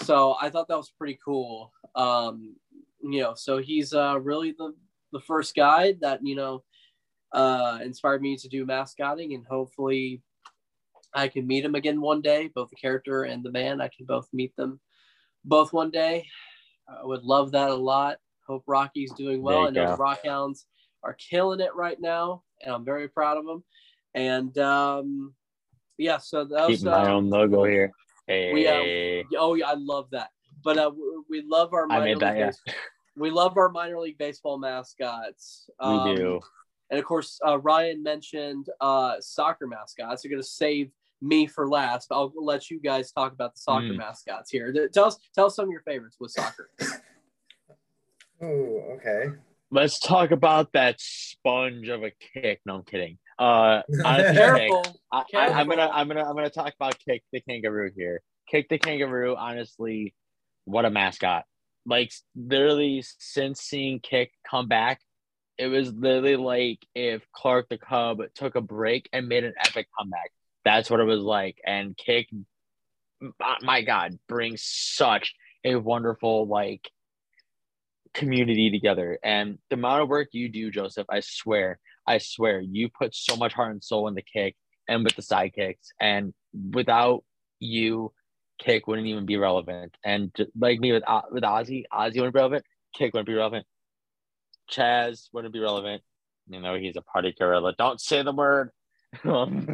So 0.04 0.36
I 0.40 0.50
thought 0.50 0.68
that 0.68 0.76
was 0.76 0.92
pretty 0.96 1.18
cool. 1.24 1.72
Um, 1.96 2.54
you 3.02 3.20
know, 3.20 3.34
so 3.34 3.58
he's 3.58 3.92
uh, 3.92 4.20
really 4.20 4.54
the, 4.56 4.74
the 5.10 5.20
first 5.20 5.56
guy 5.56 5.96
that, 6.00 6.20
you 6.24 6.36
know, 6.36 6.62
uh, 7.32 7.80
inspired 7.82 8.22
me 8.22 8.36
to 8.36 8.48
do 8.48 8.64
mascotting 8.64 9.34
and 9.34 9.44
hopefully 9.50 10.22
I 11.14 11.28
can 11.28 11.46
meet 11.46 11.64
him 11.64 11.74
again 11.74 12.00
one 12.00 12.20
day, 12.20 12.50
both 12.54 12.70
the 12.70 12.76
character 12.76 13.24
and 13.24 13.42
the 13.42 13.50
man. 13.50 13.80
I 13.80 13.88
can 13.88 14.06
both 14.06 14.28
meet 14.32 14.54
them 14.56 14.80
both 15.44 15.72
one 15.72 15.90
day. 15.90 16.26
I 16.88 17.04
would 17.04 17.22
love 17.22 17.52
that 17.52 17.70
a 17.70 17.74
lot. 17.74 18.18
Hope 18.46 18.64
Rocky's 18.66 19.12
doing 19.12 19.42
well. 19.42 19.66
I 19.66 19.70
know 19.70 19.90
the 19.90 20.02
Rockhounds 20.02 20.64
are 21.02 21.14
killing 21.14 21.60
it 21.60 21.74
right 21.74 22.00
now, 22.00 22.42
and 22.62 22.74
I'm 22.74 22.84
very 22.84 23.08
proud 23.08 23.36
of 23.36 23.44
them. 23.44 23.62
And 24.14 24.56
um, 24.58 25.34
yeah, 25.98 26.18
so 26.18 26.44
that 26.44 26.66
Keep 26.66 26.70
was 26.70 26.84
my 26.84 27.04
uh, 27.04 27.08
own 27.08 27.28
logo 27.28 27.64
here. 27.64 27.92
Hey, 28.26 28.52
we, 28.52 28.66
uh, 28.66 29.38
oh 29.38 29.54
yeah, 29.54 29.68
I 29.68 29.74
love 29.74 30.08
that. 30.12 30.30
But 30.64 30.78
uh, 30.78 30.90
we, 30.94 31.40
we 31.40 31.46
love 31.46 31.72
our 31.72 31.86
minor 31.86 32.04
made 32.04 32.20
that, 32.20 32.36
league 32.36 32.54
yeah. 32.66 32.72
we 33.16 33.30
love 33.30 33.56
our 33.56 33.68
minor 33.68 34.00
league 34.00 34.18
baseball 34.18 34.58
mascots. 34.58 35.68
Um, 35.80 36.08
we 36.08 36.16
do. 36.16 36.40
and 36.90 36.98
of 36.98 37.04
course, 37.04 37.38
uh, 37.46 37.58
Ryan 37.58 38.02
mentioned 38.02 38.66
uh, 38.80 39.16
soccer 39.20 39.66
mascots. 39.66 40.24
You're 40.24 40.30
going 40.30 40.42
to 40.42 40.48
save 40.48 40.90
me 41.20 41.46
for 41.46 41.68
last. 41.68 42.08
But 42.08 42.16
I'll 42.16 42.32
let 42.36 42.70
you 42.70 42.80
guys 42.80 43.12
talk 43.12 43.32
about 43.32 43.54
the 43.54 43.60
soccer 43.60 43.86
Mm. 43.86 43.96
mascots 43.98 44.50
here. 44.50 44.72
Th- 44.72 44.90
Tell 44.92 45.06
us, 45.06 45.18
tell 45.34 45.46
us 45.46 45.56
some 45.56 45.66
of 45.66 45.70
your 45.72 45.82
favorites 45.82 46.16
with 46.20 46.30
soccer. 46.32 46.70
Ooh, 48.42 48.82
okay. 48.96 49.34
Let's 49.70 49.98
talk 49.98 50.30
about 50.30 50.72
that 50.72 50.96
sponge 51.00 51.88
of 51.88 52.02
a 52.02 52.10
kick. 52.32 52.60
No, 52.64 52.76
I'm 52.76 52.82
kidding. 52.84 53.18
Uh, 53.38 53.82
honestly, 54.04 54.34
Careful. 54.36 54.82
Kick, 54.84 54.94
I, 55.12 55.24
I, 55.34 55.46
I'm 55.60 55.68
gonna, 55.68 55.90
I'm 55.92 56.08
gonna, 56.08 56.24
I'm 56.24 56.34
gonna 56.34 56.48
talk 56.50 56.72
about 56.74 56.98
Kick 57.00 57.22
the 57.32 57.40
Kangaroo 57.40 57.90
here. 57.94 58.22
Kick 58.50 58.68
the 58.68 58.78
Kangaroo. 58.78 59.36
Honestly, 59.36 60.14
what 60.64 60.84
a 60.86 60.90
mascot! 60.90 61.44
Like 61.84 62.12
literally, 62.34 63.04
since 63.18 63.60
seeing 63.60 64.00
Kick 64.00 64.32
come 64.48 64.68
back, 64.68 65.00
it 65.58 65.66
was 65.66 65.92
literally 65.92 66.36
like 66.36 66.78
if 66.94 67.22
Clark 67.32 67.68
the 67.68 67.76
Cub 67.78 68.20
took 68.34 68.54
a 68.54 68.60
break 68.62 69.08
and 69.12 69.28
made 69.28 69.44
an 69.44 69.54
epic 69.62 69.88
comeback. 69.98 70.30
That's 70.68 70.90
what 70.90 71.00
it 71.00 71.04
was 71.04 71.22
like. 71.22 71.56
And 71.64 71.96
Kick, 71.96 72.28
my- 73.62 73.80
God, 73.80 74.18
brings 74.28 74.62
such 74.62 75.34
a 75.64 75.76
wonderful 75.76 76.46
like 76.46 76.90
community 78.12 78.70
together. 78.70 79.18
And 79.24 79.58
the 79.70 79.76
amount 79.76 80.02
of 80.02 80.10
work 80.10 80.28
you 80.32 80.50
do, 80.50 80.70
Joseph, 80.70 81.06
I 81.08 81.20
swear, 81.20 81.78
I 82.06 82.18
swear, 82.18 82.60
you 82.60 82.90
put 82.90 83.14
so 83.14 83.34
much 83.34 83.54
heart 83.54 83.72
and 83.72 83.82
soul 83.82 84.08
in 84.08 84.14
the 84.14 84.20
kick 84.20 84.56
and 84.86 85.04
with 85.04 85.16
the 85.16 85.22
sidekicks. 85.22 85.86
And 85.98 86.34
without 86.52 87.24
you, 87.60 88.12
kick 88.58 88.86
wouldn't 88.86 89.08
even 89.08 89.24
be 89.24 89.38
relevant. 89.38 89.96
And 90.04 90.30
like 90.54 90.80
me 90.80 90.92
with 90.92 91.02
uh, 91.06 91.22
with 91.30 91.44
Ozzie, 91.44 91.86
Ozzie 91.90 92.20
wouldn't 92.20 92.34
be 92.34 92.40
relevant. 92.40 92.66
Kick 92.94 93.14
wouldn't 93.14 93.26
be 93.26 93.32
relevant. 93.34 93.64
Chaz 94.70 95.28
wouldn't 95.32 95.54
be 95.54 95.60
relevant. 95.60 96.02
You 96.46 96.60
know, 96.60 96.74
he's 96.74 96.96
a 96.96 97.02
party 97.02 97.34
gorilla. 97.38 97.72
Don't 97.78 98.02
say 98.02 98.22
the 98.22 98.32
word. 98.32 98.70
Um, 99.24 99.66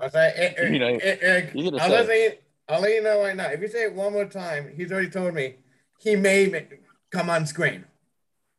I 0.00 0.08
say, 0.08 0.32
eh, 0.34 0.54
eh, 0.56 0.68
you 0.68 0.78
know, 0.80 0.98
eh, 1.00 1.50
you 1.54 1.70
I'll, 1.78 1.88
say 1.88 2.06
let 2.06 2.18
you, 2.18 2.32
I'll 2.68 2.80
let 2.80 2.90
you 2.90 3.02
know 3.02 3.20
right 3.22 3.36
now. 3.36 3.46
If 3.46 3.60
you 3.60 3.68
say 3.68 3.84
it 3.84 3.94
one 3.94 4.12
more 4.12 4.24
time, 4.24 4.72
he's 4.76 4.90
already 4.90 5.08
told 5.08 5.34
me 5.34 5.56
he 5.98 6.16
may 6.16 6.48
ma- 6.48 6.76
come 7.10 7.30
on 7.30 7.46
screen. 7.46 7.84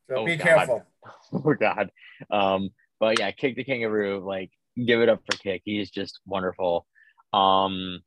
So 0.10 0.16
Oh, 0.20 0.26
be 0.26 0.38
God. 0.38 0.46
careful. 0.46 0.86
oh 1.34 1.54
god 1.54 1.90
um 2.32 2.70
but 3.00 3.20
yeah 3.20 3.32
kick 3.32 3.56
the 3.56 3.64
kangaroo 3.64 4.20
like 4.26 4.52
give 4.86 5.02
it 5.02 5.10
up 5.10 5.22
for 5.30 5.38
kick 5.38 5.62
he's 5.66 5.90
just 5.90 6.20
wonderful 6.26 6.86
um 7.34 8.02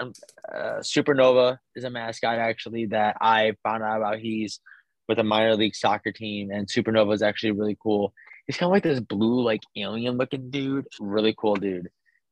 um, 0.00 0.12
uh, 0.52 0.80
supernova 0.80 1.58
is 1.76 1.84
a 1.84 1.90
mascot 1.90 2.38
actually 2.38 2.86
that 2.86 3.16
i 3.20 3.52
found 3.62 3.82
out 3.82 3.98
about 3.98 4.18
he's 4.18 4.60
with 5.08 5.18
a 5.18 5.24
minor 5.24 5.54
league 5.54 5.74
soccer 5.74 6.12
team 6.12 6.50
and 6.50 6.68
supernova 6.68 7.12
is 7.14 7.22
actually 7.22 7.52
really 7.52 7.76
cool 7.82 8.12
he's 8.46 8.56
kind 8.56 8.68
of 8.68 8.72
like 8.72 8.82
this 8.82 9.00
blue 9.00 9.42
like 9.42 9.62
alien 9.76 10.16
looking 10.16 10.50
dude 10.50 10.86
really 11.00 11.34
cool 11.36 11.56
dude 11.56 11.88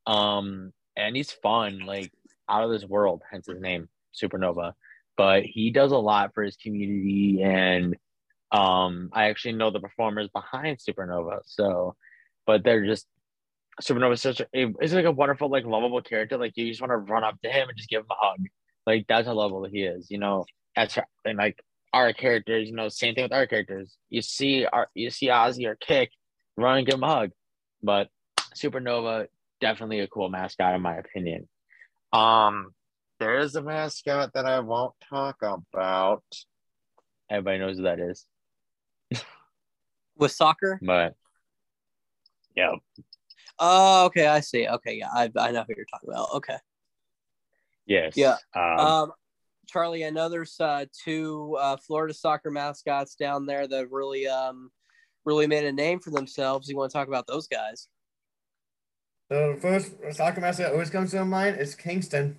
um 0.07 0.73
and 0.97 1.17
he's 1.17 1.33
fun 1.33 1.81
like 1.81 2.13
out 2.49 2.65
of 2.65 2.71
this 2.71 2.85
world 2.85 3.23
hence 3.31 3.47
his 3.47 3.61
name 3.61 3.89
supernova 4.15 4.73
but 5.17 5.43
he 5.45 5.71
does 5.71 5.93
a 5.93 5.97
lot 5.97 6.33
for 6.35 6.43
his 6.43 6.57
community 6.57 7.43
and 7.43 7.97
um, 8.53 9.09
I 9.13 9.31
actually 9.31 9.53
know 9.53 9.71
the 9.71 9.81
performers 9.81 10.29
behind 10.29 10.79
Supernova, 10.79 11.41
so 11.47 11.97
but 12.47 12.63
they're 12.63 12.85
just 12.85 13.07
Supernova 13.81 14.13
is 14.13 14.21
such 14.21 14.41
a 14.41 14.47
it's 14.53 14.93
like 14.93 15.07
a 15.07 15.11
wonderful, 15.11 15.49
like 15.49 15.65
lovable 15.65 16.03
character. 16.03 16.37
Like 16.37 16.57
you 16.57 16.69
just 16.69 16.83
want 16.83 16.91
to 16.91 16.99
run 16.99 17.25
up 17.25 17.41
to 17.43 17.51
him 17.51 17.69
and 17.69 17.77
just 17.77 17.89
give 17.89 18.03
him 18.03 18.11
a 18.11 18.15
hug. 18.15 18.41
Like 18.87 19.07
that's 19.09 19.27
how 19.27 19.33
lovable 19.33 19.65
he 19.65 19.85
is, 19.85 20.11
you 20.11 20.19
know. 20.19 20.45
That's 20.77 20.99
and 21.25 21.39
like 21.39 21.59
our 21.93 22.13
characters, 22.13 22.69
you 22.69 22.75
know, 22.75 22.89
same 22.89 23.15
thing 23.15 23.25
with 23.25 23.33
our 23.33 23.47
characters. 23.47 23.97
You 24.11 24.23
see 24.23 24.67
our 24.67 24.89
you 24.95 25.11
see 25.11 25.31
Ozzie 25.31 25.67
or 25.67 25.77
Kick, 25.77 26.11
run 26.57 26.79
and 26.79 26.87
give 26.87 26.95
him 26.95 27.05
a 27.05 27.09
hug. 27.09 27.31
But 27.83 28.09
Supernova, 28.55 29.27
definitely 29.61 30.01
a 30.01 30.07
cool 30.07 30.29
mascot 30.29 30.75
in 30.75 30.83
my 30.83 30.97
opinion. 30.97 31.49
Um, 32.13 32.73
there 33.21 33.39
is 33.39 33.55
a 33.55 33.63
mascot 33.63 34.33
that 34.35 34.47
I 34.47 34.61
won't 34.61 34.95
talk 35.09 35.37
about. 35.43 36.25
Everybody 37.31 37.59
knows 37.59 37.77
who 37.79 37.85
that 37.85 38.01
is. 38.01 38.27
with 40.17 40.33
soccer. 40.33 40.79
But 40.83 41.15
yeah, 42.55 42.73
Oh, 43.59 44.07
okay, 44.07 44.27
I 44.27 44.41
see. 44.41 44.67
Okay, 44.67 44.95
yeah, 44.95 45.09
I, 45.13 45.31
I 45.39 45.53
know 45.53 45.65
who 45.67 45.75
you're 45.77 45.87
talking 45.87 46.11
about. 46.11 46.29
Okay, 46.35 46.57
yes, 47.87 48.15
Yeah. 48.17 48.37
Um, 48.55 48.79
um, 48.79 49.13
Charlie, 49.73 50.05
I 50.05 50.11
know 50.11 50.29
there's 50.29 50.61
uh, 50.61 50.85
two 50.93 51.57
uh, 51.59 51.77
Florida 51.79 52.13
soccer 52.13 52.51
mascots 52.51 53.15
down 53.15 53.47
there 53.47 53.67
that 53.67 53.91
really 53.91 54.27
um 54.27 54.71
really 55.25 55.47
made 55.47 55.65
a 55.65 55.73
name 55.73 55.99
for 56.01 56.11
themselves. 56.11 56.69
You 56.69 56.77
want 56.77 56.91
to 56.91 56.99
talk 56.99 57.09
about 57.09 57.27
those 57.27 57.47
guys? 57.47 57.89
So 59.31 59.55
the 59.55 59.61
first 59.61 59.93
soccer 60.17 60.41
mascot 60.41 60.67
that 60.67 60.73
always 60.73 60.91
comes 60.91 61.13
to 61.13 61.25
mind 61.25 61.59
is 61.59 61.75
Kingston. 61.75 62.39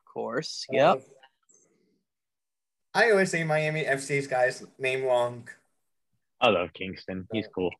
Of 0.00 0.04
course. 0.12 0.66
Yep. 0.70 0.96
Uh, 0.96 1.00
I 2.94 3.10
always 3.10 3.30
say 3.30 3.44
Miami 3.44 3.84
FC's 3.84 4.26
guy's 4.26 4.64
name 4.78 5.04
wrong, 5.04 5.48
I 6.40 6.48
love 6.48 6.72
Kingston. 6.72 7.28
He's 7.32 7.46
cool. 7.54 7.70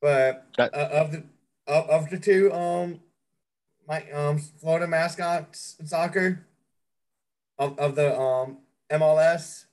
but 0.00 0.46
That- 0.58 0.74
uh, 0.74 0.88
of 0.92 1.12
the 1.12 1.22
of, 1.66 1.88
of 1.88 2.10
the 2.10 2.18
two 2.18 2.52
um 2.52 3.00
my 3.88 4.08
um 4.10 4.38
Florida 4.38 4.86
mascots 4.86 5.76
in 5.80 5.86
soccer 5.86 6.44
of, 7.66 7.78
of 7.78 7.94
the 7.94 8.18
um 8.18 8.58
MLS 8.90 9.64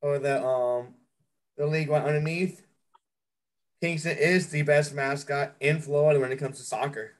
or 0.00 0.18
the 0.18 0.44
um 0.44 0.94
the 1.56 1.66
league 1.66 1.88
one 1.88 2.02
underneath, 2.02 2.62
Kingston 3.80 4.16
is 4.18 4.48
the 4.48 4.62
best 4.62 4.94
mascot 4.94 5.54
in 5.60 5.80
Florida 5.80 6.18
when 6.20 6.32
it 6.32 6.36
comes 6.38 6.58
to 6.58 6.64
soccer. 6.64 7.12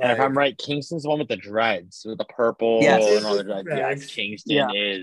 And 0.00 0.12
if 0.12 0.20
I'm 0.20 0.36
right, 0.36 0.56
Kingston's 0.58 1.04
the 1.04 1.08
one 1.08 1.20
with 1.20 1.28
the 1.28 1.36
dreads, 1.36 2.02
with 2.04 2.18
the 2.18 2.24
purple 2.26 2.80
Yes. 2.82 3.16
and 3.16 3.24
all 3.24 3.34
the 3.36 3.44
dreads. 3.44 3.66
Yeah, 3.70 3.76
Dreads. 3.76 4.06
Kingston 4.06 4.52
Yeah. 4.56 4.68
is 4.74 5.02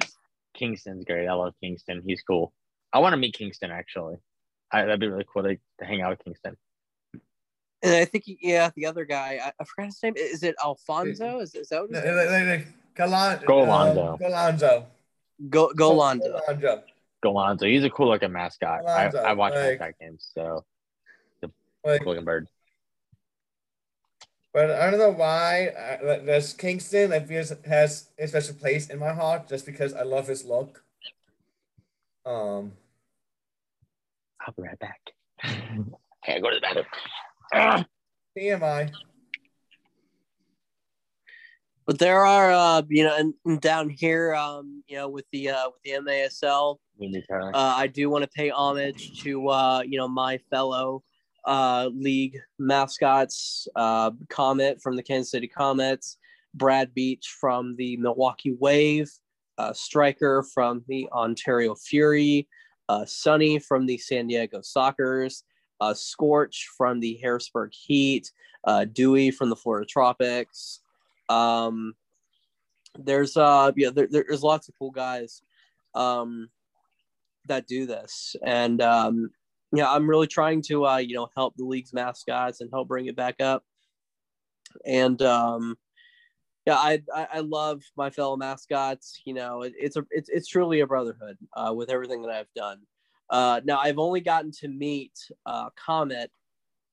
Kingston's 0.53 1.03
great. 1.05 1.27
I 1.27 1.33
love 1.33 1.53
Kingston. 1.61 2.03
He's 2.05 2.21
cool. 2.21 2.53
I 2.91 2.99
want 2.99 3.13
to 3.13 3.17
meet 3.17 3.33
Kingston 3.33 3.71
actually. 3.71 4.17
I, 4.71 4.81
that'd 4.81 4.99
be 4.99 5.07
really 5.07 5.25
cool 5.31 5.43
to, 5.43 5.55
to 5.79 5.85
hang 5.85 6.01
out 6.01 6.11
with 6.11 6.23
Kingston. 6.23 6.57
And 7.81 7.95
I 7.95 8.05
think 8.05 8.25
yeah, 8.27 8.69
the 8.75 8.85
other 8.85 9.03
guy, 9.05 9.39
I, 9.43 9.51
I 9.59 9.63
forgot 9.65 9.87
his 9.87 10.03
name. 10.03 10.13
Is 10.15 10.43
it 10.43 10.55
Alfonso? 10.63 11.39
Is, 11.39 11.53
is 11.55 11.69
that 11.69 11.81
what 11.81 11.91
his 11.91 12.01
the- 12.03 12.39
name 12.39 12.59
is? 12.61 12.67
The- 12.95 13.03
the 13.05 13.45
Galan- 13.45 13.95
Golando. 13.95 14.13
um, 14.13 14.19
Golando. 14.19 14.85
Go 15.49 15.69
Golando. 15.73 16.41
Golando. 16.47 16.83
Galonzo, 17.23 17.69
he's 17.69 17.83
a 17.85 17.89
cool 17.89 18.09
looking 18.09 18.31
mascot. 18.31 18.85
I, 18.85 19.07
I 19.07 19.33
watch 19.33 19.53
like- 19.53 19.79
mascot 19.79 19.99
games, 19.99 20.29
so 20.33 20.65
Like, 21.85 22.01
cool 22.01 22.13
looking 22.13 22.25
bird. 22.25 22.47
But 24.53 24.69
I 24.71 24.89
don't 24.91 24.99
know 24.99 25.09
why. 25.09 25.67
Uh, 25.69 26.19
there's 26.23 26.53
Kingston. 26.53 27.11
I 27.11 27.21
feel 27.21 27.43
has 27.65 28.09
a 28.19 28.27
special 28.27 28.53
place 28.55 28.87
in 28.89 28.99
my 28.99 29.11
heart 29.11 29.47
just 29.49 29.65
because 29.65 29.93
I 29.93 30.03
love 30.03 30.27
his 30.27 30.45
look. 30.45 30.83
Um, 32.25 32.73
I'll 34.39 34.53
be 34.55 34.63
right 34.63 34.77
back. 34.79 34.99
okay, 36.23 36.39
go 36.39 36.51
to 36.51 36.55
the 36.55 36.61
bathroom. 36.61 36.85
Ah! 37.53 37.83
TMI. 38.37 38.91
But 41.85 41.99
there 41.99 42.25
are, 42.25 42.51
uh, 42.51 42.81
you 42.87 43.03
know, 43.03 43.15
and, 43.17 43.33
and 43.45 43.59
down 43.59 43.89
here, 43.89 44.33
um, 44.35 44.83
you 44.87 44.95
know, 44.95 45.09
with 45.09 45.25
the 45.31 45.49
uh, 45.49 45.65
with 45.67 45.81
the 45.83 45.91
MASL, 45.91 46.77
We 46.97 47.09
need 47.09 47.25
Charlie. 47.27 47.53
uh, 47.53 47.73
I 47.77 47.87
do 47.87 48.09
want 48.09 48.23
to 48.23 48.29
pay 48.29 48.49
homage 48.49 49.21
to, 49.23 49.49
uh, 49.49 49.81
you 49.85 49.97
know, 49.97 50.07
my 50.07 50.37
fellow 50.49 51.03
uh, 51.45 51.89
league 51.93 52.37
mascots, 52.59 53.67
uh, 53.75 54.11
Comet 54.29 54.81
from 54.81 54.95
the 54.95 55.03
Kansas 55.03 55.31
City 55.31 55.47
Comets, 55.47 56.17
Brad 56.53 56.93
Beach 56.93 57.35
from 57.39 57.75
the 57.75 57.97
Milwaukee 57.97 58.55
Wave, 58.59 59.11
uh, 59.57 59.73
Striker 59.73 60.43
from 60.53 60.83
the 60.87 61.09
Ontario 61.11 61.75
Fury, 61.75 62.47
uh, 62.87 63.05
Sonny 63.05 63.59
from 63.59 63.85
the 63.85 63.97
San 63.97 64.27
Diego 64.27 64.59
Sockers, 64.59 65.43
uh, 65.81 65.93
Scorch 65.93 66.69
from 66.77 66.99
the 66.99 67.19
Harrisburg 67.21 67.71
Heat, 67.73 68.31
uh, 68.65 68.85
Dewey 68.85 69.31
from 69.31 69.49
the 69.49 69.55
Florida 69.55 69.85
Tropics. 69.85 70.79
Um, 71.33 71.95
there's 72.97 73.37
uh 73.37 73.71
yeah 73.75 73.89
there, 73.89 74.07
there's 74.09 74.43
lots 74.43 74.67
of 74.69 74.75
cool 74.77 74.91
guys 74.91 75.41
um 75.95 76.49
that 77.47 77.67
do 77.67 77.85
this. 77.85 78.35
And 78.43 78.81
um 78.81 79.31
yeah 79.75 79.91
i'm 79.91 80.07
really 80.07 80.27
trying 80.27 80.61
to 80.61 80.85
uh 80.85 80.97
you 80.97 81.15
know 81.15 81.27
help 81.35 81.55
the 81.57 81.65
league's 81.65 81.93
mascots 81.93 82.61
and 82.61 82.69
help 82.71 82.87
bring 82.87 83.07
it 83.07 83.15
back 83.15 83.41
up. 83.41 83.63
And 84.85 85.21
um 85.21 85.77
yeah 86.65 86.75
i 86.77 87.01
i, 87.13 87.27
I 87.33 87.39
love 87.39 87.81
my 87.97 88.09
fellow 88.09 88.37
mascots 88.37 89.21
you 89.25 89.33
know 89.33 89.63
it, 89.63 89.73
it's 89.77 89.97
a 89.97 90.05
it's, 90.11 90.29
it's 90.29 90.47
truly 90.47 90.79
a 90.79 90.87
brotherhood 90.87 91.37
uh 91.57 91.73
with 91.75 91.89
everything 91.89 92.21
that 92.23 92.31
i've 92.31 92.53
done. 92.55 92.79
Uh 93.29 93.61
now 93.63 93.79
i've 93.79 93.99
only 93.99 94.21
gotten 94.21 94.51
to 94.59 94.67
meet 94.67 95.17
uh 95.45 95.69
comet 95.75 96.31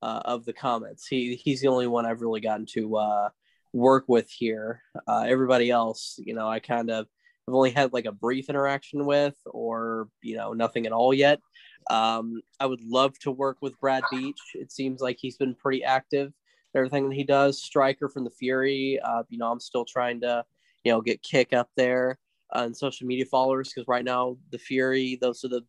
uh, 0.03 0.23
of 0.25 0.47
the 0.47 0.53
comets. 0.55 1.07
He 1.07 1.37
he's 1.37 1.61
the 1.61 1.69
only 1.69 1.87
one 1.87 2.07
i've 2.07 2.23
really 2.23 2.41
gotten 2.41 2.65
to 2.75 2.97
uh 2.97 3.29
work 3.73 4.05
with 4.09 4.31
here. 4.31 4.83
Uh, 5.07 5.25
everybody 5.29 5.71
else, 5.71 6.19
you 6.25 6.35
know, 6.35 6.49
I 6.49 6.61
kind 6.61 6.91
of 6.91 7.07
have 7.47 7.55
only 7.55 7.71
had 7.71 7.93
like 7.93 8.07
a 8.07 8.13
brief 8.13 8.49
interaction 8.49 9.05
with, 9.07 9.35
or 9.47 10.09
you 10.23 10.37
know, 10.37 10.53
nothing 10.53 10.87
at 10.87 10.93
all 10.93 11.15
yet. 11.15 11.41
Um, 11.89 12.41
I 12.61 12.67
would 12.67 12.83
love 12.85 13.19
to 13.21 13.31
work 13.31 13.59
with 13.61 13.79
Brad 13.81 14.05
Beach. 14.11 14.41
It 14.55 14.71
seems 14.73 15.01
like 15.01 15.17
he's 15.19 15.37
been 15.37 15.55
pretty 15.55 15.83
active. 15.85 16.29
in 16.75 16.79
Everything 16.79 17.09
that 17.09 17.15
he 17.17 17.25
does, 17.25 17.63
striker 17.63 18.09
from 18.09 18.25
the 18.25 18.31
Fury. 18.31 19.01
Uh, 19.03 19.23
you 19.29 19.39
know, 19.39 19.51
I'm 19.51 19.61
still 19.61 19.85
trying 19.85 20.21
to, 20.23 20.45
you 20.85 20.93
know, 20.93 21.01
get 21.01 21.23
kick 21.23 21.53
up 21.53 21.69
there. 21.77 22.19
and 22.53 22.77
social 22.77 23.07
media 23.07 23.25
followers 23.27 23.73
because 23.73 23.89
right 23.89 24.05
now 24.05 24.37
the 24.51 24.59
Fury, 24.59 25.19
those 25.21 25.45
are 25.45 25.49
the 25.49 25.63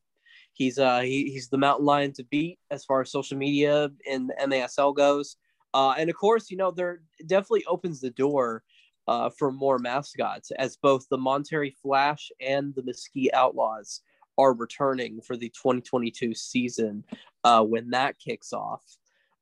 he's 0.54 0.78
uh 0.80 1.00
he, 1.02 1.32
he's 1.32 1.50
the 1.50 1.58
mountain 1.58 1.86
lion 1.86 2.12
to 2.14 2.24
beat 2.26 2.60
as 2.72 2.84
far 2.86 3.02
as 3.02 3.12
social 3.12 3.38
media 3.38 3.90
and 4.10 4.32
MASL 4.42 4.96
goes. 4.96 5.38
Uh, 5.74 5.94
and 5.98 6.10
of 6.10 6.16
course, 6.16 6.52
you 6.52 6.58
know, 6.58 6.72
there 6.72 7.02
definitely 7.26 7.66
opens 7.66 8.02
the 8.02 8.10
door 8.10 8.64
uh, 9.08 9.30
for 9.30 9.52
more 9.52 9.80
mascots 9.80 10.52
as 10.52 10.78
both 10.78 11.08
the 11.10 11.18
Monterrey 11.18 11.74
Flash 11.82 12.32
and 12.40 12.74
the 12.76 12.84
Mesquite 12.84 13.34
Outlaws 13.34 14.02
are 14.38 14.54
returning 14.54 15.22
for 15.22 15.36
the 15.36 15.50
2022 15.50 16.34
season 16.34 17.04
uh, 17.44 17.64
when 17.64 17.90
that 17.92 18.20
kicks 18.20 18.54
off. 18.54 18.84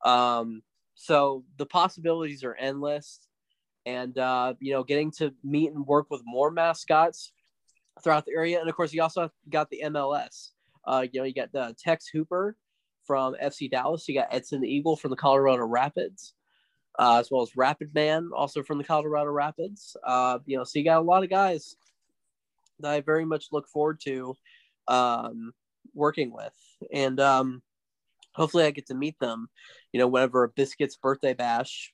Um, 0.03 0.61
so 0.95 1.43
the 1.57 1.65
possibilities 1.65 2.43
are 2.43 2.55
endless. 2.55 3.19
And, 3.85 4.17
uh, 4.17 4.53
you 4.59 4.73
know, 4.73 4.83
getting 4.83 5.09
to 5.13 5.33
meet 5.43 5.71
and 5.71 5.85
work 5.87 6.07
with 6.09 6.21
more 6.25 6.51
mascots 6.51 7.31
throughout 8.03 8.25
the 8.25 8.33
area. 8.33 8.59
And 8.59 8.69
of 8.69 8.75
course, 8.75 8.93
you 8.93 9.01
also 9.01 9.31
got 9.49 9.69
the 9.69 9.83
MLS. 9.85 10.49
Uh, 10.85 11.05
you 11.11 11.19
know, 11.19 11.25
you 11.25 11.33
got 11.33 11.51
the 11.51 11.75
Tex 11.79 12.07
Hooper 12.07 12.55
from 13.09 13.35
FC 13.41 13.71
Dallas. 13.71 14.07
You 14.07 14.13
got 14.13 14.27
Edson 14.29 14.63
Eagle 14.63 14.95
from 14.95 15.09
the 15.09 15.17
Colorado 15.17 15.65
Rapids, 15.65 16.35
uh, 16.99 17.17
as 17.17 17.31
well 17.31 17.41
as 17.41 17.57
Rapid 17.57 17.91
Man, 17.95 18.29
also 18.35 18.61
from 18.61 18.77
the 18.77 18.83
Colorado 18.83 19.31
Rapids. 19.31 19.97
Uh, 20.05 20.37
you 20.45 20.55
know, 20.55 20.63
so 20.63 20.77
you 20.77 20.85
got 20.85 20.99
a 20.99 21.01
lot 21.01 21.23
of 21.23 21.29
guys 21.31 21.75
that 22.81 22.91
I 22.91 23.01
very 23.01 23.25
much 23.25 23.47
look 23.51 23.67
forward 23.67 23.99
to 24.01 24.37
um, 24.87 25.53
working 25.95 26.31
with. 26.31 26.53
And 26.93 27.19
um, 27.19 27.63
hopefully 28.35 28.65
I 28.65 28.69
get 28.69 28.85
to 28.89 28.93
meet 28.93 29.17
them, 29.17 29.49
you 29.91 29.99
know, 29.99 30.07
whenever 30.07 30.47
Biscuit's 30.49 30.95
birthday 30.95 31.33
bash, 31.33 31.91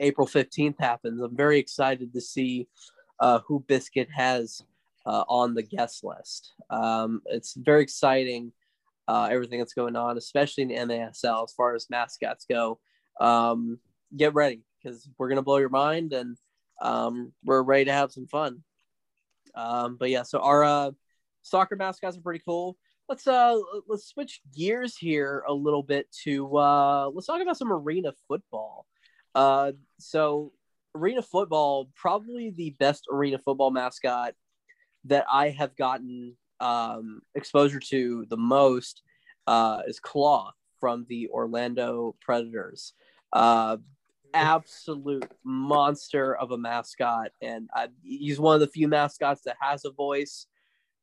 April 0.00 0.26
15th 0.26 0.80
happens. 0.80 1.20
I'm 1.20 1.36
very 1.36 1.60
excited 1.60 2.12
to 2.12 2.20
see 2.20 2.66
uh, 3.20 3.38
who 3.46 3.64
Biscuit 3.68 4.08
has 4.12 4.64
uh, 5.06 5.22
on 5.28 5.54
the 5.54 5.62
guest 5.62 6.02
list. 6.02 6.54
Um, 6.70 7.22
it's 7.26 7.54
very 7.54 7.84
exciting, 7.84 8.50
uh, 9.08 9.28
everything 9.30 9.58
that's 9.58 9.74
going 9.74 9.96
on, 9.96 10.16
especially 10.16 10.62
in 10.62 10.68
the 10.68 10.94
MASL 10.94 11.44
as 11.44 11.52
far 11.56 11.74
as 11.74 11.90
mascots 11.90 12.46
go. 12.48 12.78
Um, 13.20 13.80
get 14.16 14.34
ready 14.34 14.62
because 14.80 15.08
we're 15.18 15.28
going 15.28 15.36
to 15.36 15.42
blow 15.42 15.56
your 15.56 15.68
mind 15.70 16.12
and 16.12 16.36
um, 16.80 17.32
we're 17.44 17.62
ready 17.62 17.86
to 17.86 17.92
have 17.92 18.12
some 18.12 18.28
fun. 18.28 18.62
Um, 19.56 19.96
but 19.98 20.10
yeah, 20.10 20.22
so 20.22 20.38
our 20.38 20.62
uh, 20.62 20.90
soccer 21.42 21.74
mascots 21.74 22.16
are 22.16 22.20
pretty 22.20 22.42
cool 22.44 22.76
let's 23.08 23.26
uh 23.26 23.58
let's 23.86 24.06
switch 24.06 24.40
gears 24.56 24.96
here 24.96 25.42
a 25.48 25.52
little 25.52 25.82
bit 25.82 26.06
to 26.24 26.56
uh 26.56 27.08
let's 27.08 27.26
talk 27.26 27.40
about 27.40 27.56
some 27.56 27.72
arena 27.72 28.12
football. 28.28 28.86
Uh 29.34 29.72
so 29.98 30.52
arena 30.94 31.22
football 31.22 31.90
probably 31.96 32.50
the 32.50 32.70
best 32.78 33.06
arena 33.10 33.38
football 33.38 33.70
mascot 33.70 34.34
that 35.04 35.24
I 35.30 35.50
have 35.50 35.76
gotten 35.76 36.36
um 36.60 37.20
exposure 37.34 37.80
to 37.80 38.26
the 38.28 38.36
most 38.36 39.02
uh 39.46 39.80
is 39.86 40.00
Claw 40.00 40.52
from 40.80 41.06
the 41.08 41.28
Orlando 41.28 42.16
Predators. 42.20 42.92
Uh 43.32 43.78
absolute 44.34 45.24
monster 45.42 46.36
of 46.36 46.50
a 46.50 46.58
mascot 46.58 47.30
and 47.40 47.66
I, 47.74 47.88
he's 48.02 48.38
one 48.38 48.54
of 48.54 48.60
the 48.60 48.66
few 48.66 48.86
mascots 48.86 49.40
that 49.46 49.56
has 49.58 49.86
a 49.86 49.90
voice 49.90 50.46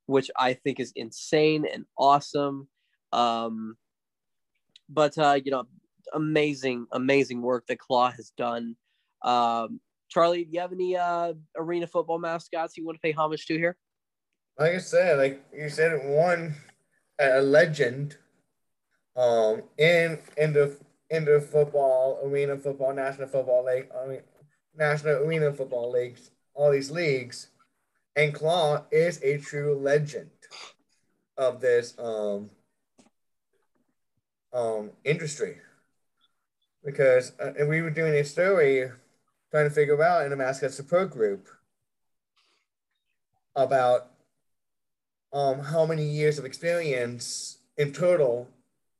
which 0.06 0.30
I 0.36 0.54
think 0.54 0.80
is 0.80 0.92
insane 0.96 1.66
and 1.72 1.84
awesome. 1.98 2.68
Um, 3.12 3.76
but 4.88 5.18
uh, 5.18 5.38
you 5.44 5.50
know, 5.50 5.64
amazing, 6.14 6.86
amazing 6.92 7.42
work 7.42 7.66
that 7.66 7.78
Claw 7.78 8.10
has 8.10 8.30
done. 8.36 8.76
Um, 9.22 9.80
Charlie, 10.08 10.44
do 10.44 10.50
you 10.52 10.60
have 10.60 10.72
any 10.72 10.96
uh, 10.96 11.34
arena 11.56 11.86
football 11.86 12.18
mascots 12.18 12.76
you 12.76 12.86
want 12.86 12.96
to 12.96 13.00
pay 13.00 13.12
homage 13.12 13.46
to 13.46 13.58
here? 13.58 13.76
Like 14.58 14.72
I 14.72 14.78
said, 14.78 15.18
like 15.18 15.44
you 15.54 15.68
said, 15.68 16.00
one 16.04 16.54
a 17.18 17.40
legend, 17.40 18.16
um, 19.16 19.62
in 19.78 20.18
in 20.36 20.52
the 20.52 20.76
in 21.10 21.24
the 21.24 21.40
football 21.40 22.20
arena, 22.24 22.56
football, 22.56 22.92
national 22.94 23.28
football 23.28 23.64
league, 23.64 23.88
I 23.94 24.06
mean, 24.06 24.20
national 24.76 25.24
arena 25.24 25.52
football 25.52 25.90
leagues, 25.90 26.30
all 26.54 26.72
these 26.72 26.90
leagues 26.90 27.48
and 28.16 28.32
Claw 28.34 28.84
is 28.90 29.20
a 29.22 29.36
true 29.36 29.78
legend 29.78 30.30
of 31.36 31.60
this 31.60 31.94
um, 31.98 32.50
um, 34.52 34.90
industry. 35.04 35.58
Because 36.82 37.32
uh, 37.38 37.52
we 37.66 37.82
were 37.82 37.90
doing 37.90 38.14
a 38.14 38.24
story 38.24 38.90
trying 39.50 39.68
to 39.68 39.74
figure 39.74 40.02
out 40.02 40.24
in 40.24 40.32
a 40.32 40.36
mascot 40.36 40.72
support 40.72 41.10
group 41.10 41.46
about 43.54 44.10
um, 45.36 45.60
how 45.60 45.84
many 45.84 46.02
years 46.02 46.38
of 46.38 46.46
experience 46.46 47.58
in 47.76 47.92
total, 47.92 48.48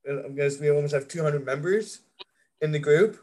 because 0.05 0.61
we 0.61 0.71
almost 0.71 0.93
have 0.93 1.09
200 1.09 1.47
members 1.47 2.01
in 2.61 2.73
the 2.73 2.79
group. 2.79 3.19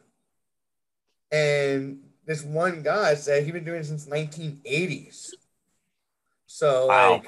And 1.31 1.99
this 2.25 2.43
one 2.43 2.81
guy 2.81 3.13
said 3.13 3.43
he'd 3.43 3.51
been 3.51 3.65
doing 3.65 3.81
it 3.81 3.85
since 3.85 4.07
1980s. 4.07 5.29
So 6.47 6.87
wow. 6.87 7.11
like, 7.11 7.25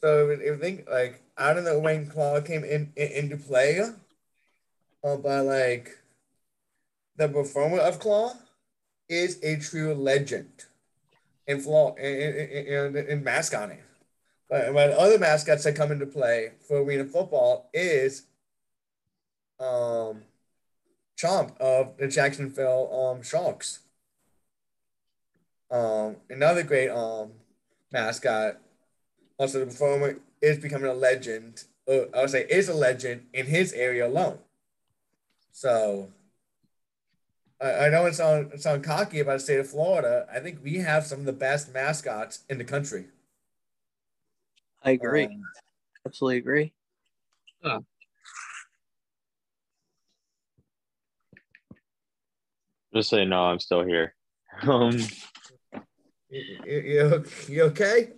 so 0.00 0.28
if 0.30 0.40
you 0.40 0.56
think 0.56 0.88
like 0.90 1.22
I 1.36 1.54
don't 1.54 1.64
know 1.64 1.78
when 1.78 2.08
Claw 2.08 2.40
came 2.40 2.64
in, 2.64 2.92
in 2.96 3.12
into 3.12 3.36
play, 3.36 3.80
uh, 3.80 5.16
but 5.16 5.44
like 5.44 5.98
the 7.16 7.28
performer 7.28 7.78
of 7.78 8.00
Claw 8.00 8.32
is 9.08 9.38
a 9.44 9.56
true 9.56 9.94
legend 9.94 10.64
in 11.46 11.60
flaw 11.60 11.94
and 11.94 12.06
in, 12.06 12.96
in, 12.96 13.06
in 13.08 13.24
mascoting. 13.24 13.78
But, 14.48 14.72
but 14.72 14.90
other 14.92 15.18
mascots 15.18 15.64
that 15.64 15.76
come 15.76 15.92
into 15.92 16.06
play 16.06 16.52
for 16.66 16.78
arena 16.78 17.04
football 17.04 17.68
is 17.74 18.22
um 19.60 20.22
Chomp 21.18 21.56
of 21.58 21.96
the 21.98 22.08
Jacksonville 22.08 22.90
um 22.92 23.22
Sharks. 23.22 23.80
Um, 25.70 26.16
another 26.30 26.62
great 26.62 26.88
um 26.88 27.32
mascot, 27.92 28.58
also 29.38 29.60
the 29.60 29.66
performer, 29.66 30.18
is 30.40 30.58
becoming 30.58 30.88
a 30.88 30.94
legend. 30.94 31.64
Uh, 31.88 32.04
I 32.14 32.22
would 32.22 32.30
say 32.30 32.46
is 32.48 32.68
a 32.68 32.74
legend 32.74 33.26
in 33.32 33.46
his 33.46 33.72
area 33.72 34.06
alone. 34.06 34.38
So 35.52 36.08
I, 37.60 37.86
I 37.86 37.88
know 37.90 38.06
it 38.06 38.14
sounds 38.14 38.54
it 38.54 38.62
sound 38.62 38.84
cocky 38.84 39.20
about 39.20 39.34
the 39.34 39.40
state 39.40 39.60
of 39.60 39.68
Florida. 39.68 40.26
I 40.32 40.40
think 40.40 40.60
we 40.62 40.76
have 40.76 41.04
some 41.04 41.20
of 41.20 41.26
the 41.26 41.32
best 41.32 41.74
mascots 41.74 42.44
in 42.48 42.58
the 42.58 42.64
country. 42.64 43.06
I 44.82 44.92
agree. 44.92 45.24
Um, 45.24 45.42
Absolutely 46.06 46.38
agree. 46.38 46.72
Huh. 47.62 47.80
Just 52.94 53.10
say 53.10 53.24
no, 53.24 53.42
I'm 53.42 53.60
still 53.60 53.84
here. 53.84 54.14
Um, 54.62 54.98
you, 56.30 56.42
you, 56.66 57.24
you 57.48 57.62
okay? 57.64 58.08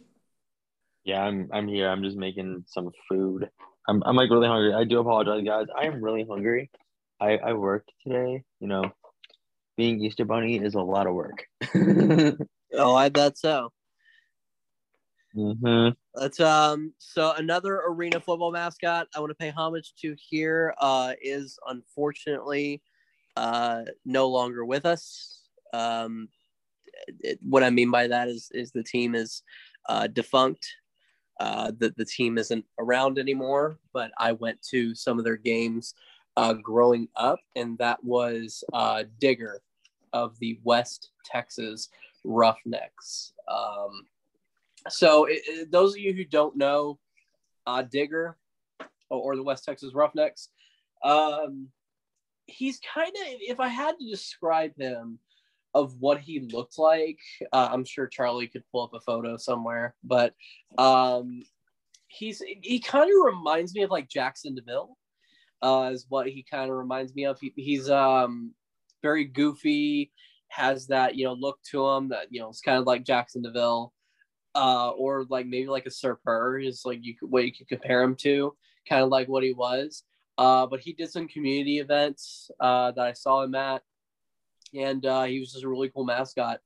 Yeah, 1.05 1.23
I'm 1.23 1.51
I'm 1.53 1.69
here. 1.69 1.89
I'm 1.89 2.03
just 2.03 2.17
making 2.17 2.65
some 2.67 2.91
food. 3.09 3.51
I'm 3.89 4.03
I'm 4.05 4.17
like 4.17 4.31
really 4.31 4.49
hungry. 4.49 4.73
I 4.73 4.85
do 4.85 5.01
apologize, 5.01 5.45
guys. 5.45 5.67
I 5.77 5.87
am 5.87 6.03
really 6.03 6.25
hungry. 6.29 6.71
I 7.21 7.37
I 7.39 7.53
worked 7.55 7.93
today. 8.03 8.43
You 8.61 8.69
know, 8.69 8.85
being 9.77 10.01
Easter 10.01 10.25
Bunny 10.25 10.59
is 10.59 10.75
a 10.75 10.81
lot 10.81 11.07
of 11.07 11.15
work. 11.15 11.45
oh, 12.75 12.95
I 12.95 13.09
bet 13.09 13.39
so. 13.39 13.71
Mm-hmm. 15.37 15.91
That's 16.15 16.41
um. 16.41 16.93
So 16.99 17.33
another 17.37 17.83
arena 17.87 18.21
football 18.21 18.51
mascot 18.51 19.09
I 19.15 19.21
want 19.21 19.31
to 19.31 19.35
pay 19.35 19.51
homage 19.51 19.95
to 20.03 20.17
here 20.19 20.75
uh, 20.79 21.13
is 21.23 21.59
unfortunately 21.69 22.83
uh, 23.37 23.83
no 24.05 24.29
longer 24.29 24.65
with 24.65 24.87
us. 24.87 25.43
Um, 25.73 26.29
it, 27.21 27.39
what 27.43 27.63
I 27.63 27.71
mean 27.71 27.91
by 27.91 28.09
that 28.09 28.29
is 28.29 28.51
is 28.53 28.73
the 28.73 28.83
team 28.83 29.15
is 29.15 29.43
uh, 29.89 30.09
defunct. 30.09 30.67
Uh, 31.39 31.73
the 31.79 31.95
the 31.97 32.05
team 32.05 32.39
isn't 32.39 32.65
around 32.79 33.19
anymore. 33.19 33.79
But 33.93 34.11
I 34.19 34.33
went 34.33 34.61
to 34.71 34.95
some 34.95 35.19
of 35.19 35.25
their 35.25 35.37
games 35.37 35.95
uh, 36.37 36.55
growing 36.55 37.09
up, 37.15 37.39
and 37.55 37.79
that 37.79 38.03
was 38.03 38.65
uh, 38.73 39.05
Digger 39.21 39.63
of 40.13 40.39
the 40.41 40.59
West 40.65 41.11
Texas 41.25 41.89
Roughnecks. 42.25 43.33
Um, 43.49 44.07
so 44.89 45.24
it, 45.26 45.41
it, 45.47 45.72
those 45.72 45.95
of 45.95 46.01
you 46.01 46.12
who 46.12 46.24
don't 46.24 46.57
know 46.57 46.99
uh, 47.66 47.83
Digger 47.83 48.37
or, 49.11 49.33
or, 49.33 49.37
the 49.37 49.43
West 49.43 49.64
Texas 49.64 49.95
Roughnecks, 49.95 50.49
um, 51.05 51.68
he's 52.47 52.81
kind 52.81 53.09
of 53.09 53.26
if 53.41 53.61
I 53.61 53.68
had 53.68 53.97
to 53.99 54.11
describe 54.11 54.76
him 54.76 55.18
of 55.74 55.95
what 56.01 56.20
he 56.20 56.41
looked 56.41 56.78
like. 56.78 57.18
Uh, 57.53 57.68
I'm 57.70 57.85
sure 57.85 58.07
Charlie 58.07 58.49
could 58.49 58.64
pull 58.72 58.85
up 58.85 58.95
a 58.95 59.01
photo 59.01 59.37
somewhere, 59.37 59.95
but 60.03 60.35
um, 60.78 61.43
he's 62.09 62.43
he 62.62 62.81
kind 62.81 63.11
of 63.11 63.24
reminds 63.24 63.74
me 63.74 63.83
of 63.83 63.91
like 63.91 64.09
Jaxson 64.09 64.57
de 64.57 64.62
Ville, 64.62 64.97
uh, 65.62 65.91
is 65.93 66.07
what 66.09 66.28
he 66.28 66.43
kind 66.43 66.70
of 66.70 66.76
reminds 66.76 67.14
me 67.14 67.26
of. 67.26 67.39
He, 67.41 67.53
he's 67.57 67.89
um, 67.89 68.53
very 69.03 69.24
goofy, 69.24 70.12
has 70.49 70.89
that 70.89 71.14
you 71.14 71.24
know 71.24 71.35
look 71.35 71.59
to 71.70 71.87
him 71.87 72.09
that 72.09 72.26
you 72.31 72.41
know 72.41 72.49
it's 72.49 72.61
kind 72.61 72.78
of 72.78 72.87
like 72.87 73.05
Jaxson 73.05 73.43
de 73.43 73.51
Ville. 73.51 73.93
Uh, 74.55 74.91
or 74.91 75.25
like 75.29 75.47
maybe 75.47 75.69
like 75.69 75.87
a 75.87 75.91
surfer 75.91 76.59
is 76.59 76.83
like 76.85 76.99
you 77.03 77.17
could 77.17 77.31
what 77.31 77.45
you 77.45 77.53
could 77.53 77.69
compare 77.69 78.03
him 78.03 78.15
to, 78.17 78.55
kind 78.89 79.03
of 79.03 79.09
like 79.09 79.29
what 79.29 79.43
he 79.43 79.53
was. 79.53 80.05
Uh, 80.39 80.67
but 80.67 80.81
he 80.81 80.93
did 80.93 81.11
some 81.11 81.29
community 81.29 81.79
events 81.79 82.51
uh, 82.61 82.93
that 82.93 83.07
I 83.07 83.13
saw 83.13 83.43
him 83.43 83.55
at, 83.55 83.83
and 84.75 85.05
uh, 85.05 85.25
he 85.25 85.39
was 85.41 85.53
just 85.53 85.65
a 85.65 85.69
really 85.69 85.91
cool 85.91 86.05
mascot 86.05 86.61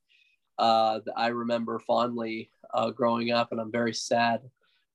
uh, 0.58 1.00
that 1.04 1.14
I 1.16 1.28
remember 1.28 1.78
fondly 1.80 2.50
uh, 2.72 2.90
growing 2.90 3.32
up, 3.32 3.52
and 3.52 3.60
I'm 3.60 3.72
very 3.72 3.94
sad 3.94 4.42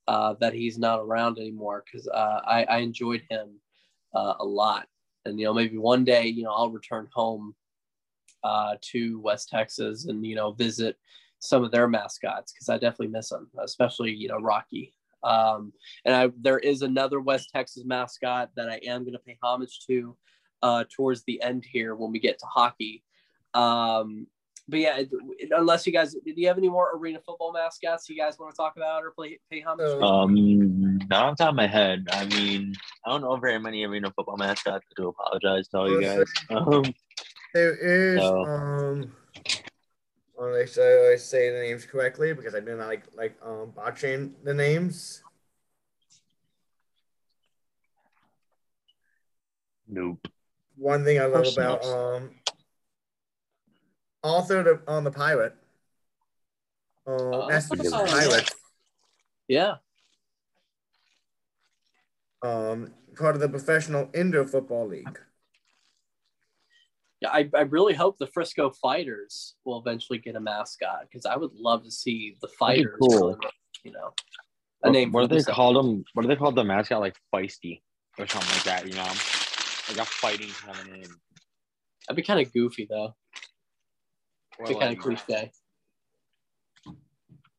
uh, 0.08 0.36
that 0.40 0.54
he's 0.54 0.78
not 0.78 1.00
around 1.00 1.38
anymore 1.38 1.84
because 1.86 2.08
uh, 2.08 2.42
I, 2.46 2.64
I 2.64 2.78
enjoyed 2.78 3.24
him 3.30 3.60
uh, 4.14 4.36
a 4.40 4.46
lot. 4.46 4.88
And 5.26 5.40
you 5.40 5.46
know, 5.46 5.54
maybe 5.54 5.78
one 5.78 6.06
day, 6.06 6.28
you 6.28 6.44
know, 6.44 6.52
I'll 6.52 6.72
return 6.72 7.08
home 7.14 7.54
uh, 8.44 8.76
to 8.82 9.20
West 9.20 9.50
Texas 9.50 10.06
and 10.06 10.26
you 10.26 10.36
know 10.36 10.52
visit 10.52 10.98
some 11.40 11.64
of 11.64 11.72
their 11.72 11.88
mascots 11.88 12.52
because 12.54 12.70
I 12.70 12.76
definitely 12.76 13.08
miss 13.08 13.30
them, 13.30 13.50
especially 13.62 14.12
you 14.14 14.28
know 14.28 14.40
Rocky. 14.40 14.94
Um, 15.24 15.74
and 16.06 16.16
I, 16.16 16.30
there 16.40 16.60
is 16.60 16.82
another 16.82 17.20
West 17.20 17.50
Texas 17.54 17.84
mascot 17.86 18.52
that 18.56 18.70
I 18.70 18.80
am 18.86 19.04
going 19.04 19.14
to 19.14 19.20
pay 19.20 19.38
homage 19.44 19.82
to 19.88 20.16
uh, 20.64 20.84
towards 20.96 21.24
the 21.24 21.42
end 21.42 21.66
here 21.70 21.96
when 21.96 22.12
we 22.12 22.20
get 22.20 22.40
to 22.40 22.46
hockey. 22.46 23.04
Um, 23.54 24.28
but 24.68 24.80
yeah, 24.80 25.02
unless 25.52 25.88
you 25.88 25.92
guys, 25.92 26.14
do 26.14 26.20
you 26.36 26.48
have 26.48 26.58
any 26.58 26.70
more 26.70 26.96
arena 26.96 27.20
football 27.26 27.52
mascots 27.52 28.08
you 28.08 28.16
guys 28.16 28.38
want 28.38 28.54
to 28.54 28.58
talk 28.58 28.78
about 28.78 29.04
or 29.04 29.12
play, 29.12 29.40
pay 29.52 29.62
homage? 29.62 29.88
to? 29.88 30.00
Um, 30.02 31.00
not 31.10 31.26
on 31.26 31.36
top 31.36 31.50
of 31.50 31.56
my 31.56 31.66
head. 31.68 32.08
I 32.12 32.26
mean, 32.26 32.76
I 33.06 33.10
don't 33.10 33.22
know 33.22 33.36
very 33.38 33.60
many 33.60 33.84
arena 33.84 34.12
football 34.16 34.38
mascots. 34.38 34.86
I 34.92 34.94
do 35.02 35.08
apologize 35.10 35.68
to 35.70 35.78
all 35.80 35.90
you 35.90 36.02
guys. 36.02 36.26
Um, 36.52 36.84
There 37.54 37.76
is 37.76 38.22
So- 38.22 38.46
um. 38.46 39.12
I 40.40 40.42
want 40.42 40.54
to 40.54 40.60
make 40.60 40.70
sure 40.70 41.12
I 41.12 41.18
say 41.18 41.50
the 41.52 41.60
names 41.60 41.86
correctly 41.86 42.32
because 42.34 42.56
I 42.56 42.62
do 42.62 42.74
not 42.78 42.88
like 42.88 43.04
like 43.14 43.36
um 43.44 43.74
botching 43.76 44.36
the 44.44 44.54
names. 44.54 45.22
nope. 49.86 50.26
One 50.78 51.04
thing 51.04 51.20
I 51.20 51.26
love 51.26 51.44
course 51.44 51.58
about 51.58 51.84
not. 51.84 51.94
um 51.94 52.30
author 54.24 54.64
the, 54.64 54.82
on 54.92 55.04
the 55.04 55.12
pirate. 55.12 55.56
Um, 57.06 57.16
Oh. 57.34 57.48
Massachusetts 57.48 57.94
Oh, 57.94 58.06
yeah. 58.06 58.42
Yeah. 59.50 59.76
Um, 62.42 62.94
part 63.18 63.36
of 63.36 63.42
the 63.42 63.50
professional 63.50 64.10
indoor 64.14 64.46
football 64.48 64.88
league. 64.88 65.20
Yeah, 67.22 67.30
I, 67.32 67.49
I 67.55 67.61
really 67.61 67.93
hope 67.93 68.17
the 68.17 68.28
Frisco 68.28 68.70
Fighters 68.70 69.55
will 69.65 69.80
eventually 69.80 70.20
get 70.20 70.36
a 70.36 70.39
mascot 70.39 71.01
because 71.01 71.26
I 71.26 71.36
would 71.36 71.53
love 71.53 71.84
to 71.84 71.91
see 71.91 72.38
the 72.41 72.47
Fighters. 72.47 72.95
cool. 73.01 73.38
You 73.84 73.91
know, 73.91 74.13
a 74.84 74.88
What, 74.88 74.91
name. 74.93 75.11
what 75.11 75.22
do 75.24 75.28
they 75.28 75.36
themselves. 75.36 75.55
call 75.55 75.74
them? 75.74 76.03
What 76.13 76.22
do 76.24 76.30
they 76.30 76.36
call 76.38 76.51
the 76.53 76.63
mascot? 76.63 77.01
Like 77.01 77.15
feisty 77.34 77.82
or 78.17 78.26
something 78.28 78.49
like 78.51 78.63
that. 78.63 78.88
You 78.88 78.93
know, 78.95 79.03
like 79.03 79.97
a 79.97 80.05
fighting 80.05 80.49
coming 80.49 80.95
in. 81.03 81.09
That'd 82.07 82.15
be 82.15 82.24
kind 82.24 82.39
of 82.39 82.51
goofy 82.53 82.88
though. 82.89 83.15
Or, 84.59 84.65
kind 84.80 84.97
of 84.97 84.99
cliche. 85.03 85.51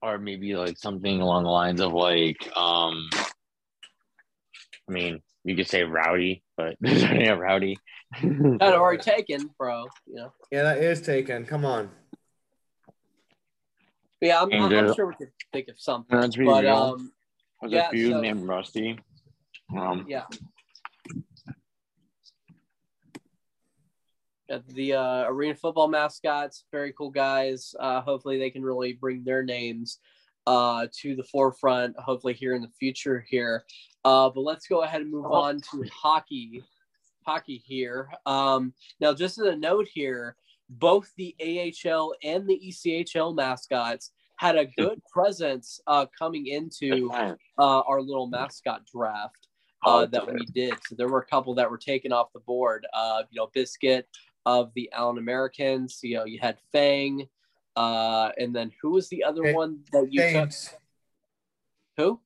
or 0.02 0.18
maybe 0.18 0.54
like 0.54 0.76
something 0.78 1.20
along 1.20 1.44
the 1.44 1.50
lines 1.50 1.80
of 1.80 1.92
like, 1.94 2.36
um, 2.56 3.08
I 4.88 4.92
mean, 4.92 5.20
you 5.44 5.56
could 5.56 5.68
say 5.68 5.82
rowdy, 5.84 6.42
but 6.60 6.76
yeah, 6.90 7.30
rowdy. 7.32 7.78
Kind 8.20 8.60
of 8.62 8.74
already 8.74 9.02
taken, 9.02 9.50
bro. 9.58 9.86
You 10.06 10.14
know. 10.16 10.32
Yeah, 10.50 10.62
that 10.64 10.78
is 10.78 11.00
taken. 11.00 11.44
Come 11.46 11.64
on. 11.64 11.90
But 14.20 14.26
yeah, 14.26 14.42
I'm, 14.42 14.50
And 14.52 14.64
I'm, 14.64 14.88
I'm 14.88 14.94
sure 14.94 15.06
we 15.06 15.14
could 15.14 15.30
think 15.52 15.68
of 15.68 15.80
something. 15.80 16.18
Let's 16.18 16.36
But 16.36 16.64
real. 16.64 16.76
um, 16.76 17.12
There's 17.62 17.72
yeah, 17.72 17.88
a 17.88 17.90
few 17.90 18.10
so- 18.10 18.20
named 18.20 18.46
Rusty. 18.46 18.98
Um, 19.76 20.04
yeah. 20.08 20.24
Yeah, 24.48 24.58
the 24.66 24.94
uh, 24.94 25.24
arena 25.28 25.54
football 25.54 25.86
mascots, 25.86 26.64
very 26.72 26.92
cool 26.92 27.10
guys. 27.10 27.72
Uh, 27.78 28.00
hopefully, 28.00 28.36
they 28.36 28.50
can 28.50 28.64
really 28.64 28.92
bring 28.94 29.22
their 29.22 29.44
names 29.44 30.00
uh, 30.46 30.86
to 31.00 31.14
the 31.14 31.24
forefront. 31.24 31.98
Hopefully, 31.98 32.34
here 32.34 32.54
in 32.54 32.62
the 32.62 32.70
future 32.78 33.24
here. 33.28 33.64
Uh, 34.04 34.30
but 34.30 34.40
let's 34.40 34.66
go 34.66 34.82
ahead 34.82 35.02
and 35.02 35.10
move 35.10 35.26
on 35.26 35.60
to 35.60 35.84
hockey. 35.92 36.62
Hockey 37.26 37.62
here. 37.64 38.10
Um, 38.26 38.72
now, 39.00 39.12
just 39.12 39.38
as 39.38 39.46
a 39.46 39.56
note 39.56 39.88
here, 39.92 40.36
both 40.68 41.12
the 41.16 41.34
AHL 41.40 42.14
and 42.22 42.46
the 42.46 42.60
ECHL 42.68 43.34
mascots 43.34 44.12
had 44.36 44.56
a 44.56 44.66
good 44.78 45.00
presence 45.12 45.80
uh, 45.86 46.06
coming 46.18 46.46
into 46.46 47.10
uh, 47.12 47.34
our 47.58 48.00
little 48.00 48.26
mascot 48.26 48.82
draft 48.86 49.48
uh, 49.84 50.06
that 50.06 50.32
we 50.32 50.44
did. 50.46 50.74
So 50.86 50.94
there 50.94 51.08
were 51.08 51.20
a 51.20 51.26
couple 51.26 51.54
that 51.54 51.70
were 51.70 51.78
taken 51.78 52.12
off 52.12 52.32
the 52.32 52.40
board. 52.40 52.86
Uh, 52.92 53.22
you 53.30 53.40
know, 53.40 53.50
Biscuit 53.52 54.08
of 54.46 54.72
the 54.74 54.90
Allen 54.92 55.18
Americans. 55.18 56.00
You 56.02 56.16
know, 56.16 56.24
you 56.24 56.38
had 56.40 56.58
Fang, 56.72 57.28
uh, 57.76 58.30
and 58.38 58.54
then 58.54 58.72
who 58.82 58.90
was 58.90 59.08
the 59.08 59.24
other 59.24 59.50
Sh- 59.50 59.54
one 59.54 59.80
that 59.92 60.12
you 60.12 60.22
took? 60.32 60.50
Who? 61.96 62.20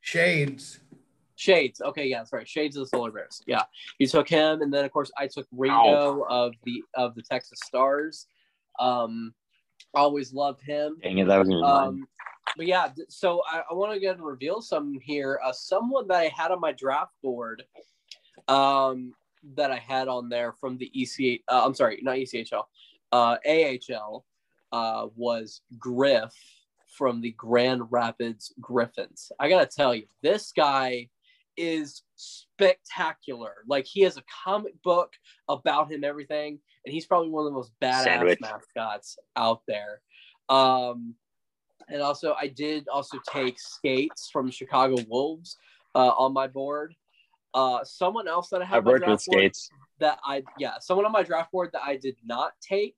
Shades. 0.00 0.80
Shades. 1.36 1.80
Okay, 1.80 2.06
yeah, 2.06 2.18
that's 2.18 2.32
right. 2.32 2.48
Shades 2.48 2.76
of 2.76 2.82
the 2.82 2.88
Solar 2.88 3.10
Bears. 3.10 3.42
Yeah, 3.46 3.62
you 3.98 4.06
took 4.06 4.28
him, 4.28 4.62
and 4.62 4.72
then 4.72 4.84
of 4.84 4.90
course 4.90 5.10
I 5.16 5.26
took 5.26 5.46
Ringo 5.52 6.24
of 6.28 6.52
the 6.64 6.82
of 6.94 7.14
the 7.14 7.22
Texas 7.22 7.58
Stars. 7.64 8.26
Um, 8.78 9.34
always 9.94 10.32
loved 10.32 10.62
him. 10.62 10.98
Dang 11.02 11.18
it, 11.18 11.26
that 11.28 11.38
wasn't 11.38 11.54
even 11.54 11.62
mine. 11.62 11.88
Um, 11.88 12.08
but 12.56 12.66
yeah, 12.66 12.88
so 13.08 13.42
I, 13.50 13.62
I 13.70 13.74
want 13.74 13.92
to 13.94 14.00
go 14.00 14.10
and 14.10 14.20
reveal 14.22 14.60
some 14.60 14.98
here. 15.02 15.40
Uh, 15.42 15.52
someone 15.52 16.08
that 16.08 16.18
I 16.18 16.32
had 16.34 16.50
on 16.50 16.60
my 16.60 16.72
draft 16.72 17.12
board, 17.22 17.62
um, 18.48 19.12
that 19.54 19.70
I 19.70 19.78
had 19.78 20.08
on 20.08 20.28
there 20.28 20.52
from 20.52 20.76
the 20.76 20.90
ECH. 20.94 21.42
Uh, 21.48 21.64
I'm 21.64 21.74
sorry, 21.74 22.00
not 22.02 22.16
ECHL, 22.16 22.64
uh, 23.12 23.36
AHL, 23.46 24.24
uh, 24.72 25.06
was 25.16 25.62
Griff 25.78 26.34
from 26.96 27.20
the 27.20 27.32
Grand 27.32 27.82
Rapids 27.90 28.52
Griffins. 28.60 29.30
I 29.38 29.48
gotta 29.48 29.66
tell 29.66 29.94
you, 29.94 30.06
this 30.22 30.52
guy 30.52 31.08
is 31.56 32.02
spectacular. 32.16 33.54
Like 33.66 33.86
he 33.86 34.00
has 34.02 34.16
a 34.16 34.22
comic 34.44 34.80
book 34.82 35.12
about 35.48 35.90
him, 35.90 36.04
everything, 36.04 36.58
and 36.84 36.92
he's 36.92 37.06
probably 37.06 37.30
one 37.30 37.46
of 37.46 37.52
the 37.52 37.56
most 37.56 37.72
badass 37.82 38.04
Sandwich. 38.04 38.40
mascots 38.40 39.18
out 39.36 39.62
there. 39.66 40.00
Um, 40.48 41.14
and 41.88 42.02
also, 42.02 42.34
I 42.40 42.48
did 42.48 42.88
also 42.88 43.18
take 43.32 43.58
skates 43.58 44.30
from 44.32 44.50
Chicago 44.50 44.96
Wolves 45.08 45.56
uh, 45.94 46.10
on 46.10 46.32
my 46.32 46.46
board. 46.46 46.94
Uh, 47.52 47.82
someone 47.82 48.28
else 48.28 48.48
that 48.50 48.62
I 48.62 48.64
have 48.64 48.78
I've 48.78 48.86
worked 48.86 49.06
with 49.06 49.24
draft 49.24 49.26
board 49.26 49.56
skates. 49.56 49.70
that 49.98 50.18
I 50.24 50.44
yeah, 50.58 50.74
someone 50.80 51.04
on 51.04 51.12
my 51.12 51.24
draft 51.24 51.50
board 51.50 51.70
that 51.72 51.82
I 51.84 51.96
did 51.96 52.16
not 52.24 52.52
take 52.60 52.96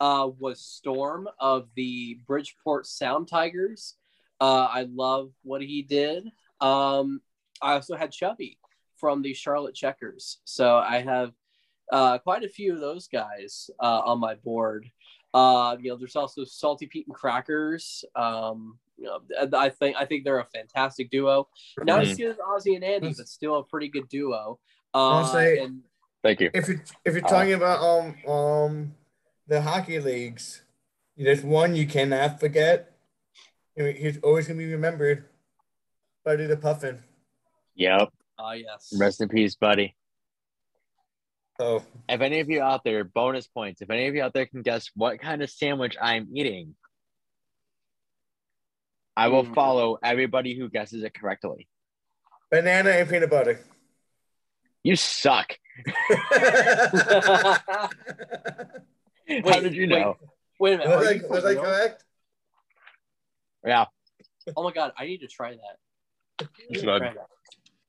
uh, 0.00 0.28
was 0.38 0.60
Storm 0.60 1.28
of 1.40 1.68
the 1.74 2.18
Bridgeport 2.26 2.86
Sound 2.86 3.28
Tigers. 3.28 3.94
Uh, 4.40 4.68
I 4.70 4.86
love 4.92 5.30
what 5.42 5.62
he 5.62 5.82
did. 5.82 6.30
Um, 6.60 7.20
I 7.62 7.72
also 7.72 7.96
had 7.96 8.12
Chubby 8.12 8.58
from 8.96 9.22
the 9.22 9.32
Charlotte 9.34 9.74
Checkers, 9.74 10.38
so 10.44 10.76
I 10.76 11.00
have 11.00 11.32
uh, 11.92 12.18
quite 12.18 12.44
a 12.44 12.48
few 12.48 12.74
of 12.74 12.80
those 12.80 13.08
guys 13.08 13.70
uh, 13.80 14.00
on 14.04 14.18
my 14.20 14.34
board. 14.34 14.90
Uh, 15.32 15.76
you 15.80 15.90
know, 15.90 15.96
there's 15.96 16.16
also 16.16 16.44
Salty 16.44 16.86
Pete 16.86 17.06
and 17.06 17.14
Crackers. 17.14 18.04
Um, 18.14 18.78
you 18.98 19.04
know, 19.04 19.20
I 19.58 19.68
think 19.68 19.96
I 19.98 20.04
think 20.06 20.24
they're 20.24 20.38
a 20.40 20.46
fantastic 20.46 21.10
duo. 21.10 21.48
Not 21.84 22.00
as 22.02 22.14
Mhm. 22.14 22.16
good 22.18 22.30
as 22.30 22.36
Ozzie 22.40 22.74
and 22.74 22.84
Andy, 22.84 23.12
but 23.16 23.28
still 23.28 23.56
a 23.56 23.64
pretty 23.64 23.88
good 23.88 24.08
duo. 24.08 24.58
I'll 24.94 25.18
Uh, 25.24 25.32
say- 25.32 25.58
and 25.58 25.82
Thank 26.22 26.40
you. 26.40 26.50
If 26.54 26.68
you 26.68 26.80
if 27.04 27.14
you're 27.14 27.24
Uh, 27.24 27.28
talking 27.28 27.52
about 27.52 27.80
um 27.82 28.28
um 28.30 28.94
the 29.46 29.62
hockey 29.62 30.00
leagues, 30.00 30.62
there's 31.16 31.42
one 31.42 31.76
you 31.76 31.86
cannot 31.86 32.40
forget. 32.40 32.92
He's 33.74 34.18
always 34.22 34.46
gonna 34.48 34.58
be 34.58 34.72
remembered. 34.72 35.24
Buddy 36.24 36.46
the 36.46 36.56
Puffin. 36.56 37.02
Yep. 37.74 38.08
Ah, 38.38 38.52
yes. 38.52 38.92
Rest 38.98 39.20
in 39.20 39.28
peace, 39.28 39.54
buddy. 39.54 39.94
So 41.60 41.82
If 42.08 42.20
any 42.20 42.40
of 42.40 42.50
you 42.50 42.60
out 42.62 42.84
there, 42.84 43.04
bonus 43.04 43.46
points. 43.46 43.80
If 43.80 43.90
any 43.90 44.08
of 44.08 44.14
you 44.14 44.22
out 44.22 44.34
there 44.34 44.46
can 44.46 44.62
guess 44.62 44.90
what 44.94 45.20
kind 45.20 45.42
of 45.42 45.50
sandwich 45.50 45.96
I'm 46.00 46.28
eating, 46.34 46.74
I 49.16 49.28
will 49.28 49.44
Mm. 49.44 49.54
follow 49.54 49.98
everybody 50.02 50.58
who 50.58 50.68
guesses 50.68 51.02
it 51.02 51.14
correctly. 51.14 51.68
banana 52.50 52.90
and 52.90 53.08
peanut 53.08 53.30
butter. 53.30 53.60
You 54.82 54.96
suck. 54.96 55.58
How 59.28 59.60
did 59.60 59.74
you 59.74 59.82
wait. 59.82 60.00
know? 60.00 60.16
Wait 60.58 60.74
a 60.74 60.78
minute. 60.78 60.98
was 60.98 61.06
I, 61.08 61.20
was 61.28 61.44
I 61.44 61.54
correct? 61.54 62.04
Yeah, 63.64 63.86
Oh 64.56 64.62
my 64.62 64.72
god, 64.72 64.92
I 64.96 65.06
need 65.06 65.18
to 65.18 65.26
try 65.26 65.52
that. 65.52 66.48
It's 66.68 66.82
good. 66.82 66.98
try 66.98 67.14
that. 67.14 67.26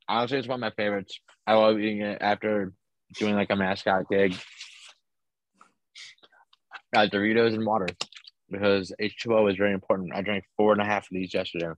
honestly, 0.09 0.39
it's 0.39 0.47
one 0.47 0.55
of 0.55 0.61
my 0.61 0.71
favorites. 0.71 1.19
I 1.45 1.53
love 1.53 1.77
eating 1.79 2.01
it 2.01 2.17
after 2.21 2.73
doing 3.15 3.35
like 3.35 3.49
a 3.51 3.55
mascot 3.55 4.09
gig. 4.09 4.35
Got 6.93 7.11
Doritos 7.11 7.53
and 7.53 7.65
water. 7.65 7.87
because 8.49 8.91
H2O 8.99 9.51
is 9.51 9.57
very 9.57 9.73
important. 9.73 10.13
I 10.15 10.21
drank 10.21 10.45
four 10.55 10.71
and 10.71 10.81
a 10.81 10.85
half 10.85 11.03
of 11.03 11.09
these 11.11 11.33
yesterday. 11.33 11.71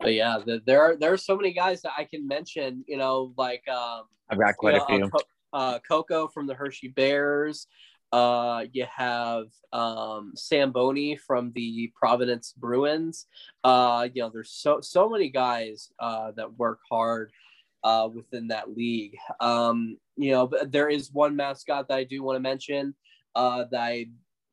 But 0.00 0.14
yeah, 0.14 0.38
the, 0.44 0.60
there 0.64 0.80
are 0.82 0.96
there 0.96 1.12
are 1.12 1.16
so 1.16 1.36
many 1.36 1.52
guys 1.52 1.82
that 1.82 1.92
I 1.96 2.04
can 2.04 2.26
mention. 2.28 2.84
You 2.86 2.98
know, 2.98 3.32
like 3.36 3.66
um, 3.68 4.02
I've 4.30 4.38
got 4.38 4.56
quite 4.56 4.74
you 4.74 4.80
a 4.80 4.98
know, 4.98 5.08
few. 5.08 5.20
uh, 5.52 5.56
uh, 5.56 5.78
Coco 5.88 6.28
from 6.28 6.46
the 6.46 6.54
Hershey 6.54 6.88
Bears. 6.88 7.66
Uh, 8.12 8.64
you 8.72 8.86
have 8.94 9.46
um, 9.72 10.32
Samboni 10.34 11.16
from 11.16 11.52
the 11.54 11.92
Providence 11.94 12.54
Bruins. 12.56 13.26
Uh, 13.64 14.08
you 14.14 14.22
know, 14.22 14.30
there's 14.32 14.50
so 14.50 14.80
so 14.80 15.08
many 15.08 15.28
guys 15.28 15.90
uh, 15.98 16.32
that 16.36 16.58
work 16.58 16.80
hard 16.90 17.30
uh, 17.84 18.08
within 18.12 18.48
that 18.48 18.74
league. 18.74 19.16
Um, 19.40 19.98
you 20.16 20.30
know, 20.32 20.46
but 20.46 20.72
there 20.72 20.88
is 20.88 21.12
one 21.12 21.36
mascot 21.36 21.88
that 21.88 21.96
I 21.96 22.04
do 22.04 22.22
want 22.22 22.36
to 22.36 22.40
mention 22.40 22.94
uh, 23.34 23.64
that 23.70 23.80
I 23.80 24.06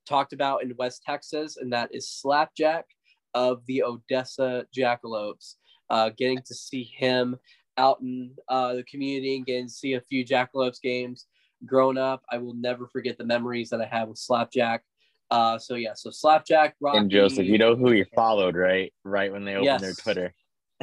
talked 0.05 0.33
about 0.33 0.63
in 0.63 0.75
West 0.77 1.03
Texas, 1.05 1.57
and 1.57 1.71
that 1.73 1.93
is 1.93 2.09
Slapjack 2.09 2.85
of 3.33 3.65
the 3.67 3.83
Odessa 3.83 4.65
Jackalopes. 4.75 5.55
Uh, 5.89 6.09
getting 6.17 6.39
to 6.39 6.55
see 6.55 6.83
him 6.83 7.37
out 7.77 8.01
in 8.01 8.31
uh, 8.49 8.73
the 8.73 8.83
community 8.83 9.35
and 9.35 9.45
getting 9.45 9.67
to 9.67 9.73
see 9.73 9.93
a 9.93 10.01
few 10.01 10.25
Jackalopes 10.25 10.81
games 10.81 11.27
growing 11.65 11.97
up. 11.97 12.23
I 12.29 12.37
will 12.37 12.53
never 12.53 12.87
forget 12.87 13.17
the 13.17 13.25
memories 13.25 13.69
that 13.69 13.81
I 13.81 13.85
have 13.85 14.07
with 14.09 14.17
Slapjack. 14.17 14.83
Uh, 15.31 15.57
so 15.57 15.75
yeah, 15.75 15.93
so 15.95 16.11
Slapjack, 16.11 16.75
Rocky, 16.79 16.97
And 16.99 17.09
Joseph, 17.09 17.45
you 17.45 17.57
know 17.57 17.75
who 17.75 17.91
he 17.91 18.03
followed, 18.15 18.55
right? 18.55 18.93
Right 19.03 19.31
when 19.31 19.43
they 19.43 19.53
opened 19.53 19.65
Yes. 19.65 19.81
their 19.81 19.93
Twitter. 19.93 20.33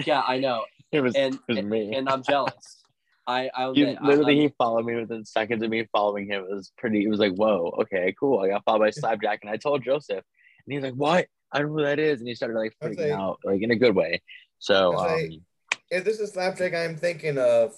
Yeah, 0.07 0.23
I 0.27 0.39
know, 0.39 0.65
It 0.93 1.01
was, 1.01 1.15
and 1.15 1.35
it 1.35 1.41
was 1.49 1.59
and, 1.59 1.71
me. 1.71 1.95
and 1.95 2.09
I'm 2.09 2.23
jealous. 2.23 2.83
I 3.27 3.49
I 3.55 3.73
He, 3.73 3.87
literally, 4.03 4.35
I'm- 4.35 4.43
he 4.43 4.55
followed 4.59 4.85
me 4.85 4.97
within 4.97 5.25
seconds 5.25 5.63
of 5.63 5.71
me 5.71 5.87
following 5.93 6.27
him. 6.27 6.43
It 6.45 6.51
was 6.55 6.73
pretty. 6.77 7.05
It 7.05 7.09
was 7.09 7.21
like, 7.21 7.33
whoa, 7.35 7.73
okay, 7.83 8.15
cool. 8.19 8.41
I 8.41 8.49
got 8.49 8.65
followed 8.65 8.81
by 8.81 8.91
Slapjack, 8.91 9.39
and 9.43 9.51
I 9.51 9.57
told 9.57 9.85
Joseph, 9.85 10.25
and 10.67 10.73
he's 10.75 10.83
like, 10.83 10.95
"What? 10.95 11.29
I 11.53 11.59
don't 11.61 11.69
know 11.69 11.75
who 11.79 11.85
that 11.85 12.01
is." 12.01 12.19
And 12.19 12.27
he 12.29 12.35
started 12.35 12.59
like 12.59 12.75
freaking 12.83 12.99
like- 12.99 13.11
out, 13.13 13.39
like 13.45 13.63
in 13.63 13.71
a 13.71 13.77
good 13.77 13.95
way. 13.95 14.23
So, 14.59 14.75
I 14.75 14.89
was 14.89 15.13
like- 15.23 15.31
um, 15.31 15.45
If 15.93 16.05
this 16.05 16.19
is 16.19 16.33
Slapjack 16.33 16.75
I'm 16.75 16.97
thinking 16.97 17.39
of, 17.39 17.75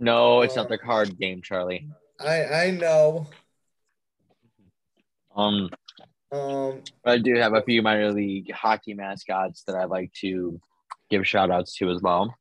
no, 0.00 0.40
it's 0.40 0.56
not 0.56 0.68
the 0.68 0.78
card 0.78 1.16
game, 1.18 1.42
Charlie. 1.42 1.86
I 2.18 2.44
I 2.44 2.70
know. 2.72 3.26
Um, 5.36 5.70
Um, 6.32 6.82
I 7.04 7.18
do 7.18 7.34
have 7.36 7.54
a 7.54 7.62
few 7.62 7.82
minor 7.82 8.12
league 8.12 8.52
hockey 8.52 8.94
mascots 8.94 9.64
that 9.66 9.74
I'd 9.74 9.90
like 9.90 10.12
to 10.20 10.60
give 11.10 11.26
shout 11.26 11.50
outs 11.50 11.74
to 11.76 11.90
as 11.90 12.00
well. 12.00 12.34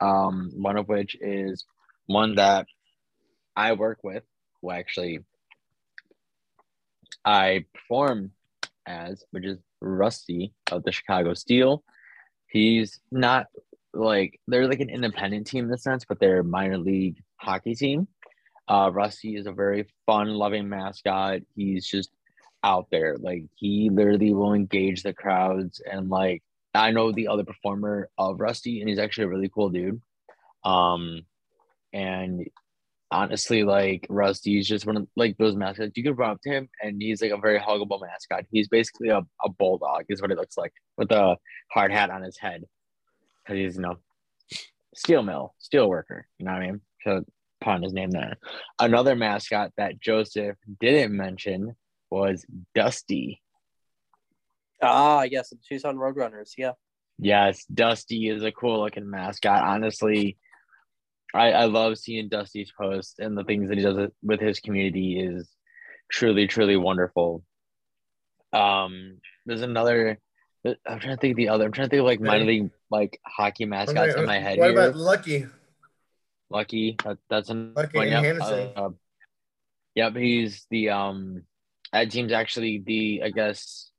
Um, 0.00 0.52
one 0.54 0.76
of 0.76 0.88
which 0.88 1.16
is 1.20 1.64
one 2.06 2.36
that 2.36 2.66
I 3.56 3.72
work 3.72 3.98
with, 4.04 4.22
who 4.60 4.70
actually 4.70 5.20
I 7.24 7.64
perform 7.74 8.32
as, 8.86 9.24
which 9.32 9.44
is 9.44 9.58
Rusty 9.80 10.54
of 10.70 10.84
the 10.84 10.92
Chicago 10.92 11.34
Steel. 11.34 11.82
He's 12.46 13.00
not 13.10 13.46
like 13.94 14.40
they're 14.46 14.68
like 14.68 14.80
an 14.80 14.90
independent 14.90 15.46
team 15.46 15.64
in 15.64 15.70
the 15.70 15.78
sense, 15.78 16.04
but 16.04 16.18
they're 16.18 16.40
a 16.40 16.44
minor 16.44 16.78
league 16.78 17.22
hockey 17.36 17.74
team. 17.74 18.08
Uh, 18.68 18.90
Rusty 18.92 19.36
is 19.36 19.46
a 19.46 19.52
very 19.52 19.86
fun, 20.06 20.28
loving 20.28 20.68
mascot. 20.68 21.40
He's 21.54 21.86
just 21.86 22.10
out 22.62 22.88
there. 22.90 23.16
Like 23.18 23.44
he 23.56 23.90
literally 23.90 24.32
will 24.32 24.54
engage 24.54 25.02
the 25.02 25.12
crowds 25.12 25.80
and 25.84 26.08
like 26.08 26.42
I 26.74 26.90
know 26.90 27.12
the 27.12 27.28
other 27.28 27.44
performer 27.44 28.08
of 28.16 28.40
Rusty 28.40 28.80
and 28.80 28.88
he's 28.88 28.98
actually 28.98 29.24
a 29.24 29.28
really 29.28 29.50
cool 29.52 29.70
dude. 29.70 30.00
Um 30.64 31.22
and 31.92 32.46
honestly 33.10 33.62
like 33.64 34.06
Rusty's 34.08 34.66
just 34.66 34.86
one 34.86 34.96
of 34.96 35.06
like 35.16 35.36
those 35.36 35.54
mascots 35.54 35.92
you 35.96 36.02
can 36.02 36.14
run 36.14 36.30
up 36.30 36.40
to 36.42 36.50
him 36.50 36.68
and 36.82 37.02
he's 37.02 37.20
like 37.20 37.32
a 37.32 37.36
very 37.36 37.58
huggable 37.58 38.00
mascot. 38.00 38.46
He's 38.50 38.68
basically 38.68 39.08
a, 39.08 39.22
a 39.44 39.50
bulldog 39.50 40.04
is 40.08 40.22
what 40.22 40.30
it 40.30 40.38
looks 40.38 40.56
like 40.56 40.72
with 40.96 41.10
a 41.10 41.36
hard 41.70 41.92
hat 41.92 42.10
on 42.10 42.22
his 42.22 42.38
head. 42.38 42.64
Cause 43.46 43.56
he's 43.56 43.76
you 43.76 43.82
know 43.82 43.96
steel 44.94 45.22
mill, 45.22 45.54
steel 45.58 45.88
worker, 45.88 46.26
you 46.38 46.46
know 46.46 46.52
what 46.52 46.62
I 46.62 46.66
mean? 46.66 46.80
So 47.04 47.24
pun 47.60 47.82
his 47.82 47.92
name 47.92 48.10
there. 48.10 48.36
Another 48.78 49.16
mascot 49.16 49.72
that 49.76 50.00
Joseph 50.00 50.56
didn't 50.80 51.16
mention 51.16 51.74
was 52.10 52.44
Dusty. 52.74 53.40
ah 54.82 55.22
yes, 55.22 55.50
the 55.50 55.58
Tucson 55.68 55.96
Roadrunners. 55.96 56.52
Yeah, 56.56 56.72
Yes, 57.18 57.64
Dusty 57.66 58.28
is 58.28 58.42
a 58.42 58.52
cool 58.52 58.80
looking 58.80 59.08
mascot. 59.08 59.62
Honestly, 59.62 60.36
I, 61.34 61.52
I 61.52 61.64
love 61.66 61.98
seeing 61.98 62.28
Dusty's 62.28 62.72
posts 62.72 63.14
and 63.18 63.38
the 63.38 63.44
things 63.44 63.68
that 63.68 63.78
he 63.78 63.84
does 63.84 64.10
with 64.22 64.40
his 64.40 64.60
community 64.60 65.20
is 65.20 65.48
truly, 66.10 66.46
truly 66.46 66.76
wonderful. 66.76 67.44
Um, 68.52 69.18
there's 69.46 69.62
another. 69.62 70.18
I'm 70.64 71.00
trying 71.00 71.16
to 71.16 71.20
think 71.20 71.32
of 71.32 71.36
the 71.36 71.48
other. 71.48 71.64
I'm 71.64 71.72
trying 71.72 71.86
to 71.86 71.90
think 71.90 72.00
of 72.00 72.06
like 72.06 72.20
minor 72.20 72.44
league 72.44 72.70
like 72.92 73.18
hockey 73.26 73.64
mascots 73.64 74.14
in 74.14 74.24
my 74.26 74.38
head 74.38 74.58
What 74.58 74.70
here. 74.70 74.78
about 74.78 74.94
Lucky? 74.94 75.46
Lucky, 76.50 76.96
that, 77.04 77.18
that's 77.30 77.48
an 77.48 77.72
Lucky 77.74 77.96
one, 77.96 78.08
and 78.08 78.12
yep, 78.12 78.24
Henderson. 78.24 78.72
uh, 78.76 78.90
yep, 79.94 80.14
he's 80.14 80.66
the 80.70 80.90
um 80.90 81.42
that 81.92 82.10
team's 82.10 82.30
actually 82.32 82.82
the 82.84 83.22
I 83.24 83.30
guess 83.30 83.90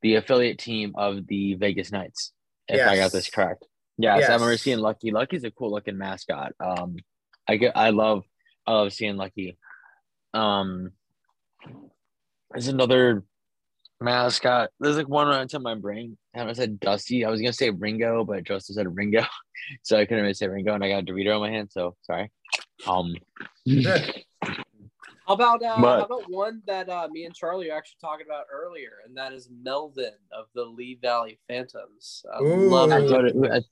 the 0.00 0.16
affiliate 0.16 0.58
team 0.58 0.92
of 0.96 1.26
the 1.26 1.54
Vegas 1.54 1.92
Knights. 1.92 2.32
If 2.66 2.80
I 2.86 2.96
got 2.96 3.12
this 3.12 3.28
correct. 3.28 3.66
Yeah, 3.98 4.18
so 4.20 4.26
I 4.30 4.34
remember 4.34 4.56
seeing 4.56 4.78
Lucky. 4.78 5.10
Lucky's 5.10 5.44
a 5.44 5.50
cool 5.50 5.70
looking 5.70 5.98
mascot. 5.98 6.54
Um 6.58 6.96
I 7.46 7.56
get 7.56 7.76
I 7.76 7.90
love 7.90 8.24
I 8.66 8.72
love 8.72 8.92
seeing 8.92 9.16
Lucky. 9.18 9.58
Um 10.32 10.92
there's 12.50 12.68
another 12.68 13.24
mascot. 14.02 14.70
There's 14.80 14.96
like 14.96 15.08
one 15.08 15.28
right 15.28 15.48
to 15.50 15.58
my 15.58 15.74
brain. 15.74 16.16
I 16.34 16.38
haven't 16.38 16.56
said 16.56 16.80
Dusty. 16.80 17.24
I 17.24 17.30
was 17.30 17.40
gonna 17.40 17.52
say 17.52 17.70
Ringo, 17.70 18.24
but 18.24 18.44
Joseph 18.44 18.74
said 18.74 18.94
Ringo. 18.96 19.24
So 19.84 19.96
I 19.96 20.04
couldn't 20.06 20.22
really 20.22 20.34
say 20.34 20.48
Ringo 20.48 20.74
and 20.74 20.82
I 20.82 20.88
got 20.88 21.02
a 21.04 21.06
Dorito 21.06 21.36
in 21.36 21.40
my 21.40 21.50
hand, 21.50 21.70
so 21.70 21.94
sorry. 22.02 22.32
Um 22.86 23.14
How 25.26 25.34
about 25.34 25.62
uh, 25.62 25.80
But- 25.80 26.00
how 26.00 26.04
about 26.04 26.28
one 26.30 26.62
that 26.66 26.88
uh, 26.88 27.06
me 27.12 27.24
and 27.26 27.34
Charlie 27.34 27.70
are 27.70 27.78
actually 27.78 27.98
talking 28.00 28.26
about 28.28 28.46
earlier, 28.52 28.90
and 29.06 29.16
that 29.16 29.32
is 29.32 29.48
Melvin 29.62 30.10
of 30.36 30.46
the 30.54 30.64
Lehigh 30.64 30.98
Valley 31.00 31.38
Phantoms. 31.48 32.24
I 32.34 32.40
Ooh. 32.42 32.68
love 32.68 32.90
I 32.90 32.98
it. 33.02 33.34
it- 33.36 33.64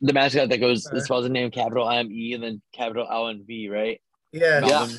the 0.00 0.12
mascot 0.12 0.48
that 0.48 0.58
goes 0.58 0.86
Okay. 0.86 0.96
it 0.96 1.00
spells 1.02 1.24
the 1.24 1.28
name 1.28 1.50
capital 1.50 1.90
M 1.90 2.10
E 2.10 2.32
and 2.32 2.42
then 2.42 2.62
capital 2.72 3.06
L 3.10 3.26
and 3.26 3.46
V, 3.46 3.68
right? 3.68 4.00
Yes. 4.32 4.62
Yeah. 4.64 4.68
Melvin. 4.70 4.96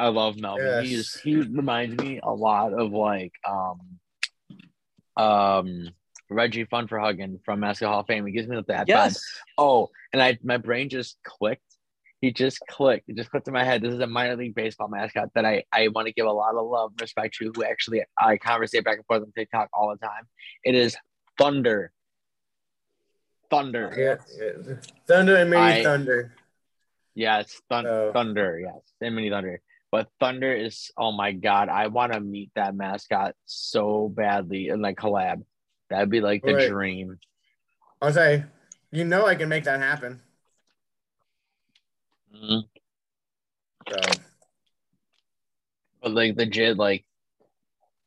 I 0.00 0.08
love 0.08 0.38
Melvin. 0.38 0.82
He 0.84 0.90
Yes. 0.96 1.00
is 1.00 1.20
he 1.20 1.36
reminds 1.36 2.02
me 2.02 2.20
a 2.22 2.30
lot 2.32 2.72
of 2.72 2.90
like 2.92 3.32
um 3.46 3.80
um 5.16 5.88
Reggie 6.30 6.64
Fun 6.64 6.88
for 6.88 6.98
Hugging 6.98 7.40
from 7.44 7.60
Mascot 7.60 7.88
Hall 7.90 8.00
of 8.00 8.06
Fame. 8.06 8.24
He 8.24 8.32
gives 8.32 8.48
me 8.48 8.56
that 8.56 8.66
vibe. 8.86 8.88
Yes. 8.88 9.22
Oh, 9.58 9.90
and 10.12 10.22
I 10.22 10.38
my 10.42 10.56
brain 10.56 10.88
just 10.88 11.18
clicked. 11.22 11.62
He 12.22 12.32
just 12.32 12.60
clicked. 12.68 13.08
It 13.08 13.16
just 13.16 13.30
clicked 13.30 13.46
in 13.48 13.52
my 13.54 13.64
head. 13.64 13.82
This 13.82 13.92
is 13.92 14.00
a 14.00 14.06
minor 14.06 14.36
league 14.36 14.54
baseball 14.54 14.88
mascot 14.88 15.30
that 15.34 15.44
I, 15.44 15.64
I 15.72 15.88
want 15.88 16.06
to 16.06 16.12
give 16.12 16.26
a 16.26 16.32
lot 16.32 16.54
of 16.54 16.66
love 16.66 16.92
and 16.92 17.00
respect 17.00 17.34
to 17.36 17.50
who 17.54 17.64
actually 17.64 18.02
I 18.18 18.36
conversate 18.38 18.84
back 18.84 18.96
and 18.96 19.06
forth 19.06 19.22
on 19.22 19.32
TikTok 19.32 19.68
all 19.74 19.90
the 19.90 19.96
time. 20.06 20.26
It 20.64 20.74
is 20.74 20.96
Thunder. 21.38 21.92
Thunder. 23.50 23.92
Yeah, 23.96 24.16
yeah. 24.38 24.74
Thunder 25.06 25.36
and 25.36 25.50
Mini 25.50 25.82
Thunder. 25.82 26.34
Yes, 27.14 27.60
thun- 27.68 27.86
Oh. 27.86 28.12
Thunder. 28.12 28.60
Yes, 28.60 28.80
and 29.00 29.14
mini 29.16 29.30
Thunder. 29.30 29.60
But 29.92 30.08
Thunder 30.20 30.52
is 30.54 30.90
oh 30.96 31.12
my 31.12 31.32
god, 31.32 31.68
I 31.68 31.88
want 31.88 32.12
to 32.12 32.20
meet 32.20 32.50
that 32.54 32.74
mascot 32.74 33.34
so 33.46 34.08
badly 34.08 34.68
and 34.68 34.80
like 34.80 34.96
collab. 34.96 35.42
That'd 35.88 36.10
be 36.10 36.20
like 36.20 36.42
the 36.42 36.54
Right. 36.54 36.68
dream. 36.68 37.18
I'll 38.00 38.12
say, 38.12 38.44
you 38.92 39.04
know, 39.04 39.26
I 39.26 39.34
can 39.34 39.48
make 39.48 39.64
that 39.64 39.80
happen. 39.80 40.22
Mhm. 42.34 42.62
So 43.88 44.00
But 46.00 46.12
like 46.12 46.36
legit, 46.36 46.76
like, 46.78 47.04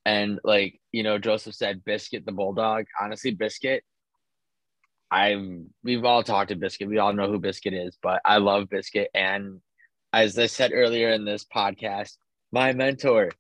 and 0.06 0.40
like 0.44 0.80
you 0.92 1.04
know, 1.04 1.18
Joseph 1.20 1.56
said, 1.56 1.84
Biscuit 1.84 2.26
the 2.26 2.32
bulldog. 2.32 2.86
Honestly, 3.00 3.32
Biscuit. 3.32 3.84
I'm. 5.12 5.72
We've 5.84 6.06
all 6.06 6.24
talked 6.24 6.50
to 6.50 6.56
Biscuit. 6.56 6.88
We 6.88 6.98
all 6.98 7.14
know 7.14 7.28
who 7.30 7.40
Biscuit 7.40 7.74
is, 7.74 7.98
but 8.02 8.22
I 8.26 8.38
love 8.38 8.70
Biscuit. 8.70 9.10
And 9.14 9.62
as 10.14 10.38
I 10.38 10.46
said 10.46 10.72
earlier 10.74 11.10
in 11.10 11.26
this 11.26 11.44
podcast, 11.44 12.18
my 12.52 12.72
mentor. 12.72 13.32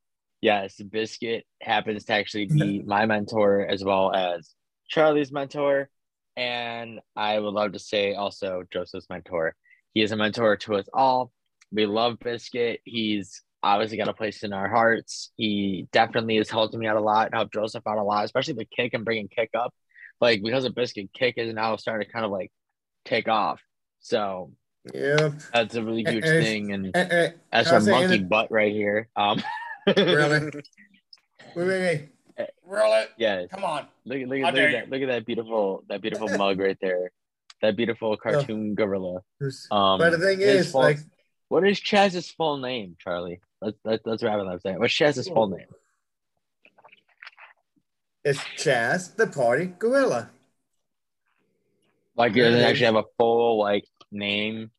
Yes, 0.41 0.75
Biscuit 0.75 1.45
happens 1.61 2.03
to 2.05 2.13
actually 2.13 2.47
be 2.47 2.81
my 2.85 3.05
mentor 3.05 3.65
as 3.65 3.83
well 3.83 4.13
as 4.13 4.53
Charlie's 4.89 5.31
mentor, 5.31 5.89
and 6.35 6.99
I 7.15 7.39
would 7.39 7.53
love 7.53 7.73
to 7.73 7.79
say 7.79 8.15
also 8.15 8.63
Joseph's 8.73 9.09
mentor. 9.09 9.55
He 9.93 10.01
is 10.01 10.11
a 10.11 10.17
mentor 10.17 10.57
to 10.57 10.75
us 10.75 10.89
all. 10.93 11.31
We 11.71 11.85
love 11.85 12.19
Biscuit. 12.19 12.81
He's 12.83 13.41
obviously 13.61 13.97
got 13.97 14.09
a 14.09 14.13
place 14.13 14.43
in 14.43 14.51
our 14.51 14.67
hearts. 14.67 15.31
He 15.37 15.87
definitely 15.93 16.37
has 16.37 16.49
helped 16.49 16.73
me 16.73 16.87
out 16.87 16.97
a 16.97 17.01
lot, 17.01 17.33
helped 17.33 17.53
Joseph 17.53 17.87
out 17.87 17.99
a 17.99 18.03
lot, 18.03 18.25
especially 18.25 18.55
the 18.55 18.65
kick 18.65 18.93
and 18.93 19.05
bringing 19.05 19.29
kick 19.29 19.51
up. 19.57 19.73
Like 20.19 20.41
because 20.43 20.65
of 20.65 20.75
Biscuit, 20.75 21.13
kick 21.13 21.35
is 21.37 21.53
now 21.53 21.75
starting 21.75 22.07
to 22.07 22.11
kind 22.11 22.25
of 22.25 22.31
like 22.31 22.51
take 23.05 23.27
off. 23.27 23.61
So 24.01 24.51
yeah, 24.93 25.29
that's 25.53 25.75
a 25.75 25.83
really 25.83 26.03
huge 26.03 26.25
And- 26.25 26.43
thing. 26.43 26.71
And 26.73 26.85
and, 26.95 27.11
and, 27.11 27.33
that's 27.51 27.71
our 27.71 27.79
monkey 27.81 28.19
butt 28.19 28.51
right 28.51 28.71
here. 28.71 29.07
Um, 29.15 29.41
Really? 29.85 30.49
Wait, 31.55 31.67
wait, 31.67 32.09
wait. 32.37 32.47
Roll 32.65 32.93
it. 32.95 33.11
Yeah. 33.17 33.45
Come 33.51 33.63
on. 33.63 33.85
Look, 34.05 34.17
look, 34.27 34.39
How 34.41 34.49
look 34.51 34.55
at 34.59 34.71
that! 34.71 34.89
Look 34.89 35.01
at 35.03 35.07
that 35.09 35.25
beautiful, 35.25 35.83
that 35.87 36.01
beautiful 36.01 36.27
mug 36.37 36.57
right 36.59 36.77
there. 36.81 37.11
That 37.61 37.75
beautiful 37.75 38.17
cartoon 38.17 38.73
gorilla. 38.75 39.21
Um, 39.69 39.99
but 39.99 40.09
the 40.11 40.17
thing 40.17 40.41
is, 40.41 40.71
full- 40.71 40.81
like, 40.81 40.97
what 41.49 41.67
is 41.67 41.79
Chaz's 41.79 42.31
full 42.31 42.57
name, 42.57 42.95
Charlie? 42.97 43.39
Let's 43.61 43.77
let's, 43.83 44.03
let's 44.05 44.23
wrap 44.23 44.39
it 44.39 44.47
up. 44.47 44.61
There. 44.63 44.79
What's 44.79 44.93
Chaz's 44.93 45.27
full 45.27 45.49
name? 45.49 45.67
it's 48.23 48.39
Chaz, 48.57 49.15
the 49.15 49.27
party 49.27 49.73
gorilla. 49.77 50.29
Like, 52.15 52.33
he 52.33 52.41
doesn't 52.41 52.61
actually 52.61 52.85
have 52.85 52.95
a 52.95 53.03
full 53.17 53.59
like 53.59 53.85
name. 54.13 54.71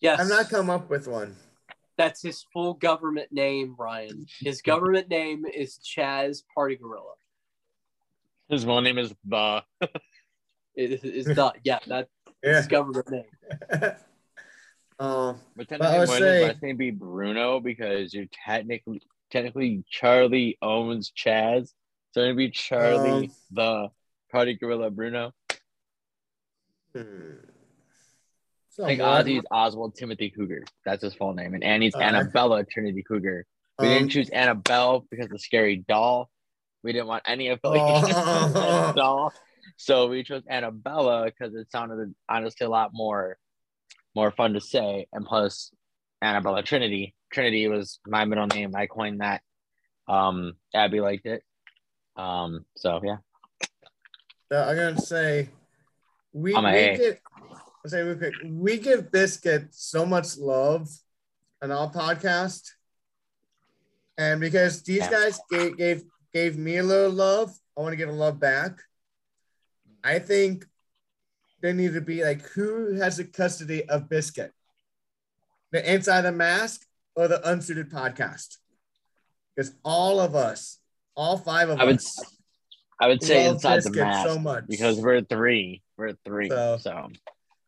Yes, 0.00 0.20
I'm 0.20 0.28
not 0.28 0.48
come 0.48 0.70
up 0.70 0.88
with 0.88 1.06
one. 1.08 1.36
that's 1.98 2.22
his 2.22 2.44
full 2.52 2.74
government 2.74 3.30
name, 3.32 3.74
Ryan. 3.78 4.26
His 4.40 4.62
government 4.62 5.08
name 5.08 5.44
is 5.44 5.78
Chaz 5.78 6.42
Party 6.54 6.76
Gorilla. 6.76 7.14
His 8.48 8.64
full 8.64 8.80
name 8.80 8.98
is 8.98 9.14
the. 9.26 9.62
It 10.74 11.04
is 11.04 11.26
not, 11.26 11.56
yeah, 11.64 11.80
that's 11.86 12.08
Yeah. 12.42 12.56
his 12.56 12.66
government 12.68 13.10
name. 13.10 13.24
um, 14.98 15.40
But 15.56 15.66
I 15.72 15.76
technically, 15.76 15.98
would 15.98 16.08
wouldn't 16.08 16.08
say- 16.08 16.38
his 16.38 16.48
last 16.48 16.62
name 16.62 16.76
be 16.76 16.90
Bruno 16.90 17.60
because 17.60 18.14
you're 18.14 18.26
technically 18.46 19.02
technically 19.30 19.84
Charlie 19.90 20.56
owns 20.62 21.12
Chaz, 21.16 21.70
so 22.12 22.20
it'd 22.20 22.36
be 22.36 22.50
Charlie 22.50 23.26
Um, 23.26 23.32
the 23.50 23.88
Party 24.32 24.54
Gorilla 24.54 24.90
Bruno. 24.90 25.32
Hmm. 26.94 27.32
Like. 28.78 29.00
Ozzie's 29.00 29.42
Oswald 29.50 29.94
Timothy 29.94 30.30
Cougar. 30.30 30.62
That's 30.86 31.02
his 31.02 31.12
full 31.14 31.34
name, 31.34 31.52
and 31.54 31.62
Annie's 31.62 31.94
Alright. 31.94 32.14
Annabella 32.14 32.64
Trinity 32.64 33.02
Cougar. 33.06 33.44
We 33.78 33.86
Um, 33.88 33.92
didn't 33.94 34.08
choose 34.10 34.30
Annabelle 34.30 35.06
because 35.10 35.26
of 35.26 35.32
the 35.32 35.38
scary 35.38 35.76
doll. 35.86 36.30
We 36.82 36.92
didn't 36.94 37.08
want 37.08 37.24
any 37.26 37.48
affiliation 37.48 38.06
with 38.08 38.16
Oh. 38.16 38.52
that 38.54 38.94
doll, 38.96 39.32
so 39.76 40.08
we 40.08 40.22
chose 40.22 40.44
Annabella 40.48 41.26
because 41.26 41.54
it 41.54 41.70
sounded 41.70 42.14
honestly 42.28 42.64
a 42.66 42.70
lot 42.70 42.90
more, 42.94 43.36
more 44.14 44.30
fun 44.30 44.54
to 44.54 44.60
say. 44.62 45.06
And 45.12 45.26
plus, 45.26 45.72
Annabella 46.22 46.62
Trinity. 46.62 47.14
Trinity 47.30 47.68
was 47.68 48.00
my 48.06 48.24
middle 48.24 48.46
name. 48.46 48.74
I 48.74 48.86
coined 48.86 49.20
that. 49.20 49.42
Um, 50.08 50.54
Abby 50.74 51.00
liked 51.00 51.26
it. 51.26 51.42
Um, 52.16 52.64
so 52.76 53.00
yeah, 53.04 53.18
Uh, 54.50 54.64
I'm 54.68 54.76
gonna 54.76 54.98
say 55.00 55.50
we, 56.32 56.54
I'm 56.54 56.64
a 56.64 56.72
we 56.72 56.78
A. 56.78 56.96
get 56.96 57.20
I'll 57.84 57.90
say 57.90 58.02
real 58.02 58.16
quick, 58.16 58.34
we 58.44 58.78
give 58.78 59.10
Biscuit 59.10 59.68
so 59.70 60.04
much 60.04 60.36
love 60.36 60.88
on 61.62 61.70
our 61.70 61.90
podcast. 61.90 62.70
And 64.18 64.38
because 64.38 64.82
these 64.82 65.06
guys 65.08 65.40
gave, 65.50 65.78
gave 65.78 66.02
gave 66.34 66.58
me 66.58 66.76
a 66.76 66.82
little 66.82 67.10
love, 67.10 67.50
I 67.76 67.80
want 67.80 67.92
to 67.92 67.96
give 67.96 68.08
them 68.08 68.18
love 68.18 68.38
back. 68.38 68.78
I 70.04 70.18
think 70.18 70.66
there 71.62 71.72
need 71.72 71.94
to 71.94 72.02
be 72.02 72.22
like 72.22 72.42
who 72.50 72.94
has 72.94 73.16
the 73.16 73.24
custody 73.24 73.88
of 73.88 74.10
Biscuit? 74.10 74.52
The 75.72 75.90
inside 75.90 76.22
the 76.22 76.32
mask 76.32 76.82
or 77.14 77.28
the 77.28 77.40
unsuited 77.48 77.90
podcast? 77.90 78.58
Because 79.56 79.74
all 79.84 80.20
of 80.20 80.34
us, 80.34 80.78
all 81.14 81.38
five 81.38 81.70
of 81.70 81.80
I 81.80 81.84
would, 81.84 81.96
us, 81.96 82.18
I 83.00 83.08
would 83.08 83.22
say 83.22 83.46
inside 83.46 83.82
the 83.82 83.90
mask 83.90 84.28
so 84.28 84.38
much 84.38 84.64
because 84.68 85.00
we're 85.00 85.22
three. 85.22 85.82
We're 86.00 86.14
three. 86.24 86.48
So- 86.48 86.78
so 86.80 87.08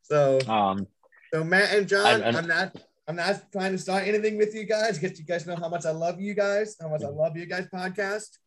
so 0.03 0.41
um, 0.51 0.87
So 1.33 1.45
Matt 1.45 1.75
and 1.75 1.87
John, 1.87 2.07
I'm- 2.07 2.23
I'm, 2.25 2.37
I'm- 2.37 2.49
not 2.49 2.77
I'm 3.09 3.17
not 3.17 3.51
trying 3.53 3.73
to 3.73 3.79
start 3.79 4.07
anything 4.07 4.39
with 4.39 4.55
you 4.55 4.65
guys 4.65 4.99
because 4.99 5.19
you 5.19 5.25
guys 5.27 5.45
know 5.47 5.57
how 5.57 5.69
much 5.69 5.85
I 5.85 5.91
love 5.91 6.21
you 6.21 6.35
guys, 6.35 6.77
how 6.81 6.89
much 6.89 7.03
I 7.03 7.09
love 7.09 7.37
you 7.37 7.47
guys 7.47 7.67
podcast. 7.67 8.39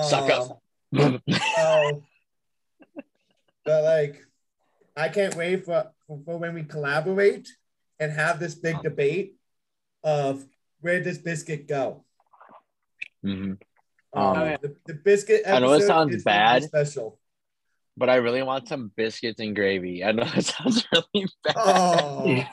Suck 0.00 0.30
up. 0.30 0.62
Um, 0.96 1.20
so, 1.28 2.02
but 3.64 3.82
like, 3.84 4.24
I 4.96 5.08
can't 5.08 5.34
wait 5.34 5.64
for, 5.64 5.90
for, 6.06 6.20
for 6.24 6.38
when 6.38 6.54
we 6.54 6.62
collaborate 6.62 7.48
and 7.98 8.12
have 8.12 8.38
this 8.38 8.54
big 8.54 8.80
debate 8.82 9.34
of 10.04 10.44
where 10.80 11.02
does 11.02 11.18
biscuit 11.18 11.66
go. 11.66 12.04
Mm-hmm. 13.26 13.52
Um, 14.18 14.24
Um, 14.24 14.38
Oh, 14.38 14.56
the, 14.62 14.76
the 14.86 14.94
biscuit. 14.94 15.42
I 15.46 15.58
know 15.58 15.72
it 15.72 15.82
sounds 15.82 16.14
is 16.14 16.22
gonna 16.22 16.36
be 16.36 16.38
bad. 16.38 16.62
Special. 16.64 17.17
But 17.98 18.08
I 18.08 18.16
really 18.16 18.44
want 18.44 18.68
some 18.68 18.92
biscuits 18.96 19.40
and 19.40 19.56
gravy. 19.56 20.04
I 20.04 20.12
know 20.12 20.22
that 20.24 20.44
sounds 20.44 20.86
really 20.92 21.26
bad. 21.42 21.56
Oh, 21.56 22.44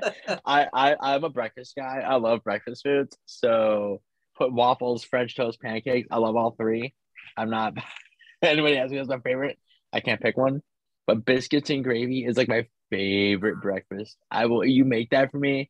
I, 0.46 0.68
I 0.72 0.96
I'm 1.00 1.24
a 1.24 1.28
breakfast 1.28 1.74
guy. 1.76 2.04
I 2.06 2.16
love 2.16 2.44
breakfast 2.44 2.84
foods. 2.84 3.16
So 3.26 4.00
put 4.36 4.52
waffles, 4.52 5.02
French 5.02 5.34
toast, 5.34 5.60
pancakes. 5.60 6.06
I 6.10 6.18
love 6.18 6.36
all 6.36 6.52
three. 6.52 6.94
I'm 7.36 7.50
not. 7.50 7.74
Anybody 8.42 8.78
asks 8.78 8.92
me 8.92 8.98
what's 8.98 9.08
my 9.08 9.18
favorite? 9.18 9.58
I 9.92 9.98
can't 9.98 10.20
pick 10.20 10.36
one. 10.36 10.62
But 11.08 11.24
biscuits 11.24 11.70
and 11.70 11.82
gravy 11.82 12.24
is 12.24 12.36
like 12.36 12.48
my 12.48 12.68
favorite 12.90 13.60
breakfast. 13.60 14.16
I 14.30 14.46
will. 14.46 14.64
You 14.64 14.84
make 14.84 15.10
that 15.10 15.32
for 15.32 15.38
me. 15.38 15.68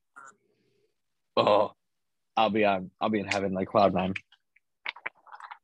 Oh, 1.39 1.73
I'll 2.37 2.51
be 2.51 2.67
on. 2.67 2.91
I'll 3.01 3.09
be 3.09 3.21
in 3.21 3.29
heaven 3.29 3.55
like 3.55 3.69
cloud 3.69 3.95
nine. 3.95 4.13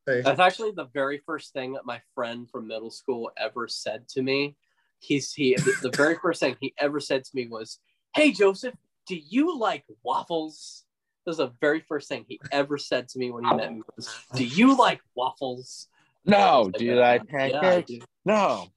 Say, 0.08 0.22
That's 0.22 0.40
actually 0.40 0.70
the 0.70 0.86
very 0.94 1.18
first 1.26 1.52
thing 1.52 1.74
that 1.74 1.84
my 1.84 2.00
friend 2.14 2.48
from 2.48 2.66
middle 2.66 2.90
school 2.90 3.30
ever 3.36 3.68
said 3.68 4.08
to 4.08 4.22
me. 4.22 4.56
He's 5.00 5.34
he 5.34 5.54
the 5.54 5.92
very 5.94 6.16
first 6.22 6.40
thing 6.40 6.56
he 6.60 6.72
ever 6.78 6.98
said 6.98 7.24
to 7.24 7.30
me 7.34 7.46
was, 7.46 7.78
"Hey 8.14 8.32
Joseph, 8.32 8.74
do 9.06 9.14
you 9.16 9.58
like 9.58 9.84
waffles?" 10.02 10.86
That 11.26 11.32
was 11.32 11.36
the 11.36 11.52
very 11.60 11.80
first 11.80 12.08
thing 12.08 12.24
he 12.26 12.40
ever 12.50 12.78
said 12.78 13.08
to 13.08 13.18
me 13.18 13.30
when 13.30 13.44
he 13.44 13.52
met 13.54 13.74
me. 13.74 13.82
Was, 13.96 14.08
do 14.34 14.44
you 14.44 14.78
like 14.78 15.00
waffles? 15.14 15.88
No, 16.24 16.70
I 16.74 16.78
do 16.78 16.84
you 16.86 16.94
like 16.94 17.24
"Yeah, 17.30 17.50
pancakes? 17.50 17.90
do." 17.90 18.00
No, 18.24 18.68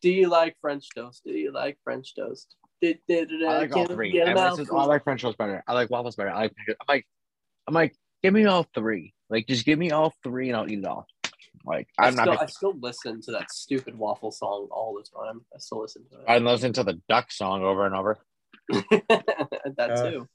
Do 0.00 0.10
you 0.10 0.30
like 0.30 0.56
French 0.62 0.88
toast? 0.94 1.22
Do 1.22 1.32
you 1.32 1.52
like 1.52 1.76
French 1.84 2.14
toast? 2.14 2.56
Did, 2.80 2.98
did, 3.06 3.28
did, 3.28 3.42
I 3.42 3.58
like 3.58 3.76
all 3.76 3.84
three. 3.84 4.12
get 4.12 4.26
a 4.26 4.30
Everyone 4.30 4.56
says, 4.56 4.70
"Oh, 4.72 4.78
I 4.78 4.84
like 4.84 5.04
French 5.04 5.20
toast 5.20 5.36
better. 5.36 5.62
I 5.66 5.74
like 5.74 5.90
waffles 5.90 6.16
better. 6.16 6.30
I 6.30 6.44
like." 6.44 6.54
I'm 6.66 6.86
like, 6.88 7.06
I'm 7.68 7.74
like, 7.74 7.94
give 8.22 8.32
me 8.32 8.46
all 8.46 8.66
three. 8.74 9.12
Like, 9.30 9.46
just 9.46 9.64
give 9.64 9.78
me 9.78 9.90
all 9.90 10.12
three, 10.22 10.48
and 10.48 10.56
I'll 10.56 10.70
eat 10.70 10.80
it 10.80 10.84
all. 10.84 11.06
Like, 11.64 11.88
I 11.98 12.08
I'm 12.08 12.14
still, 12.14 12.26
not. 12.26 12.42
I 12.42 12.46
still 12.46 12.74
listen 12.80 13.20
to 13.22 13.32
that 13.32 13.50
stupid 13.50 13.96
waffle 13.96 14.32
song 14.32 14.68
all 14.70 14.94
the 14.94 15.08
time. 15.08 15.42
I 15.54 15.58
still 15.58 15.82
listen 15.82 16.04
to 16.10 16.16
it. 16.16 16.24
I 16.26 16.38
listen 16.38 16.72
to 16.74 16.84
the 16.84 17.00
duck 17.08 17.30
song 17.30 17.62
over 17.62 17.86
and 17.86 17.94
over. 17.94 18.18
that 18.70 19.78
Uh, 19.78 20.10
too. 20.10 20.28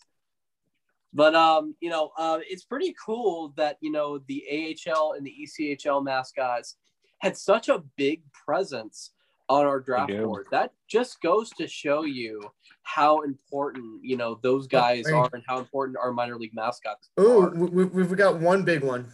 But 1.14 1.34
um, 1.34 1.76
you 1.80 1.90
know, 1.90 2.12
uh, 2.18 2.40
it's 2.48 2.66
pretty 2.66 2.94
cool 3.04 3.54
that 3.56 3.78
you 3.82 3.92
know 3.92 4.20
the 4.28 4.76
AHL 4.88 5.14
and 5.14 5.26
the 5.26 5.34
ECHL 5.44 6.04
mascots 6.04 6.76
had 7.20 7.38
such 7.38 7.70
a 7.70 7.84
big 7.96 8.22
presence 8.46 9.12
on 9.50 9.66
our 9.66 9.80
draft 9.80 10.12
board. 10.12 10.48
That 10.52 10.72
just 10.88 11.22
goes 11.22 11.50
to 11.52 11.68
show 11.68 12.04
you 12.04 12.42
how 12.84 13.22
important 13.22 14.04
you 14.04 14.18
know 14.18 14.40
those 14.42 14.68
guys 14.68 15.08
hey. 15.08 15.14
are 15.14 15.30
and 15.34 15.44
how 15.48 15.60
important 15.60 15.98
our 15.98 16.12
minor 16.12 16.38
league 16.38 16.54
mascots 16.54 17.10
Oh, 17.18 17.50
we, 17.50 17.66
we, 17.66 17.86
we've 17.86 18.16
got 18.16 18.40
one 18.40 18.64
big 18.64 18.84
one. 18.84 19.12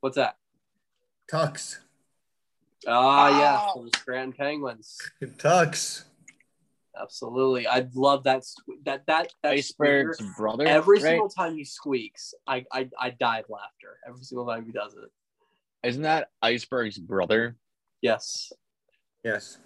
What's 0.00 0.16
that? 0.16 0.36
Tux. 1.30 1.78
Ah, 2.86 3.40
yeah, 3.40 3.60
Oh. 3.60 3.72
for 3.74 3.84
the 3.84 3.98
Scranton 3.98 4.32
Penguins. 4.32 4.98
Tux. 5.22 6.04
Absolutely, 7.00 7.66
I 7.66 7.88
love 7.94 8.22
that. 8.24 8.44
That 8.84 9.04
that 9.06 9.32
that 9.42 9.54
Iceburgh's 9.54 10.18
squeaker. 10.18 10.34
brother. 10.38 10.66
Every 10.66 10.98
right? 10.98 11.10
single 11.10 11.28
time 11.28 11.56
he 11.56 11.64
squeaks, 11.64 12.34
I, 12.46 12.64
I 12.72 12.88
I 13.00 13.10
die 13.10 13.40
of 13.40 13.46
laughter. 13.48 13.98
Every 14.06 14.22
single 14.22 14.46
time 14.46 14.64
he 14.64 14.72
does 14.72 14.94
it. 14.94 15.10
Isn't 15.88 16.02
that 16.02 16.30
Iceburgh's 16.42 16.98
brother? 16.98 17.56
Yes. 18.00 18.52
Yes. 19.24 19.58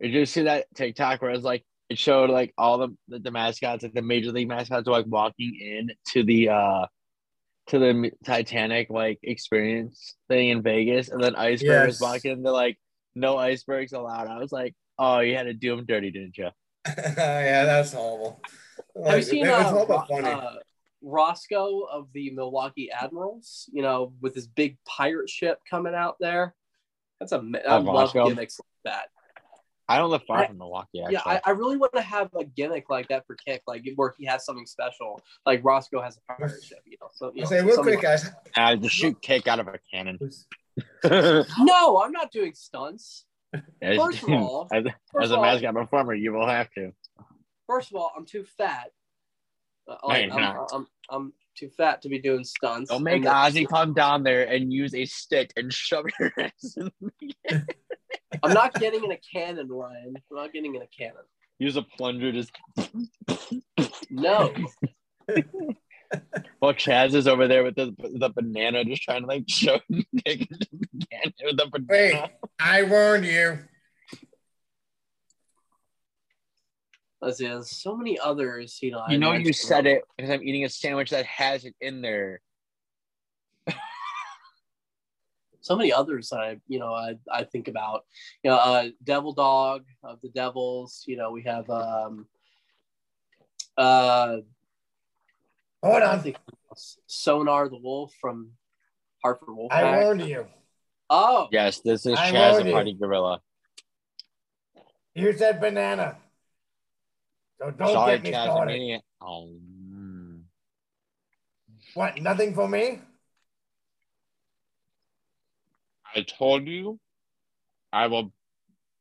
Did 0.00 0.12
you 0.12 0.26
see 0.26 0.42
that 0.42 0.66
TikTok 0.74 1.22
where 1.22 1.30
it's 1.30 1.44
like 1.44 1.64
it 1.88 1.98
showed 1.98 2.30
like 2.30 2.52
all 2.58 2.78
the 2.78 2.88
the, 3.08 3.18
the 3.20 3.30
mascots, 3.30 3.82
like 3.82 3.94
the 3.94 4.02
major 4.02 4.32
league 4.32 4.48
mascots, 4.48 4.86
were 4.86 4.92
like 4.94 5.06
walking 5.06 5.56
in 5.60 5.90
to 6.12 6.22
the 6.24 6.48
uh 6.50 6.86
to 7.68 7.78
the 7.78 8.10
Titanic 8.24 8.90
like 8.90 9.20
experience 9.22 10.16
thing 10.28 10.50
in 10.50 10.62
Vegas, 10.62 11.08
and 11.08 11.22
then 11.22 11.34
Iceburgh 11.34 11.86
was 11.86 12.00
Yes. 12.00 12.00
walking. 12.00 12.42
They're 12.42 12.52
like, 12.52 12.78
"No 13.14 13.36
icebergs 13.38 13.92
allowed." 13.92 14.26
I 14.26 14.38
was 14.38 14.50
like, 14.52 14.74
"Oh, 14.98 15.20
you 15.20 15.36
had 15.36 15.44
to 15.44 15.54
do 15.54 15.74
them 15.76 15.86
dirty, 15.86 16.10
didn't 16.10 16.36
you?" 16.36 16.48
yeah, 16.88 17.64
that's 17.64 17.92
horrible. 17.92 18.40
Have 19.06 19.16
you 19.18 19.22
seen 19.22 19.46
it 19.46 19.50
uh, 19.50 19.64
all 19.64 19.74
Ro- 19.74 19.86
but 19.86 20.08
funny. 20.08 20.28
uh, 20.28 20.54
Roscoe 21.02 21.82
of 21.82 22.08
the 22.12 22.30
Milwaukee 22.30 22.90
Admirals? 22.90 23.70
You 23.72 23.82
know, 23.82 24.12
with 24.20 24.34
his 24.34 24.48
big 24.48 24.76
pirate 24.84 25.30
ship 25.30 25.60
coming 25.70 25.94
out 25.94 26.16
there. 26.18 26.54
That's 27.22 27.30
a 27.32 27.36
I 27.36 27.76
Oh, 27.76 27.80
love 27.80 27.86
Roscoe? 28.14 28.28
gimmicks 28.28 28.58
like 28.58 28.92
that. 28.92 29.04
I 29.88 29.98
don't 29.98 30.10
live 30.10 30.22
far 30.26 30.38
I- 30.38 30.46
from 30.48 30.58
Milwaukee. 30.58 31.00
Actually, 31.02 31.12
Yeah, 31.14 31.20
I, 31.24 31.40
I 31.44 31.50
really 31.50 31.76
want 31.76 31.92
to 31.94 32.00
have 32.02 32.30
a 32.34 32.44
gimmick 32.44 32.90
like 32.90 33.08
that 33.08 33.26
for 33.26 33.36
Kick, 33.36 33.62
like 33.66 33.84
where 33.96 34.12
he 34.18 34.24
has 34.26 34.44
something 34.44 34.66
special, 34.66 35.20
like 35.46 35.64
Roscoe 35.64 36.00
has 36.00 36.16
a 36.16 36.20
partnership. 36.22 36.78
You 36.84 36.96
know, 37.00 37.08
so 37.14 37.30
you 37.34 37.42
know, 37.42 37.48
say 37.48 37.62
real 37.62 37.76
something 37.76 37.94
quick, 37.98 38.04
like- 38.08 38.22
guys. 38.22 38.30
I 38.56 38.74
just 38.76 38.94
shoot 38.94 39.20
cake 39.22 39.46
out 39.46 39.60
of 39.60 39.68
a 39.68 39.78
cannon. 39.92 40.18
No, 41.04 42.02
I'm 42.02 42.12
not 42.12 42.30
doing 42.32 42.54
stunts. 42.54 43.26
as, 43.80 43.96
First 43.98 44.22
of 44.22 44.30
all- 44.30 44.68
as, 44.72 44.84
First 45.12 45.24
as 45.24 45.30
of 45.30 45.34
a 45.34 45.36
all, 45.38 45.42
mascot 45.44 45.74
performer, 45.74 46.14
you 46.14 46.32
will 46.32 46.46
have 46.48 46.70
to. 46.72 46.92
First 47.68 47.90
of 47.90 47.96
all, 47.96 48.10
I'm 48.16 48.24
too 48.26 48.44
fat. 48.44 48.90
Uh, 49.88 49.96
like, 50.04 50.28
No, 50.28 50.34
I'm, 50.36 50.40
not. 50.42 50.70
I'm, 50.72 50.86
I'm 51.10 51.32
too 51.56 51.70
fat 51.76 52.02
to 52.02 52.08
be 52.08 52.18
doing 52.18 52.44
stunts. 52.44 52.90
Don't 52.90 53.02
make 53.02 53.16
And 53.16 53.24
then- 53.26 53.34
Ozzie 53.34 53.66
come 53.66 53.94
down 53.94 54.22
there 54.22 54.44
and 54.44 54.72
use 54.72 54.94
a 54.94 55.04
stick 55.04 55.52
and 55.56 55.72
shove 55.72 56.06
your 56.18 56.32
ass 56.38 56.76
in 56.76 56.90
the 57.48 57.64
I'm 58.42 58.52
not 58.54 58.74
getting 58.74 59.04
in 59.04 59.12
a 59.12 59.18
cannon, 59.32 59.68
Ryan. 59.68 60.14
I'm 60.30 60.36
not 60.36 60.52
getting 60.52 60.74
in 60.74 60.82
a 60.82 60.86
cannon. 60.86 61.22
Use 61.58 61.76
a 61.76 61.82
plunger 61.82 62.32
just 62.32 62.50
No. 64.10 64.52
well, 66.60 66.72
Chaz 66.74 67.14
is 67.14 67.28
over 67.28 67.46
there 67.48 67.62
with 67.62 67.76
the, 67.76 67.94
the 67.98 68.30
banana 68.30 68.84
just 68.84 69.02
trying 69.02 69.22
to 69.22 69.26
like 69.28 69.44
shove 69.48 69.80
dick 70.24 70.40
into 70.50 70.66
the 70.72 70.88
banana 70.92 71.32
with 71.44 71.56
the 71.56 71.70
Wait, 71.88 72.12
banana. 72.12 72.30
I 72.58 72.82
warned 72.84 73.26
you. 73.26 73.58
Let's 77.22 77.38
see. 77.38 77.46
There's 77.46 77.70
so 77.70 77.96
many 77.96 78.18
others. 78.18 78.78
You 78.82 78.90
know. 78.90 79.04
You 79.08 79.16
know 79.16 79.28
you 79.28 79.44
mentioned. 79.44 79.54
said 79.56 79.86
it 79.86 80.02
because 80.16 80.30
I'm 80.32 80.42
eating 80.42 80.64
a 80.64 80.68
sandwich 80.68 81.10
that 81.10 81.24
has 81.26 81.64
it 81.64 81.74
in 81.80 82.02
there. 82.02 82.40
So 85.64 85.76
many 85.76 85.92
others. 85.92 86.32
I 86.32 86.56
you 86.66 86.80
know 86.80 86.92
I 86.92 87.14
I 87.30 87.44
think 87.44 87.68
about. 87.68 88.04
You 88.42 88.50
know, 88.50 88.56
uh, 88.56 88.88
Devil 89.04 89.32
Dog 89.32 89.84
of 90.02 90.20
the 90.20 90.28
Devils. 90.30 91.04
You 91.06 91.16
know, 91.16 91.30
we 91.30 91.44
have 91.44 91.70
um. 91.70 92.26
Uh, 93.78 94.38
Hold 95.84 96.02
I 96.02 96.12
on. 96.14 96.20
think 96.20 96.36
Sonar 97.06 97.68
the 97.68 97.78
Wolf 97.78 98.12
from 98.20 98.50
Hartford 99.22 99.54
Wolf. 99.54 99.72
I 99.72 100.00
warned 100.02 100.22
you. 100.26 100.46
Oh, 101.08 101.46
Yes, 101.52 101.78
this 101.78 102.06
is 102.06 102.18
I 102.18 102.32
Chaz 102.32 102.50
warned 102.50 102.64
the 102.64 102.68
you. 102.70 102.74
Party 102.74 102.94
Gorilla. 102.94 103.40
Here's 105.14 105.38
that 105.38 105.60
banana. 105.60 106.16
So 107.62 107.70
don't 107.70 107.92
Sorry, 107.92 108.14
get 108.16 108.22
me 108.24 108.32
Chaz, 108.32 108.50
started. 108.50 108.74
eating. 108.74 109.00
Oh, 109.20 109.48
mm. 109.88 110.40
What? 111.94 112.20
Nothing 112.20 112.54
for 112.54 112.66
me? 112.68 112.98
I 116.14 116.22
told 116.22 116.66
you 116.66 116.98
I 117.92 118.08
will 118.08 118.32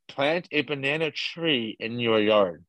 plant 0.08 0.48
a 0.52 0.62
banana 0.62 1.10
tree 1.10 1.76
in 1.80 2.00
your 2.00 2.20
yard. 2.22 2.64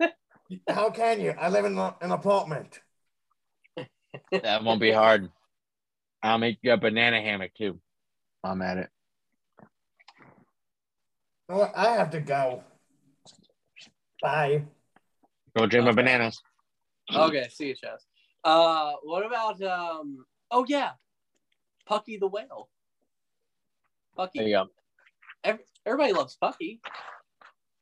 How 0.68 0.90
can 0.90 1.20
you? 1.20 1.34
I 1.38 1.48
live 1.50 1.64
in 1.64 1.78
a- 1.78 1.96
an 2.00 2.10
apartment. 2.10 2.80
That 4.42 4.64
won't 4.64 4.80
be 4.80 4.90
hard. 4.90 5.30
I'll 6.22 6.38
make 6.38 6.58
you 6.62 6.72
a 6.72 6.76
banana 6.76 7.20
hammock 7.20 7.52
too. 7.54 7.80
I'm 8.42 8.60
at 8.62 8.78
it. 8.78 8.90
You 11.48 11.54
know 11.54 11.60
what? 11.60 11.72
I 11.76 11.94
have 11.94 12.10
to 12.10 12.20
go. 12.20 12.64
Bye. 14.22 14.64
Go 15.56 15.66
dream 15.66 15.82
of 15.82 15.88
Okay. 15.88 15.96
bananas. 16.02 16.40
okay. 17.14 17.48
See 17.50 17.68
you, 17.68 17.74
Chaz. 17.74 18.06
Uh, 18.44 18.94
what 19.02 19.26
about 19.26 19.60
um? 19.62 20.24
Oh 20.50 20.64
yeah, 20.68 20.92
Pucky 21.88 22.18
the 22.18 22.28
whale. 22.28 22.68
Pucky. 24.16 24.30
There 24.36 24.46
you 24.48 24.54
go. 24.54 24.66
Every, 25.44 25.64
everybody 25.84 26.12
loves 26.12 26.36
Pucky. 26.40 26.80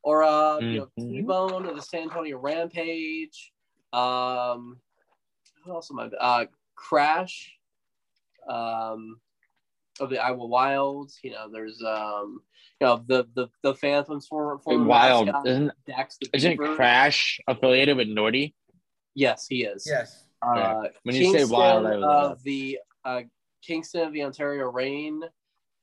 Or 0.02 0.22
uh, 0.24 0.58
you 0.60 0.78
know, 0.78 0.88
Mhm. 0.98 1.10
T-Bone 1.10 1.66
of 1.66 1.76
the 1.76 1.82
San 1.82 2.04
Antonio 2.04 2.38
Rampage. 2.38 3.52
Um, 3.92 4.80
who 5.64 5.72
else 5.72 5.90
am 5.90 5.98
I? 6.00 6.04
Uh, 6.06 6.46
Crash. 6.74 7.54
Um, 8.48 9.20
of 10.00 10.10
the 10.10 10.18
Iowa 10.18 10.46
Wilds. 10.46 11.18
You 11.22 11.32
know, 11.32 11.48
there's 11.52 11.82
um, 11.86 12.40
you 12.80 12.86
know, 12.86 13.04
the 13.06 13.26
the 13.34 13.48
the 13.62 13.74
Phantoms 13.74 14.26
former 14.26 14.58
former 14.58 14.84
Wild. 14.86 15.26
mascot, 15.26 15.46
Isn't 15.46 15.72
Dax 15.86 16.16
the 16.20 16.30
isn't 16.34 16.58
Beaver. 16.58 16.74
Crash 16.74 17.40
affiliated 17.46 17.96
with 17.96 18.08
Nordy? 18.08 18.54
Yes, 19.14 19.46
he 19.48 19.64
is. 19.64 19.84
Yes. 19.86 20.24
Uh, 20.42 20.84
When 21.02 21.14
you 21.14 21.32
say 21.32 21.44
wild, 21.44 21.84
I 21.86 21.96
was 21.96 22.30
of 22.38 22.42
the 22.44 22.78
uh, 23.04 23.22
Kingston 23.62 24.06
of 24.06 24.12
the 24.12 24.22
Ontario 24.22 24.70
Reign, 24.70 25.20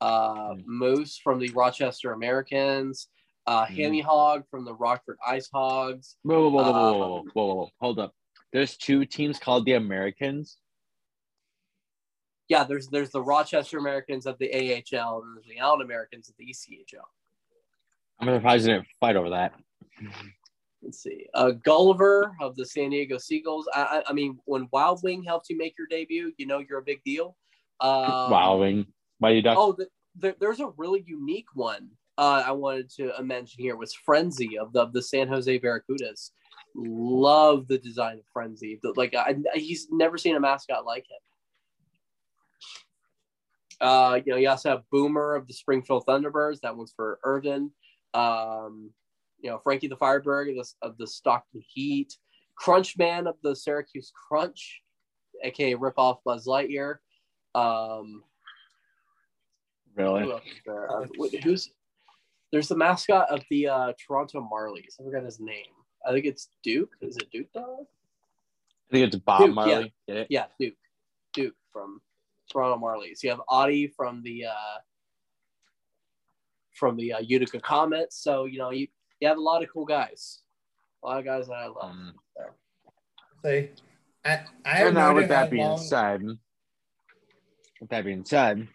uh, 0.02 0.54
Mm. 0.56 0.64
Moose 0.66 1.18
from 1.24 1.40
the 1.40 1.50
Rochester 1.50 2.14
Americans, 2.14 3.08
uh, 3.46 3.66
Mm. 3.66 3.70
Hammy 3.76 4.02
Hog 4.02 4.44
from 4.50 4.66
the 4.66 4.74
Rockford 4.74 5.18
Ice 5.28 5.50
Hogs. 5.54 6.16
Whoa, 6.24 6.50
whoa, 6.50 6.50
whoa, 6.50 6.64
whoa, 6.64 6.72
whoa, 6.72 6.98
whoa, 6.98 7.18
Um, 7.20 7.26
whoa, 7.34 7.46
whoa, 7.46 7.56
whoa. 7.56 7.70
Hold 7.82 8.00
up. 8.00 8.14
There's 8.54 8.78
two 8.78 9.06
teams 9.06 9.38
called 9.38 9.66
the 9.66 9.74
Americans. 9.74 10.58
Yeah, 12.50 12.64
there's 12.64 12.88
there's 12.88 13.10
the 13.10 13.22
Rochester 13.22 13.78
Americans 13.78 14.26
of 14.26 14.38
the 14.40 14.52
AHL 14.54 15.22
and 15.22 15.36
there's 15.36 15.48
the 15.48 15.60
Allen 15.60 15.82
Americans 15.82 16.30
of 16.30 16.36
the 16.38 16.46
ECHL. 16.46 17.04
I'm 18.20 18.28
surprised 18.28 18.66
they 18.66 18.74
didn't 18.74 18.88
fight 19.00 19.16
over 19.16 19.30
that. 19.30 19.54
Let's 20.82 21.02
see, 21.02 21.26
uh, 21.34 21.52
Gulliver 21.52 22.32
of 22.40 22.56
the 22.56 22.66
San 22.66 22.92
Diego 22.92 23.18
Seagulls. 23.18 23.68
I, 23.74 23.82
I, 23.82 24.04
I 24.10 24.14
mean, 24.14 24.38
when 24.46 24.68
Wild 24.72 25.02
Wing 25.04 25.24
helps 25.24 25.50
you 25.50 25.58
make 25.58 25.76
your 25.78 25.88
debut, 25.88 26.32
you 26.38 26.46
know 26.46 26.60
you're 26.60 26.80
a 26.80 26.84
big 26.84 27.04
deal. 27.04 27.36
Um, 27.80 28.32
Wowing. 28.32 28.86
Mighty 29.20 29.42
Ducks. 29.42 29.58
Oh, 29.60 29.72
the, 29.74 29.88
the, 30.20 30.36
there's 30.40 30.60
a 30.60 30.72
really 30.78 31.04
unique 31.08 31.48
one 31.56 31.90
uh, 32.18 32.44
I 32.46 32.52
wanted 32.52 32.90
to 32.92 33.12
mention 33.24 33.62
here 33.62 33.76
was 33.76 33.94
Frenzy 33.94 34.58
of 34.58 34.74
the, 34.74 34.82
of 34.82 34.94
the 34.94 35.02
San 35.02 35.28
Jose 35.28 35.60
Barracudas. 35.60 36.32
Love 36.76 37.68
the 37.68 37.78
design 37.78 38.18
of 38.18 38.26
Frenzy. 38.34 38.80
The- 38.82 38.94
like 38.96 39.16
I, 39.16 39.36
he's 39.54 39.88
never 39.92 40.18
seen 40.18 40.36
a 40.36 40.40
mascot 40.40 40.86
like 40.86 41.04
him. 41.04 41.18
Uh, 43.80 44.20
you 44.26 44.32
know, 44.32 44.38
you 44.38 44.50
also 44.50 44.70
have 44.70 44.84
Boomer 44.92 45.36
of 45.36 45.48
the 45.48 45.54
Springfield 45.54 46.06
Thunderbirds. 46.08 46.62
That 46.62 46.76
one's 46.76 46.94
for 46.96 47.20
Irvin. 47.24 47.72
Um, 48.14 48.92
you 49.40 49.50
know, 49.50 49.60
Frankie 49.64 49.88
the 49.88 49.96
Firebird 49.96 50.50
of 50.50 50.56
the, 50.56 50.68
of 50.82 50.98
the 50.98 51.08
Stockton 51.08 51.62
Heat. 51.68 52.14
Crunchman 52.60 53.28
of 53.28 53.36
the 53.44 53.56
Syracuse 53.56 54.12
Crunch, 54.28 54.82
aka 55.44 55.76
ripoff 55.76 56.20
Buzz 56.26 56.48
Lightyear. 56.48 56.96
Um, 57.54 58.24
really? 59.96 60.24
who 60.24 60.40
there? 60.66 60.92
Uh, 60.92 61.06
who's 61.44 61.72
there's 62.52 62.68
the 62.68 62.76
mascot 62.76 63.30
of 63.30 63.44
the 63.50 63.68
uh, 63.68 63.94
Toronto 64.06 64.48
Marlies. 64.52 65.00
I 65.00 65.04
forgot 65.04 65.24
his 65.24 65.40
name. 65.40 65.66
I 66.06 66.12
think 66.12 66.26
it's 66.26 66.50
Duke. 66.64 66.92
Is 67.02 67.18
it 67.18 67.30
Duke 67.32 67.48
though? 67.54 67.88
I 68.90 68.94
think 68.94 69.08
it's 69.08 69.16
Bob 69.18 69.42
Duke, 69.42 69.56
Marley. 69.56 69.94
It? 70.08 70.28
Yeah, 70.30 70.46
Duke. 70.60 70.76
Duke 71.34 71.56
from 71.72 72.02
Toronto 72.58 72.84
Marlies. 72.84 73.22
You 73.22 73.30
have 73.30 73.42
Audie 73.48 73.94
from 73.96 74.24
the 74.24 74.46
uh, 74.46 74.78
from 76.74 76.98
the 76.98 77.14
uh, 77.14 77.20
Utica 77.20 77.60
Comets. 77.60 78.18
So 78.22 78.46
you 78.46 78.58
know 78.58 78.72
you 78.72 78.88
you 79.20 79.28
have 79.28 79.38
a 79.38 79.42
lot 79.42 79.62
of 79.64 79.70
cool 79.72 79.86
guys. 79.86 80.40
A 81.04 81.08
lot 81.08 81.20
of 81.20 81.26
guys 81.26 81.48
that 81.48 81.54
I 81.54 81.68
love. 81.68 81.78
Um, 81.82 82.14
See, 83.46 83.70
I, 84.26 84.42
I 84.66 84.70
have 84.78 84.88
and 84.88 84.96
now, 84.96 85.14
with 85.14 85.30
that 85.30 85.52
being 85.52 85.64
long- 85.68 85.78
said, 85.78 86.24
with 87.80 87.90
that 87.92 88.04
being 88.04 88.26
said, 88.26 88.68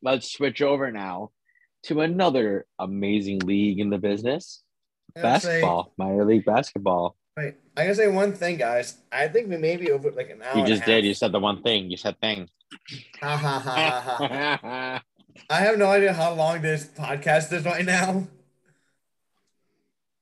let's 0.00 0.32
switch 0.32 0.62
over 0.62 0.92
now 0.92 1.30
to 1.84 2.00
another 2.00 2.66
amazing 2.78 3.40
league 3.40 3.80
in 3.80 3.90
the 3.90 3.98
business 3.98 4.62
I 5.16 5.22
gotta 5.22 5.40
say- 5.40 5.48
basketball, 5.48 5.92
minor 5.98 6.24
league 6.24 6.44
basketball. 6.44 7.16
Wait, 7.36 7.56
I 7.76 7.82
gotta 7.82 7.96
say 7.96 8.08
one 8.08 8.32
thing, 8.32 8.56
guys. 8.56 8.98
I 9.10 9.26
think 9.28 9.50
we 9.50 9.56
may 9.58 9.76
be 9.76 9.90
over 9.90 10.10
like 10.12 10.30
an 10.30 10.42
hour. 10.42 10.54
You 10.54 10.60
and 10.62 10.72
a 10.72 10.74
just 10.76 10.86
did. 10.86 11.04
You 11.04 11.12
said 11.12 11.32
the 11.32 11.40
one 11.40 11.62
thing. 11.62 11.90
You 11.90 11.96
said 11.96 12.18
thing. 12.20 12.48
Ha, 13.20 13.36
ha, 13.36 13.58
ha. 13.58 15.02
I 15.50 15.60
have 15.60 15.78
no 15.78 15.86
idea 15.86 16.12
how 16.12 16.32
long 16.34 16.62
this 16.62 16.86
podcast 16.86 17.52
is 17.52 17.64
right 17.64 17.84
now. 17.84 18.26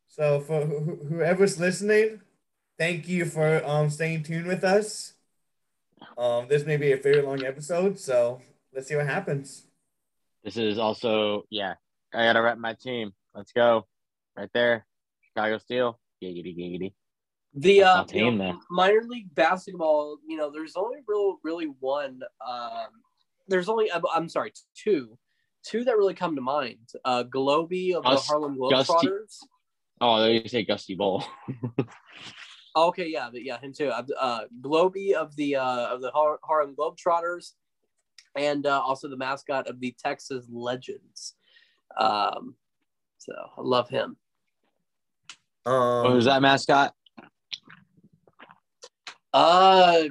So 0.09 0.41
for 0.41 0.67
wh- 0.67 1.09
whoever's 1.09 1.59
listening, 1.59 2.21
thank 2.79 3.09
you 3.09 3.25
for 3.25 3.65
um 3.65 3.91
staying 3.91 4.23
tuned 4.23 4.47
with 4.47 4.65
us. 4.65 5.15
Um, 6.17 6.47
this 6.49 6.65
may 6.65 6.77
be 6.77 6.93
a 6.93 6.97
very 6.97 7.23
long 7.23 7.45
episode, 7.45 7.99
so 7.99 8.41
let's 8.73 8.89
see 8.89 8.97
what 8.97 9.07
happens. 9.07 9.65
This 10.45 10.57
is 10.57 10.79
also 10.79 11.45
yeah. 11.51 11.75
I 12.13 12.27
gotta 12.27 12.43
rep 12.43 12.59
my 12.59 12.75
team. 12.75 13.13
Let's 13.35 13.53
go. 13.53 13.87
Right 14.37 14.51
there, 14.55 14.87
Chicago 15.23 15.59
Steel. 15.59 15.99
Giggity 16.23 16.57
giggity. 16.57 16.93
The 17.55 17.83
uh, 17.83 18.05
team 18.05 18.25
you 18.25 18.31
know, 18.33 18.61
minor 18.71 19.03
league 19.07 19.33
basketball, 19.35 20.19
you 20.27 20.37
know, 20.37 20.51
there's 20.51 20.75
only 20.77 20.99
real, 21.07 21.39
really 21.45 21.67
one. 21.81 22.21
Um, 22.47 22.89
there's 23.47 23.69
only, 23.69 23.93
I'm, 23.93 24.03
I'm 24.13 24.29
sorry, 24.29 24.53
two, 24.77 25.17
two 25.65 25.85
that 25.85 25.97
really 25.97 26.15
come 26.15 26.35
to 26.35 26.43
mind. 26.43 26.89
Uh, 27.05 27.23
Globie 27.25 27.95
of 27.95 28.03
the 28.03 28.11
Gus- 28.11 28.27
Harlem 28.27 28.59
Gusty. 28.71 28.93
Globetrotters. 28.93 29.39
Oh, 30.01 30.21
there 30.21 30.33
you 30.33 30.49
say 30.49 30.65
Gusty 30.65 30.95
Bull. 30.95 31.25
Okay, 32.77 33.09
yeah, 33.09 33.29
but 33.31 33.45
yeah, 33.45 33.61
him 33.61 33.73
too. 33.73 33.89
Uh, 33.89 34.03
uh, 34.19 34.41
Globie 34.61 35.13
of 35.13 35.35
the 35.37 35.57
uh, 35.57 35.87
of 35.95 36.01
the 36.01 36.11
Har- 36.11 36.41
Harlem 36.43 36.75
Globetrotters, 36.75 37.53
and 38.37 38.67
uh, 38.67 38.81
also 38.81 39.09
the 39.09 39.17
mascot 39.17 39.69
of 39.69 39.79
the 39.79 39.95
Texas 40.03 40.47
Legends. 40.51 41.35
Um, 41.97 42.57
so 43.19 43.33
I 43.33 43.61
love 43.61 43.89
him. 43.89 44.17
Um, 45.65 46.05
What 46.05 46.15
was 46.15 46.25
that 46.25 46.43
mascot? 46.43 46.95
Uh, 49.33 50.05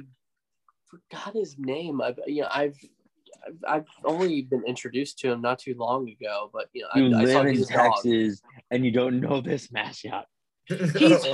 forgot 0.86 1.34
his 1.34 1.56
name. 1.58 2.00
I've 2.00 2.18
you 2.26 2.42
know 2.42 2.48
I've. 2.50 2.76
I've, 3.46 3.64
I've 3.68 3.86
only 4.06 4.40
been 4.42 4.64
introduced 4.64 5.18
to 5.18 5.30
him 5.32 5.42
not 5.42 5.58
too 5.58 5.74
long 5.76 6.08
ago, 6.08 6.48
but 6.50 6.68
you 6.72 6.82
know 6.82 6.88
You 6.94 7.14
I, 7.16 7.20
I 7.20 7.24
saw 7.26 7.38
live 7.40 7.46
in 7.48 7.54
he's 7.54 7.70
a 7.70 7.74
dog. 7.74 7.92
Texas 8.04 8.42
and 8.70 8.84
you 8.86 8.90
don't 8.90 9.20
know 9.20 9.40
this 9.42 9.70
mascot. 9.70 10.26
He's 10.68 11.26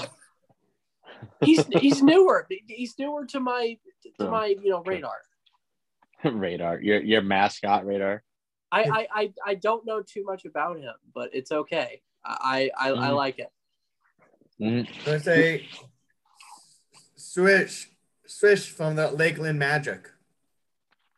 he's 1.40 1.66
he's 1.66 2.02
newer. 2.02 2.48
He's 2.66 2.98
newer 2.98 3.26
to 3.26 3.38
my 3.38 3.76
to 4.04 4.10
Oh, 4.26 4.30
my 4.30 4.46
you 4.46 4.70
know 4.70 4.82
radar. 4.82 5.20
radar. 6.24 6.80
Your 6.80 7.00
your 7.00 7.22
mascot 7.22 7.86
radar. 7.86 8.24
I, 8.72 8.82
I 8.82 9.08
I 9.14 9.32
I 9.46 9.54
don't 9.54 9.86
know 9.86 10.02
too 10.02 10.24
much 10.24 10.44
about 10.46 10.78
him, 10.78 10.94
but 11.14 11.30
it's 11.32 11.52
okay. 11.52 12.02
I 12.24 12.70
I, 12.76 12.90
I 12.90 13.08
Mhm. 13.10 13.16
like 13.16 13.38
it. 13.38 13.52
Mhm. 14.60 15.06
Let's 15.06 15.24
say 15.24 15.68
Swish, 17.30 17.88
Swish 18.26 18.68
from 18.70 18.96
the 18.96 19.08
Lakeland 19.12 19.56
Magic. 19.56 20.08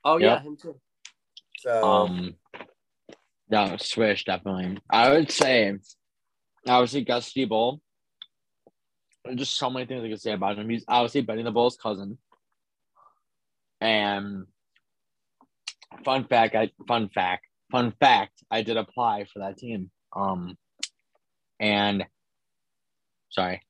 Oh 0.04 0.18
yeah, 0.18 0.34
Yep. 0.34 0.42
him 0.42 0.56
too. 0.58 0.80
So 1.56 1.82
Um, 1.82 2.36
no, 3.48 3.78
Swish 3.78 4.26
definitely. 4.26 4.78
I 4.90 5.08
would 5.08 5.30
say, 5.30 5.74
obviously, 6.68 7.04
Gusty 7.04 7.46
Bull. 7.46 7.80
There's 9.24 9.38
just 9.38 9.56
so 9.56 9.70
many 9.70 9.86
things 9.86 10.04
I 10.04 10.10
could 10.10 10.20
say 10.20 10.32
about 10.32 10.58
him. 10.58 10.68
He's 10.68 10.84
obviously 10.86 11.22
Benny 11.22 11.44
the 11.44 11.50
Bull's 11.50 11.78
cousin. 11.78 12.18
And 13.80 14.44
fun 16.04 16.26
fact, 16.26 16.54
I 16.54 16.72
fun 16.86 17.08
fact, 17.08 17.46
fun 17.70 17.94
fact, 17.98 18.34
I 18.50 18.60
did 18.60 18.76
apply 18.76 19.24
for 19.32 19.38
that 19.38 19.56
team. 19.56 19.90
Um, 20.14 20.58
and 21.58 22.04
sorry, 23.30 23.62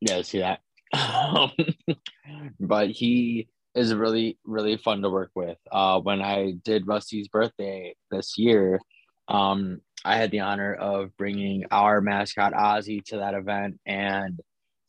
yeah, 0.00 0.22
see 0.22 0.38
that. 0.38 0.60
but 2.60 2.90
he 2.90 3.48
is 3.74 3.94
really 3.94 4.38
really 4.44 4.76
fun 4.76 5.02
to 5.02 5.10
work 5.10 5.30
with. 5.34 5.58
Uh, 5.70 6.00
when 6.00 6.20
I 6.20 6.52
did 6.64 6.86
Rusty's 6.86 7.28
birthday 7.28 7.94
this 8.10 8.36
year, 8.36 8.80
um, 9.28 9.80
I 10.04 10.16
had 10.16 10.30
the 10.30 10.40
honor 10.40 10.74
of 10.74 11.16
bringing 11.16 11.64
our 11.70 12.00
mascot 12.00 12.52
Ozzie 12.54 13.02
to 13.06 13.18
that 13.18 13.34
event, 13.34 13.80
and 13.86 14.40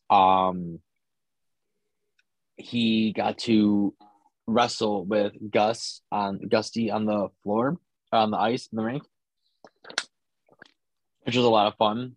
um, 0.10 0.80
he 2.58 3.14
got 3.14 3.38
to 3.40 3.94
wrestle 4.48 5.06
with 5.06 5.34
Gus 5.52 6.02
on 6.12 6.40
Gusty 6.50 6.92
on 6.92 7.06
the 7.06 7.30
floor 7.44 7.78
on 8.12 8.32
the 8.32 8.38
ice 8.38 8.68
in 8.72 8.78
the 8.78 8.84
rink, 8.84 9.04
which 11.24 11.36
was 11.36 11.46
a 11.46 11.50
lot 11.50 11.68
of 11.68 11.76
fun. 11.78 12.16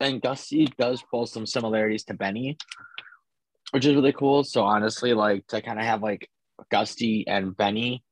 And 0.00 0.22
Gusty 0.22 0.66
does 0.78 1.02
pull 1.10 1.26
some 1.26 1.46
similarities 1.46 2.04
to 2.04 2.14
Benny, 2.14 2.56
which 3.72 3.86
is 3.86 3.94
really 3.94 4.12
cool. 4.12 4.44
So 4.44 4.64
honestly, 4.64 5.14
like 5.14 5.46
to 5.48 5.62
kind 5.62 5.78
of 5.78 5.84
have 5.84 6.02
like 6.02 6.28
Gusty 6.70 7.26
and 7.26 7.56
Benny, 7.56 8.02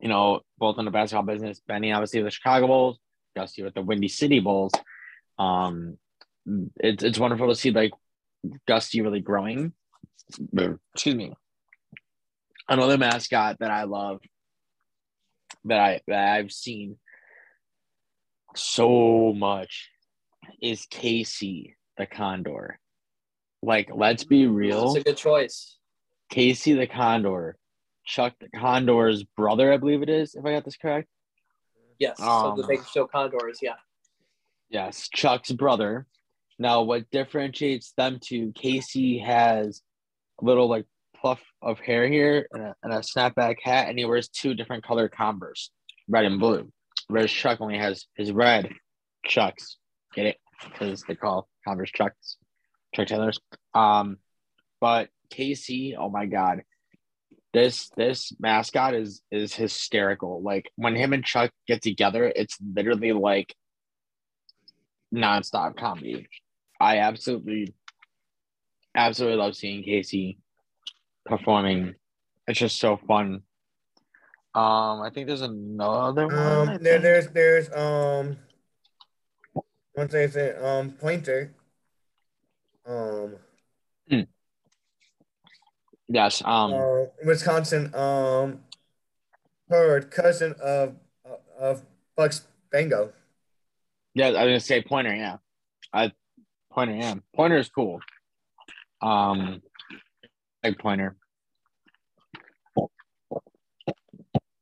you 0.00 0.08
know, 0.08 0.40
both 0.58 0.78
in 0.78 0.84
the 0.84 0.90
basketball 0.90 1.24
business. 1.24 1.60
Benny 1.66 1.92
obviously 1.92 2.20
with 2.20 2.32
the 2.32 2.36
Chicago 2.36 2.66
Bulls, 2.66 2.98
Gusty 3.36 3.62
with 3.62 3.74
the 3.74 3.82
Windy 3.82 4.08
City 4.08 4.40
Bulls. 4.40 4.72
Um, 5.38 5.98
it's 6.76 7.02
it's 7.02 7.18
wonderful 7.18 7.48
to 7.48 7.54
see 7.54 7.70
like 7.70 7.92
Gusty 8.66 9.00
really 9.00 9.20
growing. 9.20 9.72
Excuse 10.94 11.14
me. 11.14 11.32
Another 12.68 12.96
mascot 12.96 13.58
that 13.60 13.70
I 13.70 13.84
love 13.84 14.20
that 15.64 15.80
I 15.80 16.00
that 16.06 16.36
I've 16.36 16.52
seen 16.52 16.96
so 18.56 19.32
much 19.34 19.90
is 20.62 20.86
Casey 20.86 21.76
the 21.96 22.06
Condor. 22.06 22.78
Like, 23.64 23.90
let's 23.94 24.24
be 24.24 24.46
real. 24.46 24.94
It's 24.94 25.00
a 25.00 25.04
good 25.04 25.16
choice. 25.16 25.78
Casey 26.30 26.74
the 26.74 26.86
Condor, 26.86 27.56
Chuck 28.04 28.34
the 28.40 28.48
Condor's 28.58 29.24
brother, 29.24 29.72
I 29.72 29.78
believe 29.78 30.02
it 30.02 30.08
is, 30.08 30.34
if 30.34 30.44
I 30.44 30.52
got 30.52 30.64
this 30.64 30.76
correct. 30.76 31.08
Yes. 31.98 32.18
so 32.18 32.24
Um, 32.24 32.56
the 32.60 32.66
Bakersfield 32.66 33.10
Condors, 33.10 33.60
yeah. 33.62 33.76
Yes, 34.68 35.08
Chuck's 35.14 35.52
brother. 35.52 36.06
Now, 36.58 36.82
what 36.82 37.10
differentiates 37.10 37.92
them 37.96 38.18
two, 38.22 38.52
Casey 38.54 39.18
has 39.18 39.80
a 40.40 40.44
little 40.44 40.68
like 40.68 40.86
fluff 41.20 41.40
of 41.62 41.80
hair 41.80 42.06
here 42.06 42.46
and 42.52 42.62
a, 42.62 42.74
and 42.82 42.92
a 42.92 42.98
snapback 42.98 43.56
hat, 43.62 43.88
and 43.88 43.98
he 43.98 44.04
wears 44.04 44.28
two 44.28 44.54
different 44.54 44.84
color 44.84 45.08
Converse, 45.08 45.70
red 46.08 46.26
and 46.26 46.38
blue. 46.38 46.70
Whereas 47.08 47.30
Chuck 47.30 47.60
only 47.60 47.78
has 47.78 48.06
his 48.16 48.30
red 48.32 48.70
Chucks. 49.24 49.78
Get 50.14 50.26
it? 50.26 50.36
Because 50.64 51.02
they 51.08 51.14
call 51.14 51.48
Converse 51.66 51.90
Chucks, 51.92 52.36
Chuck 52.94 53.08
Taylors. 53.08 53.40
Um, 53.74 54.18
but 54.80 55.08
Casey, 55.30 55.96
oh 55.98 56.08
my 56.08 56.26
god, 56.26 56.62
this 57.52 57.90
this 57.96 58.32
mascot 58.38 58.94
is 58.94 59.22
is 59.30 59.54
hysterical. 59.54 60.42
Like 60.42 60.70
when 60.76 60.94
him 60.94 61.12
and 61.12 61.24
Chuck 61.24 61.50
get 61.66 61.82
together, 61.82 62.30
it's 62.34 62.56
literally 62.60 63.12
like 63.12 63.54
nonstop 65.14 65.76
comedy. 65.76 66.28
I 66.80 66.98
absolutely, 66.98 67.74
absolutely 68.94 69.38
love 69.38 69.56
seeing 69.56 69.84
Casey 69.84 70.38
performing. 71.24 71.94
It's 72.46 72.58
just 72.58 72.78
so 72.78 72.98
fun. 73.08 73.42
Um, 74.54 75.02
I 75.02 75.10
think 75.12 75.26
there's 75.26 75.40
another 75.40 76.26
one. 76.26 76.68
Um, 76.68 76.78
there, 76.80 76.98
there's 76.98 77.28
there's 77.28 77.72
um, 77.72 78.36
once 79.96 80.14
I 80.14 80.26
say 80.26 80.56
um 80.56 80.92
Pointer. 80.92 81.54
Um, 82.86 83.36
yes. 86.08 86.42
Um, 86.44 86.72
uh, 86.74 87.04
Wisconsin 87.24 87.94
um, 87.94 88.60
Herd 89.68 90.10
cousin 90.10 90.54
of 90.62 90.96
of 91.58 91.82
Bucks 92.16 92.46
Bango. 92.70 93.12
yeah, 94.14 94.26
I 94.26 94.30
was 94.30 94.36
gonna 94.36 94.60
say 94.60 94.82
Pointer. 94.82 95.14
Yeah, 95.14 95.36
I 95.92 96.12
Pointer. 96.72 96.96
Yeah, 96.96 97.14
Pointer 97.34 97.56
is 97.58 97.68
cool. 97.68 98.00
Um, 99.00 99.62
like 100.62 100.78
Pointer. 100.78 101.16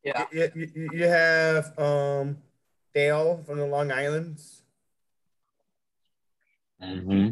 Yeah. 0.04 0.26
You, 0.32 0.50
you, 0.54 0.88
you 0.92 1.08
have 1.08 1.78
um 1.78 2.38
Dale 2.94 3.42
from 3.46 3.58
the 3.58 3.66
Long 3.66 3.90
Islands. 3.92 4.62
Mm-hmm. 6.82 7.30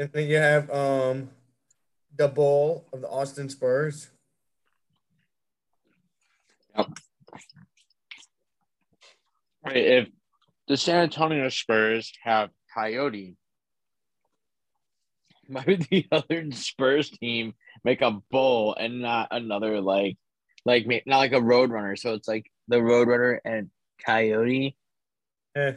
And 0.00 0.10
then 0.14 0.28
you 0.30 0.36
have 0.38 0.70
um 0.70 1.28
the 2.16 2.26
Bull 2.26 2.86
of 2.90 3.02
the 3.02 3.08
Austin 3.08 3.50
Spurs. 3.50 4.08
Yep. 6.74 6.86
Right, 9.62 9.76
if 9.76 10.08
the 10.68 10.78
San 10.78 11.02
Antonio 11.02 11.50
Spurs 11.50 12.14
have 12.22 12.48
Coyote, 12.74 13.36
why 15.48 15.64
would 15.66 15.82
the 15.90 16.06
other 16.10 16.50
Spurs 16.52 17.10
team 17.10 17.52
make 17.84 18.00
a 18.00 18.22
bull 18.30 18.74
and 18.74 19.02
not 19.02 19.28
another 19.30 19.82
like, 19.82 20.16
like 20.64 20.86
not 21.04 21.18
like 21.18 21.32
a 21.32 21.40
Roadrunner? 21.40 21.98
So 21.98 22.14
it's 22.14 22.26
like 22.26 22.50
the 22.68 22.76
Roadrunner 22.76 23.40
and 23.44 23.68
Coyote. 24.06 24.78
Eh, 25.54 25.72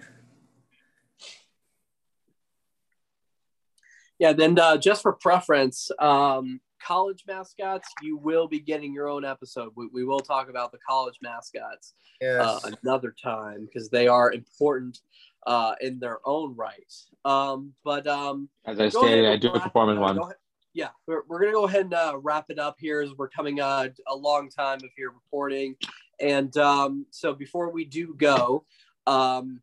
Yeah, 4.24 4.32
then 4.32 4.58
uh, 4.58 4.78
just 4.78 5.02
for 5.02 5.12
preference, 5.12 5.92
um, 6.00 6.62
college 6.82 7.26
mascots, 7.28 7.90
you 8.02 8.16
will 8.16 8.48
be 8.48 8.62
getting 8.62 8.94
your 8.94 9.10
own 9.10 9.26
episode. 9.26 9.74
We, 9.76 9.88
we 9.92 10.06
will 10.06 10.22
talk 10.22 10.50
about 10.50 10.72
the 10.72 10.78
college 10.88 11.18
mascots 11.22 11.94
uh, 12.26 12.58
another 12.82 13.14
time 13.22 13.66
because 13.66 13.90
they 13.90 14.08
are 14.08 14.32
important 14.32 15.02
uh, 15.46 15.76
in 15.82 16.00
their 16.00 16.20
own 16.24 16.56
right. 16.56 16.94
Um, 17.26 17.74
but 17.84 18.08
um, 18.08 18.48
As 18.64 18.80
I 18.80 18.88
go 18.88 19.02
stated, 19.02 19.26
I 19.26 19.36
do 19.36 19.50
a 19.50 19.60
performance 19.60 19.98
uh, 19.98 20.14
one. 20.22 20.34
Yeah, 20.74 20.92
we're, 21.06 21.24
we're 21.28 21.42
gonna 21.42 21.52
go 21.52 21.66
ahead 21.66 21.82
and 21.82 21.94
uh, 21.94 22.18
wrap 22.24 22.46
it 22.48 22.60
up 22.60 22.78
here 22.80 23.02
as 23.02 23.10
we're 23.18 23.28
coming 23.28 23.60
uh, 23.60 23.90
a 24.08 24.16
long 24.16 24.50
time 24.50 24.78
of 24.78 24.90
here 24.96 25.10
reporting. 25.10 25.76
and 26.22 26.56
um, 26.56 27.06
so 27.10 27.34
before 27.34 27.74
we 27.74 27.84
do 27.84 28.16
go, 28.16 28.64
um, 29.06 29.60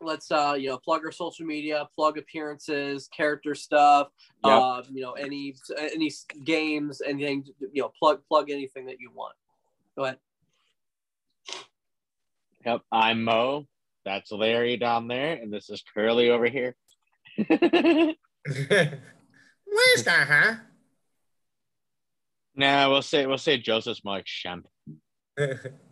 let's 0.00 0.30
uh, 0.30 0.56
you 0.58 0.68
know 0.68 0.78
plug 0.78 1.02
our 1.04 1.12
social 1.12 1.46
media, 1.46 1.88
plug 1.94 2.18
appearances, 2.18 3.08
character 3.08 3.54
stuff, 3.54 4.08
Yep. 4.44 4.52
uh, 4.62 4.82
you 4.90 5.02
know 5.02 5.12
any 5.12 5.54
any 5.78 6.10
games, 6.44 7.02
anything 7.06 7.44
you 7.72 7.82
know 7.82 7.92
plug 7.98 8.20
plug 8.28 8.50
anything 8.50 8.86
that 8.86 9.00
you 9.00 9.10
want. 9.12 9.34
Go 9.96 10.04
ahead. 10.04 10.18
Yep, 12.64 12.82
I'm 12.92 13.24
Moe. 13.24 13.66
That's 14.04 14.32
Larry 14.32 14.76
down 14.76 15.08
there, 15.08 15.34
and 15.34 15.52
this 15.52 15.70
is 15.70 15.82
Curly 15.94 16.30
over 16.30 16.46
here. 16.46 16.74
Where's 17.48 18.16
that, 20.04 20.26
huh? 20.28 20.54
nah, 22.54 22.90
we'll 22.90 23.02
say 23.02 23.26
we'll 23.26 23.38
say 23.38 23.58
Joseph's 23.58 24.04
more 24.04 24.16
like 24.16 24.26
Shemp. 24.26 24.64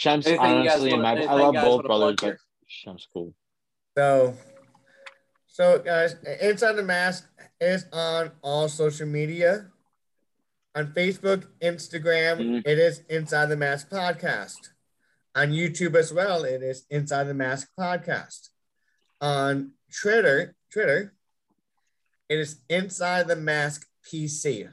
Shemp's 0.00 0.26
Anything 0.26 0.46
honestly, 0.46 0.92
in 0.92 1.02
my, 1.02 1.10
I 1.12 1.34
love 1.34 1.54
both 1.56 1.84
brothers, 1.84 2.16
plug 2.16 2.32
but 2.32 2.36
Shemp's 2.66 3.06
cool. 3.12 3.34
so, 3.98 4.34
so 5.46 5.78
guys, 5.80 6.16
Inside 6.40 6.72
the 6.72 6.82
Mask 6.82 7.28
is 7.60 7.84
on 7.92 8.30
all 8.42 8.66
social 8.70 9.06
media. 9.06 9.66
On 10.74 10.86
Facebook, 10.94 11.44
Instagram, 11.60 12.38
Mhm. 12.40 12.62
it 12.64 12.78
is 12.78 13.00
Inside 13.10 13.46
the 13.50 13.56
Mask 13.58 13.90
Podcast. 13.90 14.70
On 15.34 15.50
YouTube 15.50 15.94
as 15.96 16.14
well, 16.14 16.44
it 16.44 16.62
is 16.62 16.86
Inside 16.88 17.24
the 17.24 17.34
Mask 17.34 17.68
Podcast. 17.78 18.48
on 19.20 19.72
Twitter, 20.00 20.56
Twitter, 20.72 21.12
it 22.30 22.38
is 22.38 22.62
Inside 22.70 23.28
the 23.28 23.36
Mask 23.36 23.86
PC. 24.02 24.66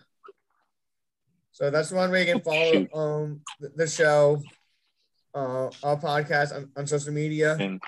So 1.51 1.69
that's 1.69 1.91
one 1.91 2.11
way 2.11 2.25
you 2.25 2.33
can 2.35 2.41
follow 2.41 2.87
um 2.93 3.41
the, 3.59 3.69
the 3.75 3.87
show, 3.87 4.41
uh, 5.37 5.69
our 5.83 5.97
podcast 5.97 6.55
on, 6.55 6.71
on 6.75 6.87
social 6.87 7.13
media. 7.13 7.55
And 7.59 7.81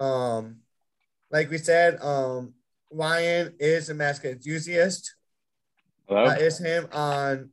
Um, 0.00 0.60
like 1.30 1.50
we 1.50 1.58
said, 1.58 2.00
um, 2.02 2.54
Ryan 2.90 3.54
is 3.58 3.88
a 3.88 3.94
mask 3.94 4.24
enthusiast. 4.24 5.14
hello? 6.08 6.28
That 6.28 6.40
is 6.40 6.58
him 6.58 6.88
on 6.92 7.50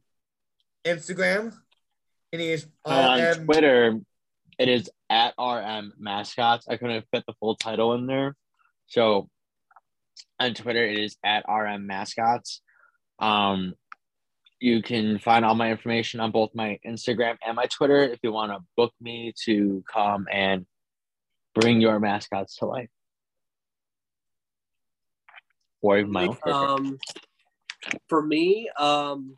Instagram, 0.85 1.53
and 2.31 2.41
he 2.41 2.51
is 2.51 2.67
on 2.85 3.19
RM 3.19 3.45
Twitter, 3.45 3.99
it 4.59 4.69
is 4.69 4.89
at 5.09 5.33
RM 5.39 5.93
mascots. 5.97 6.67
I 6.67 6.77
couldn't 6.77 7.05
fit 7.11 7.23
the 7.25 7.33
full 7.39 7.55
title 7.55 7.93
in 7.93 8.05
there. 8.07 8.35
So 8.87 9.29
on 10.39 10.53
Twitter, 10.53 10.85
it 10.85 10.99
is 10.99 11.17
at 11.23 11.45
RM 11.47 11.87
mascots. 11.87 12.61
Um, 13.19 13.73
you 14.63 14.81
can 14.81 15.19
find 15.19 15.43
all 15.43 15.55
my 15.55 15.69
information 15.69 16.21
on 16.21 16.31
both 16.31 16.55
my 16.55 16.79
Instagram 16.87 17.35
and 17.45 17.57
my 17.57 17.65
Twitter 17.65 18.01
if 18.01 18.19
you 18.23 18.31
want 18.31 18.49
to 18.49 18.59
book 18.77 18.93
me 19.01 19.33
to 19.43 19.83
come 19.91 20.25
and 20.31 20.65
bring 21.53 21.81
your 21.81 21.99
mascots 21.99 22.55
to 22.55 22.65
life. 22.65 22.87
Or 25.81 25.99
even 25.99 26.13
my 26.13 26.29
own. 26.45 26.69
Um, 26.79 26.97
for 28.07 28.21
me, 28.21 28.69
um, 28.79 29.37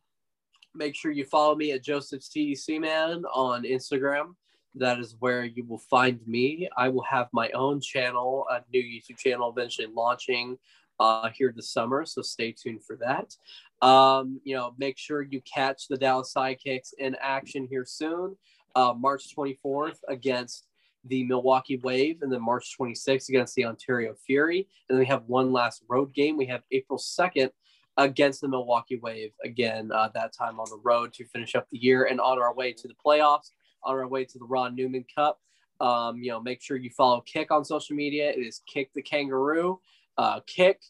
make 0.75 0.95
sure 0.95 1.09
you 1.09 1.25
follow 1.25 1.55
me 1.55 1.71
at 1.71 1.83
Joseph 1.83 2.21
CEC 2.21 2.79
Man 2.79 3.23
on 3.33 3.63
Instagram. 3.63 4.35
That 4.75 4.99
is 4.99 5.15
where 5.17 5.43
you 5.43 5.65
will 5.65 5.81
find 5.89 6.19
me. 6.27 6.69
I 6.77 6.89
will 6.89 7.05
have 7.09 7.29
my 7.33 7.49
own 7.49 7.81
channel, 7.81 8.45
a 8.51 8.61
new 8.71 8.83
YouTube 8.83 9.17
channel, 9.17 9.49
eventually 9.49 9.87
launching 9.91 10.59
uh, 10.99 11.29
here 11.33 11.51
this 11.55 11.71
summer. 11.71 12.05
So 12.05 12.21
stay 12.21 12.51
tuned 12.51 12.83
for 12.83 12.95
that. 12.97 13.35
Um, 13.81 14.39
you 14.43 14.55
know, 14.55 14.73
make 14.77 14.97
sure 14.97 15.21
you 15.21 15.41
catch 15.41 15.87
the 15.87 15.97
Dallas 15.97 16.33
Sidekicks 16.35 16.93
in 16.97 17.15
action 17.21 17.67
here 17.69 17.85
soon. 17.85 18.35
Uh, 18.75 18.93
March 18.97 19.35
24th 19.35 19.97
against 20.07 20.67
the 21.05 21.23
Milwaukee 21.23 21.77
Wave, 21.77 22.21
and 22.21 22.31
then 22.31 22.41
March 22.41 22.75
26th 22.79 23.29
against 23.29 23.55
the 23.55 23.65
Ontario 23.65 24.15
Fury. 24.25 24.67
And 24.89 24.95
then 24.95 24.99
we 24.99 25.05
have 25.05 25.23
one 25.27 25.51
last 25.51 25.83
road 25.87 26.13
game. 26.13 26.35
We 26.35 26.47
have 26.47 26.63
April 26.71 26.97
2nd 26.97 27.51
against 27.97 28.41
the 28.41 28.47
Milwaukee 28.47 28.97
Wave 28.97 29.31
again, 29.43 29.91
uh, 29.91 30.09
that 30.13 30.33
time 30.33 30.59
on 30.59 30.67
the 30.69 30.79
road 30.83 31.13
to 31.13 31.25
finish 31.25 31.55
up 31.55 31.67
the 31.71 31.77
year 31.77 32.05
and 32.05 32.19
on 32.19 32.39
our 32.39 32.53
way 32.53 32.73
to 32.73 32.87
the 32.87 32.93
playoffs, 33.05 33.51
on 33.83 33.95
our 33.95 34.07
way 34.07 34.25
to 34.25 34.39
the 34.39 34.45
Ron 34.45 34.75
Newman 34.75 35.05
Cup. 35.13 35.39
Um, 35.79 36.17
you 36.17 36.31
know, 36.31 36.41
make 36.41 36.61
sure 36.61 36.77
you 36.77 36.89
follow 36.89 37.21
Kick 37.21 37.51
on 37.51 37.63
social 37.63 37.95
media. 37.95 38.29
It 38.31 38.39
is 38.39 38.61
Kick 38.67 38.91
the 38.93 39.01
Kangaroo, 39.01 39.79
uh, 40.17 40.39
Kick 40.47 40.81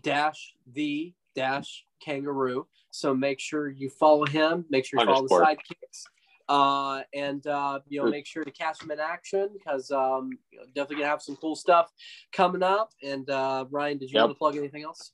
dash 0.00 0.54
the 0.72 1.12
dash 1.34 1.84
Kangaroo. 2.04 2.66
So 2.90 3.14
make 3.14 3.40
sure 3.40 3.68
you 3.68 3.88
follow 3.90 4.26
him. 4.26 4.64
Make 4.70 4.84
sure 4.86 5.00
you 5.00 5.06
follow 5.06 5.26
the 5.26 5.34
sidekicks. 5.34 6.02
Uh, 6.48 7.02
and 7.14 7.46
uh, 7.46 7.80
you 7.88 8.02
know, 8.02 8.10
make 8.10 8.26
sure 8.26 8.44
to 8.44 8.50
catch 8.50 8.78
them 8.78 8.90
in 8.90 9.00
action 9.00 9.48
because 9.52 9.90
um, 9.90 10.30
you 10.52 10.58
know, 10.58 10.64
definitely 10.74 10.96
gonna 10.96 11.08
have 11.08 11.22
some 11.22 11.36
cool 11.36 11.56
stuff 11.56 11.90
coming 12.32 12.62
up. 12.62 12.90
And 13.02 13.28
uh, 13.30 13.64
Ryan, 13.70 13.98
did 13.98 14.10
you 14.10 14.16
Yep. 14.16 14.22
want 14.24 14.30
to 14.32 14.38
plug 14.38 14.56
anything 14.56 14.82
else? 14.84 15.12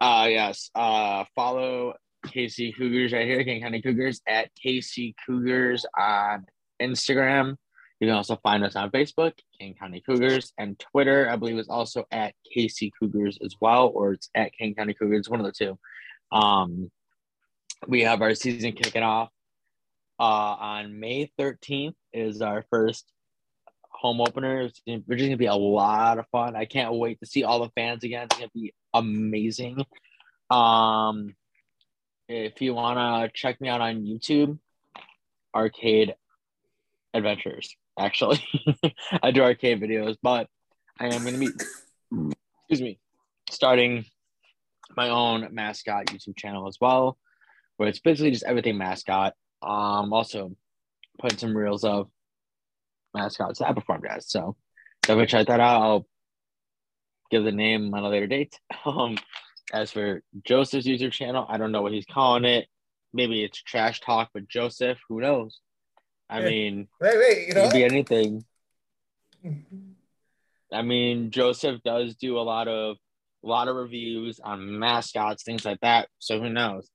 Uh 0.00 0.28
yes. 0.30 0.70
Uh 0.76 1.24
follow 1.34 1.94
KC 2.26 2.76
Cougars 2.76 3.12
right 3.12 3.26
here, 3.26 3.42
King 3.42 3.62
County 3.62 3.82
Cougars 3.82 4.20
at 4.28 4.50
KC 4.64 5.14
Cougars 5.26 5.84
on 5.98 6.46
Instagram. 6.80 7.56
You 8.00 8.06
can 8.06 8.16
also 8.16 8.36
find 8.36 8.64
us 8.64 8.76
on 8.76 8.90
Facebook, 8.90 9.32
King 9.58 9.74
County 9.74 10.00
Cougars, 10.00 10.52
and 10.56 10.78
Twitter, 10.78 11.28
I 11.28 11.36
believe 11.36 11.58
is 11.58 11.68
also 11.68 12.04
at 12.12 12.34
KC 12.56 12.90
Cougars 12.98 13.38
as 13.44 13.56
well, 13.60 13.88
or 13.88 14.12
it's 14.12 14.30
at 14.34 14.52
King 14.52 14.74
County 14.74 14.94
Cougars, 14.94 15.28
one 15.28 15.40
of 15.40 15.46
the 15.46 15.52
two. 15.52 15.78
Um 16.30 16.90
we 17.86 18.02
have 18.02 18.22
our 18.22 18.34
season 18.34 18.72
kicking 18.72 19.02
off 19.02 19.30
uh 20.18 20.22
on 20.22 20.98
May 20.98 21.30
13th 21.38 21.94
is 22.12 22.42
our 22.42 22.64
first 22.70 23.10
home 23.90 24.20
opener. 24.20 24.62
It's 24.62 24.80
gonna- 24.86 25.00
gonna 25.00 25.36
be 25.36 25.46
a 25.46 25.54
lot 25.54 26.18
of 26.18 26.26
fun. 26.28 26.54
I 26.54 26.64
can't 26.66 26.94
wait 26.94 27.18
to 27.20 27.26
see 27.26 27.42
all 27.44 27.60
the 27.60 27.70
fans 27.70 28.04
again. 28.04 28.26
It's 28.26 28.36
gonna 28.36 28.50
be 28.54 28.74
amazing. 28.94 29.84
Um, 30.50 31.34
if 32.28 32.62
you 32.62 32.74
wanna 32.74 33.30
check 33.34 33.60
me 33.60 33.68
out 33.68 33.80
on 33.80 34.04
YouTube, 34.04 34.58
Arcade 35.54 36.14
Adventures. 37.12 37.74
Actually, 37.98 38.42
I 39.22 39.30
do 39.30 39.42
arcade 39.42 39.80
videos, 39.80 40.16
but 40.22 40.48
I 41.00 41.06
am 41.06 41.24
gonna 41.24 41.38
be, 41.38 41.48
excuse 42.60 42.80
me, 42.80 42.98
starting 43.50 44.04
my 44.96 45.10
own 45.10 45.48
mascot 45.52 46.06
YouTube 46.06 46.36
channel 46.36 46.68
as 46.68 46.78
well, 46.80 47.18
where 47.76 47.88
it's 47.88 48.00
basically 48.00 48.30
just 48.30 48.44
everything 48.44 48.78
mascot. 48.78 49.34
Um, 49.62 50.12
also 50.12 50.52
putting 51.18 51.38
some 51.38 51.56
reels 51.56 51.84
of 51.84 52.08
mascots 53.14 53.58
that 53.58 53.68
I 53.68 53.72
performed 53.72 54.06
as. 54.06 54.28
So 54.28 54.56
definitely 55.02 55.26
check 55.26 55.48
that 55.48 55.60
out. 55.60 55.82
I'll 55.82 56.06
give 57.30 57.44
the 57.44 57.52
name 57.52 57.92
on 57.94 58.04
a 58.04 58.08
later 58.08 58.26
date. 58.26 58.58
Um, 58.86 59.18
as 59.72 59.90
for 59.90 60.22
Joseph's 60.44 60.86
YouTube 60.86 61.12
channel, 61.12 61.44
I 61.46 61.58
don't 61.58 61.72
know 61.72 61.82
what 61.82 61.92
he's 61.92 62.06
calling 62.06 62.46
it. 62.46 62.68
Maybe 63.12 63.44
it's 63.44 63.60
trash 63.62 64.00
talk 64.00 64.30
with 64.32 64.48
Joseph. 64.48 64.98
Who 65.08 65.20
knows? 65.20 65.60
I 66.30 66.42
mean, 66.42 66.88
Wait, 67.00 67.18
wait, 67.18 67.38
you 67.46 67.52
it 67.52 67.54
know 67.54 67.62
could 67.64 67.72
be 67.72 67.84
anything. 67.84 68.44
I 70.72 70.82
mean, 70.82 71.30
Joseph 71.30 71.80
does 71.84 72.14
do 72.16 72.38
a 72.38 72.40
lot 72.42 72.68
of 72.68 72.96
a 73.44 73.46
lot 73.46 73.68
of 73.68 73.76
reviews 73.76 74.40
on 74.40 74.78
mascots, 74.78 75.42
things 75.44 75.64
like 75.64 75.80
that. 75.80 76.08
So 76.18 76.40
who 76.40 76.50
knows? 76.50 76.90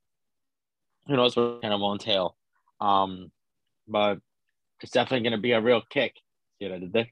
Who 1.08 1.16
knows 1.16 1.36
what 1.36 1.62
kind 1.62 1.74
of 1.74 1.80
will 1.80 1.94
entail? 1.94 2.36
Um, 2.80 3.32
but 3.88 4.20
it's 4.82 4.92
definitely 4.92 5.24
going 5.28 5.38
to 5.38 5.42
be 5.42 5.54
a 5.54 5.62
real 5.62 5.82
kick. 5.90 6.14
See 6.60 6.68
what 6.68 6.76
I 6.76 6.80
did 6.80 6.94
there? 6.94 7.08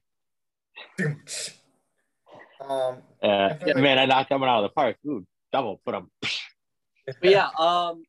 um, 2.62 3.02
Uh, 3.22 3.56
feel 3.56 3.68
like- 3.76 3.78
man, 3.78 3.98
I 4.00 4.06
knocked 4.06 4.30
that 4.30 4.40
one 4.40 4.50
out 4.50 4.64
of 4.64 4.70
the 4.70 4.74
park. 4.74 4.98
Ooh, 5.08 5.26
double. 5.52 5.82
Put 5.86 5.94
them. 5.94 6.12
But 6.22 7.30
yeah, 7.32 7.50
um, 7.58 8.04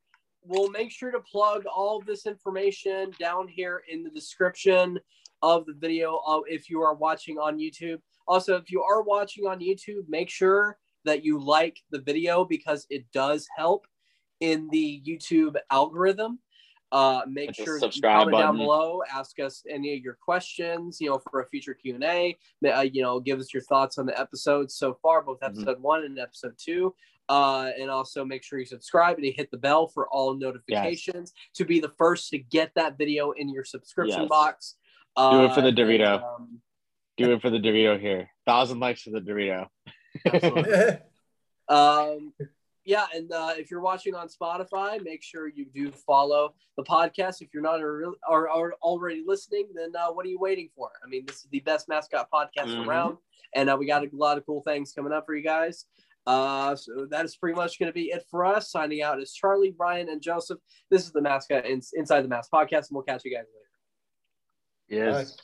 we'll 0.45 0.71
make 0.71 0.91
sure 0.91 1.11
to 1.11 1.21
plug 1.21 1.65
all 1.67 1.99
of 1.99 2.07
this 2.07 2.27
information 2.27 3.13
down 3.19 3.49
here 3.49 3.83
in 3.89 4.03
the 4.03 4.11
description 4.11 4.99
of 5.43 5.67
the 5.67 5.75
video 5.75 6.21
uh, 6.27 6.41
if 6.47 6.71
you 6.71 6.81
are 6.81 6.95
watching 6.95 7.39
on 7.39 7.59
YouTube. 7.59 7.99
Also, 8.29 8.57
if 8.57 8.71
you 8.71 8.83
are 8.83 9.03
watching 9.03 9.47
on 9.47 9.61
YouTube, 9.61 10.09
make 10.09 10.31
sure 10.31 10.79
that 11.05 11.25
you 11.25 11.39
like 11.39 11.79
the 11.91 12.01
video 12.01 12.45
because 12.45 12.87
it 12.91 13.05
does 13.13 13.49
help 13.57 13.87
in 14.41 14.69
the 14.71 15.03
YouTube 15.07 15.57
algorithm. 15.71 16.39
Uh, 16.93 17.23
make 17.27 17.55
sure 17.55 17.81
that 17.81 17.87
you 17.87 17.93
subscribe 17.93 18.25
comment 18.27 18.39
down 18.39 18.57
below, 18.59 19.01
ask 19.11 19.41
us 19.41 19.65
any 19.69 19.97
of 19.97 20.03
your 20.03 20.19
questions, 20.23 20.99
you 21.01 21.09
know, 21.09 21.19
for 21.31 21.41
a 21.41 21.49
future 21.49 21.73
Q 21.73 21.95
and 21.95 22.05
A. 22.05 22.37
Uh, 22.69 22.81
you 22.81 23.03
know, 23.03 23.19
give 23.19 23.41
us 23.41 23.55
your 23.55 23.63
thoughts 23.63 23.97
on 23.97 24.05
the 24.05 24.21
episodes 24.21 24.75
so 24.75 24.99
far, 25.03 25.23
both 25.23 25.41
Mm-hmm. 25.41 25.61
episode 25.61 25.81
one 25.81 26.05
and 26.05 26.19
episode 26.19 26.55
two. 26.59 26.95
Uh, 27.29 27.71
and 27.81 27.89
also 27.91 28.25
make 28.25 28.43
sure 28.43 28.59
you 28.59 28.67
subscribe 28.67 29.17
and 29.17 29.25
you 29.25 29.33
hit 29.35 29.51
the 29.51 29.57
bell 29.57 29.87
for 29.89 30.07
all 30.09 30.35
notifications 30.35 31.33
to 31.55 31.65
be 31.65 31.81
the 31.81 31.89
first 31.97 32.29
to 32.31 32.39
get 32.39 32.71
that 32.75 32.99
video 32.99 33.31
in 33.33 33.49
your 33.49 33.65
subscription 33.65 34.23
Yes. 34.23 34.29
box. 34.29 34.75
Do 35.17 35.45
it 35.45 35.55
for 35.55 35.61
the 35.63 35.69
and, 35.69 35.77
Dorito. 35.79 36.23
um, 36.23 36.61
Do 37.17 37.33
it 37.33 37.41
for 37.41 37.49
the 37.51 37.59
Dorito 37.59 37.99
here. 37.99 38.29
Thousand 38.45 38.81
likes 38.81 39.03
for 39.03 39.11
the 39.11 39.21
Dorito. 39.21 39.69
Um, 41.69 42.33
yeah, 42.85 43.07
and 43.15 43.31
uh, 43.33 43.53
if 43.57 43.71
you're 43.71 43.81
watching 43.81 44.15
on 44.15 44.29
Spotify, 44.29 45.03
make 45.03 45.23
sure 45.23 45.47
you 45.49 45.65
do 45.73 45.93
follow 45.93 46.55
the 46.77 46.83
podcast. 46.83 47.41
If 47.41 47.55
you're 47.55 47.63
not 47.63 47.81
or, 47.81 48.13
or, 48.29 48.51
or 48.51 48.75
already 48.83 49.23
listening, 49.25 49.69
then 49.75 49.93
uh, 49.97 50.09
what 50.13 50.27
are 50.27 50.29
you 50.29 50.39
waiting 50.41 50.69
for? 50.77 50.91
I 51.03 51.09
mean, 51.09 51.25
this 51.27 51.37
is 51.37 51.47
the 51.53 51.61
best 51.61 51.89
mascot 51.89 52.29
podcast 52.33 52.75
Mhm. 52.77 52.87
around, 52.87 53.19
and 53.55 53.71
uh, 53.71 53.77
we 53.79 53.87
got 53.87 54.03
a 54.05 54.09
lot 54.13 54.37
of 54.37 54.45
cool 54.45 54.63
things 54.63 54.93
coming 54.93 55.13
up 55.13 55.25
for 55.25 55.35
you 55.37 55.45
guys. 55.45 55.87
Uh, 56.27 56.77
so 56.77 57.07
that 57.11 57.25
is 57.25 57.37
pretty 57.37 57.57
much 57.57 57.79
going 57.79 57.89
to 57.89 57.93
be 57.93 58.11
it 58.11 58.25
for 58.31 58.45
us. 58.45 58.71
Signing 58.71 59.03
out 59.03 59.21
is 59.21 59.33
Charlie, 59.33 59.75
Brian, 59.77 60.09
and 60.09 60.23
Joseph. 60.23 60.59
This 60.91 61.05
is 61.05 61.13
the 61.13 61.21
mascot 61.21 61.67
in, 61.67 61.81
inside 61.95 62.23
the 62.23 62.29
mask 62.29 62.51
podcast, 62.53 62.89
and 62.89 62.93
we'll 62.93 63.03
catch 63.03 63.25
you 63.25 63.35
guys 63.35 63.47
later. 64.89 65.07
Yes. 65.07 65.37